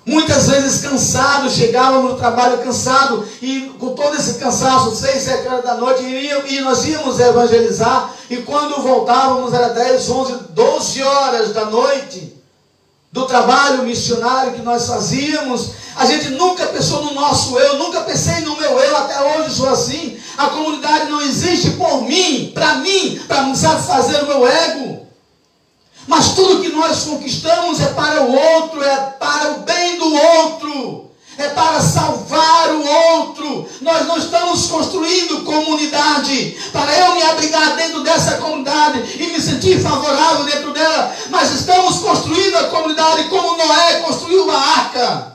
Muitas 0.05 0.47
vezes 0.47 0.81
cansados, 0.81 1.53
chegávamos 1.53 2.11
no 2.11 2.17
trabalho 2.17 2.57
cansado 2.59 3.25
e 3.41 3.73
com 3.79 3.95
todo 3.95 4.15
esse 4.15 4.36
cansaço, 4.36 4.95
seis, 4.95 5.23
sete 5.23 5.47
horas 5.47 5.63
da 5.63 5.75
noite, 5.75 6.03
e 6.03 6.59
nós 6.59 6.86
íamos 6.86 7.19
evangelizar, 7.19 8.13
e 8.29 8.38
quando 8.38 8.81
voltávamos 8.81 9.53
era 9.53 9.69
10, 9.69 10.09
11, 10.09 10.34
12 10.49 11.03
horas 11.03 11.53
da 11.53 11.65
noite 11.65 12.34
do 13.13 13.25
trabalho 13.25 13.84
missionário 13.84 14.53
que 14.53 14.61
nós 14.61 14.88
fazíamos, 14.88 15.69
a 15.96 16.06
gente 16.06 16.30
nunca 16.30 16.66
pensou 16.68 17.06
no 17.06 17.14
nosso 17.14 17.58
eu, 17.58 17.78
nunca 17.78 18.02
pensei 18.02 18.41
no 18.41 18.58
meu 18.58 18.80
eu, 18.80 18.98
até 18.98 19.22
hoje 19.22 19.56
sou 19.56 19.70
assim. 19.70 20.18
A 20.38 20.48
comunidade 20.48 21.10
não 21.10 21.22
existe 21.22 21.72
por 21.72 22.02
mim, 22.02 22.52
para 22.54 22.76
mim, 22.76 23.20
para 23.28 23.54
satisfazer 23.54 24.24
o 24.24 24.28
meu 24.28 24.48
ego. 24.48 25.08
Mas 26.08 26.30
tudo 26.30 26.62
que 26.62 26.70
nós 26.70 27.04
conquistamos 27.04 27.80
é 27.80 27.88
para 27.88 28.24
o 28.24 28.36
outro, 28.36 28.84
é 28.84 28.96
para 29.20 29.52
o 29.52 29.60
bem 29.60 29.98
do 29.98 30.14
outro, 30.14 31.12
é 31.38 31.48
para 31.50 31.80
salvar 31.80 32.74
o 32.74 32.86
outro. 32.86 33.70
Nós 33.82 34.08
não 34.08 34.18
estamos 34.18 34.66
construindo 34.66 35.44
comunidade 35.44 36.58
para 36.74 36.91
eu 36.98 37.16
me 37.16 37.22
abrigar 37.22 37.76
dentro 37.76 38.02
dessa 38.02 38.38
comunidade 38.38 39.00
e 39.18 39.28
me 39.28 39.39
sentir 39.39 39.82
favorável 39.82 40.44
dentro 40.46 40.74
dela, 40.74 41.16
mas 41.30 41.52
estamos 41.52 42.00
construindo 42.00 42.58
a 42.58 42.64
comunidade 42.64 43.26
como 43.26 43.56
Noé 43.56 44.02
construiu 44.02 44.50
a 44.52 44.58
arca 44.58 45.32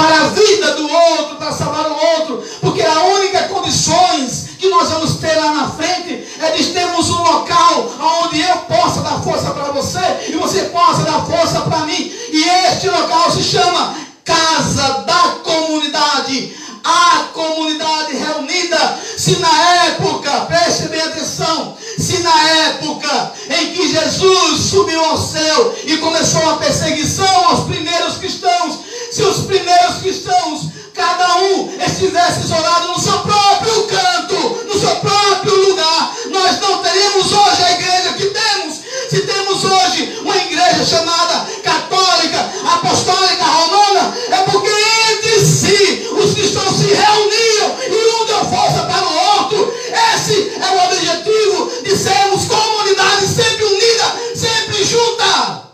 para 0.00 0.20
a 0.20 0.28
vida 0.28 0.74
do 0.76 0.90
outro, 0.90 1.36
para 1.36 1.52
salvar 1.52 1.86
o 1.90 1.94
outro, 1.94 2.42
porque 2.62 2.80
a 2.80 3.04
única 3.04 3.48
condições 3.48 4.50
que 4.58 4.68
nós 4.68 4.88
vamos 4.88 5.16
ter 5.16 5.34
lá 5.36 5.52
na 5.52 5.70
frente 5.70 6.26
é 6.40 6.50
de 6.52 6.64
termos 6.72 7.10
um 7.10 7.22
local 7.22 7.90
onde 8.24 8.40
eu 8.40 8.56
possa 8.60 9.02
dar 9.02 9.22
força 9.22 9.50
para 9.50 9.72
você 9.72 10.00
e 10.28 10.32
você 10.32 10.62
possa 10.64 11.02
dar 11.02 11.24
força 11.26 11.60
para 11.60 11.80
mim. 11.80 12.12
E 12.32 12.44
este 12.66 12.88
local 12.88 13.30
se 13.30 13.42
chama 13.42 13.94
Casa 14.24 15.04
da 15.06 15.36
Comunidade. 15.44 16.56
A 16.82 17.28
comunidade 17.32 18.16
reunida, 18.16 18.98
se 19.16 19.36
na 19.36 19.84
época, 19.86 20.30
preste 20.46 20.88
bem 20.88 21.00
atenção, 21.00 21.76
se 21.98 22.18
na 22.20 22.48
época 22.68 23.32
em 23.50 23.72
que 23.72 23.92
Jesus 23.92 24.60
subiu 24.60 25.04
ao 25.04 25.18
céu 25.18 25.74
e 25.84 25.98
começou 25.98 26.48
a 26.50 26.56
perseguição 26.56 27.48
aos 27.48 27.64
primeiros 27.64 28.16
cristãos, 28.16 28.78
se 29.10 29.22
os 29.22 29.44
primeiros 29.44 29.98
cristãos, 29.98 30.70
cada 31.00 31.36
um 31.38 31.72
estivesse 31.80 32.40
isolado 32.40 32.88
no 32.88 33.00
seu 33.00 33.18
próprio 33.20 33.84
canto, 33.84 34.66
no 34.66 34.78
seu 34.78 34.96
próprio 34.96 35.68
lugar, 35.68 36.14
nós 36.30 36.60
não 36.60 36.82
teríamos 36.82 37.32
hoje 37.32 37.62
a 37.62 37.72
igreja 37.72 38.12
que 38.12 38.26
temos. 38.26 38.80
Se 39.08 39.20
temos 39.22 39.64
hoje 39.64 40.18
uma 40.20 40.36
igreja 40.36 40.84
chamada 40.84 41.46
católica, 41.64 42.52
apostólica, 42.74 43.44
romana, 43.44 44.14
é 44.30 44.36
porque 44.50 44.68
entre 45.12 45.40
si 45.46 46.06
os 46.12 46.34
cristãos 46.34 46.76
se 46.76 46.92
reuniam 46.92 47.76
e 47.88 48.22
um 48.22 48.26
deu 48.26 48.44
força 48.44 48.82
para 48.82 49.02
o 49.02 49.38
outro. 49.38 49.74
Esse 50.14 50.52
é 50.60 50.70
o 50.70 50.84
objetivo 50.84 51.82
de 51.82 51.96
sermos 51.96 52.44
comunidade 52.44 53.26
sempre 53.26 53.64
unida, 53.64 54.16
sempre 54.36 54.84
junta. 54.84 55.70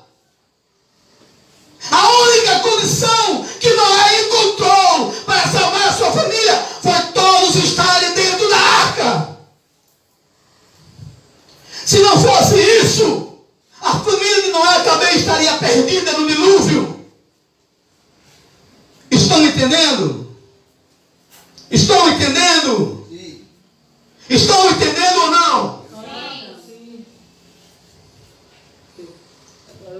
A 1.90 2.08
única 2.08 2.35
condição 2.70 3.44
que 3.60 3.72
Noé 3.72 4.22
encontrou 4.22 5.12
para 5.24 5.48
salvar 5.48 5.88
a 5.88 5.92
sua 5.92 6.12
família 6.12 6.66
foi 6.82 7.12
todos 7.12 7.56
estarem 7.56 8.12
dentro 8.14 8.48
da 8.48 8.56
arca. 8.56 9.36
Se 11.84 11.98
não 12.00 12.20
fosse 12.20 12.56
isso, 12.82 13.38
a 13.80 13.98
família 13.98 14.42
de 14.42 14.50
Noé 14.50 14.80
também 14.80 15.16
estaria 15.16 15.56
perdida 15.58 16.12
no 16.12 16.26
dilúvio. 16.26 17.06
Estão 19.10 19.44
entendendo? 19.44 20.36
Estão 21.70 22.08
entendendo? 22.08 23.06
Estão 24.28 24.70
entendendo 24.70 25.20
ou 25.20 25.30
não? 25.30 25.86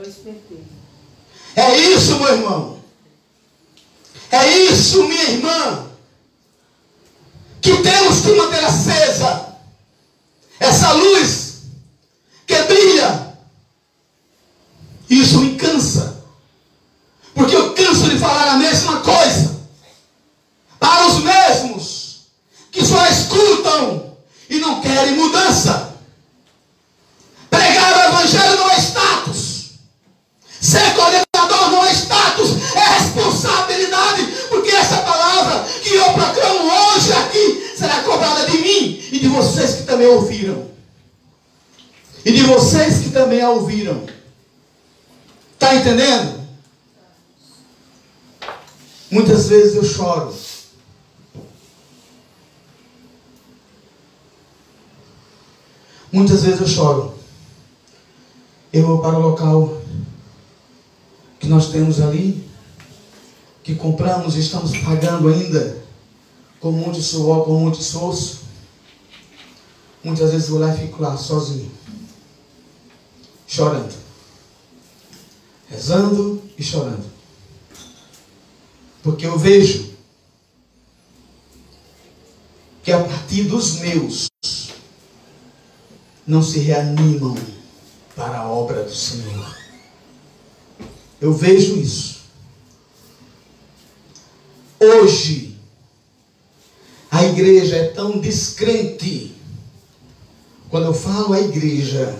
esperteza. 0.08 0.45
É 1.56 1.74
isso, 1.74 2.18
meu 2.18 2.28
irmão. 2.28 2.78
É 4.30 4.46
isso, 4.58 5.04
minha 5.04 5.22
irmã. 5.30 5.86
Que 7.62 7.82
temos 7.82 8.20
que 8.20 8.32
manter 8.32 8.64
acesa 8.64 9.56
essa 10.60 10.92
luz 10.92 11.45
vocês 39.56 39.76
que 39.76 39.82
também 39.84 40.06
ouviram. 40.06 40.66
E 42.24 42.32
de 42.32 42.42
vocês 42.42 42.98
que 42.98 43.10
também 43.10 43.40
a 43.40 43.50
ouviram. 43.50 44.04
Está 45.54 45.74
entendendo? 45.74 46.46
Muitas 49.10 49.48
vezes 49.48 49.76
eu 49.76 49.84
choro. 49.84 50.34
Muitas 56.12 56.42
vezes 56.42 56.60
eu 56.60 56.66
choro. 56.66 57.14
Eu 58.72 58.86
vou 58.86 59.00
para 59.00 59.18
o 59.18 59.22
local 59.22 59.80
que 61.40 61.46
nós 61.46 61.70
temos 61.70 62.00
ali, 62.00 62.46
que 63.62 63.74
compramos 63.74 64.36
e 64.36 64.40
estamos 64.40 64.76
pagando 64.78 65.28
ainda, 65.28 65.82
com 66.60 66.72
muito 66.72 67.00
suor, 67.00 67.44
com 67.44 67.58
muito 67.58 67.80
esforço. 67.80 68.45
Muitas 70.06 70.30
vezes 70.30 70.48
vou 70.48 70.60
lá 70.60 70.72
e 70.72 70.78
fico 70.78 71.02
lá 71.02 71.16
sozinho, 71.16 71.68
chorando, 73.44 73.92
rezando 75.68 76.40
e 76.56 76.62
chorando, 76.62 77.04
porque 79.02 79.26
eu 79.26 79.36
vejo 79.36 79.96
que 82.84 82.92
a 82.92 83.02
partir 83.02 83.48
dos 83.48 83.80
meus 83.80 84.28
não 86.24 86.40
se 86.40 86.60
reanimam 86.60 87.34
para 88.14 88.38
a 88.38 88.48
obra 88.48 88.84
do 88.84 88.94
Senhor. 88.94 89.58
Eu 91.20 91.34
vejo 91.34 91.80
isso. 91.80 92.20
Hoje, 94.78 95.58
a 97.10 97.24
igreja 97.24 97.74
é 97.74 97.88
tão 97.88 98.20
descrente. 98.20 99.35
Quando 100.76 100.88
eu 100.88 100.94
falo 100.94 101.32
a 101.32 101.40
igreja, 101.40 102.14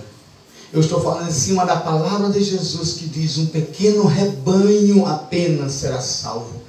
eu 0.72 0.80
estou 0.80 0.98
falando 1.02 1.28
em 1.28 1.32
cima 1.32 1.66
da 1.66 1.76
palavra 1.76 2.30
de 2.30 2.42
Jesus 2.42 2.94
que 2.94 3.06
diz: 3.06 3.36
um 3.36 3.48
pequeno 3.48 4.06
rebanho 4.06 5.04
apenas 5.04 5.72
será 5.72 6.00
salvo. 6.00 6.62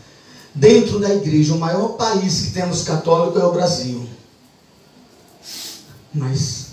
Dentro 0.53 0.99
da 0.99 1.15
igreja, 1.15 1.55
o 1.55 1.57
maior 1.57 1.93
país 1.93 2.41
que 2.41 2.51
temos 2.51 2.83
católico 2.83 3.39
é 3.39 3.45
o 3.45 3.53
Brasil. 3.53 4.05
Mas 6.13 6.71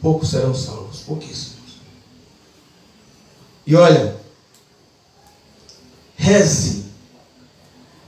poucos 0.00 0.30
serão 0.30 0.54
salvos, 0.54 1.00
pouquíssimos. 1.00 1.76
E 3.66 3.76
olha, 3.76 4.16
reze, 6.16 6.86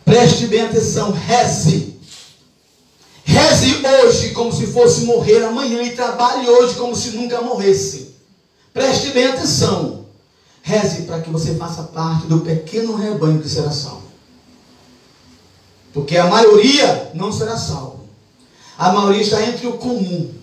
preste 0.03 0.47
bem 0.47 0.63
atenção, 0.63 1.13
reze. 1.13 1.88
Reze 3.39 3.81
hoje 3.87 4.31
como 4.31 4.53
se 4.53 4.67
fosse 4.67 5.03
morrer 5.03 5.45
amanhã 5.45 5.83
e 5.83 5.95
trabalhe 5.95 6.49
hoje 6.49 6.75
como 6.75 6.95
se 6.97 7.11
nunca 7.11 7.41
morresse. 7.41 8.17
Preste 8.75 9.11
bem 9.11 9.29
atenção. 9.29 10.07
Reze 10.63 11.03
para 11.03 11.21
que 11.21 11.31
você 11.31 11.55
faça 11.55 11.85
parte 11.85 12.27
do 12.27 12.41
pequeno 12.41 12.97
rebanho 12.97 13.41
que 13.41 13.49
será 13.49 13.71
salvo. 13.71 14.09
Porque 15.93 16.17
a 16.17 16.27
maioria 16.27 17.13
não 17.15 17.33
será 17.33 17.57
salvo. 17.57 18.09
A 18.77 18.93
maioria 18.93 19.23
está 19.23 19.43
entre 19.43 19.67
o 19.67 19.75
comum 19.75 20.35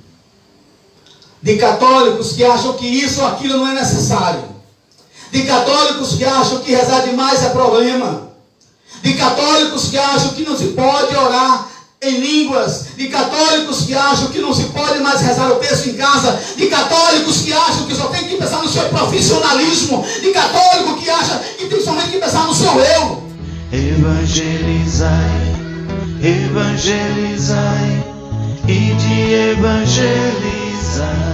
de 1.42 1.58
católicos 1.58 2.32
que 2.32 2.44
acham 2.44 2.74
que 2.74 2.88
isso 2.88 3.22
ou 3.22 3.28
aquilo 3.28 3.60
não 3.60 3.68
é 3.68 3.76
necessário, 3.76 4.44
de 5.32 5.44
católicos 5.44 6.16
que 6.16 6.26
acham 6.26 6.60
que 6.62 6.74
rezar 6.74 7.02
demais 7.02 7.44
é 7.44 7.50
problema, 7.50 8.32
de 9.04 9.14
católicos 9.14 9.90
que 9.90 9.98
acham 9.98 10.30
que 10.30 10.44
não 10.44 10.58
se 10.58 10.70
pode 10.70 11.16
orar 11.16 11.70
em 12.02 12.20
línguas, 12.20 12.88
de 12.98 13.08
católicos 13.08 13.84
que 13.86 13.94
acham 13.94 14.28
que 14.28 14.40
não 14.40 14.54
se 14.54 14.66
pode 14.66 15.00
mais 15.00 15.22
rezar 15.22 15.52
o 15.52 15.56
texto 15.56 15.90
em 15.90 15.94
casa, 15.94 16.40
de 16.56 16.68
católicos 16.68 17.42
que 17.42 17.54
acham 17.54 17.86
que 17.88 17.96
só 17.96 18.08
tem 18.08 18.28
que 18.28 18.36
pensar 18.38 18.62
no 18.62 18.70
seu 18.70 18.84
profissionalismo, 18.90 20.06
de 20.22 20.32
católico 20.32 20.98
que 20.98 21.10
acha 21.10 21.40
que 21.58 21.66
tem 21.68 21.82
somente 21.82 22.10
que 22.10 22.20
pensar 22.20 22.46
no 22.46 22.54
seu 22.54 22.72
eu. 22.80 23.24
Evangelizai, 23.72 25.10
evangelizai 26.22 28.04
e 28.68 28.94
de 28.94 29.34
evangelizar. 29.52 31.25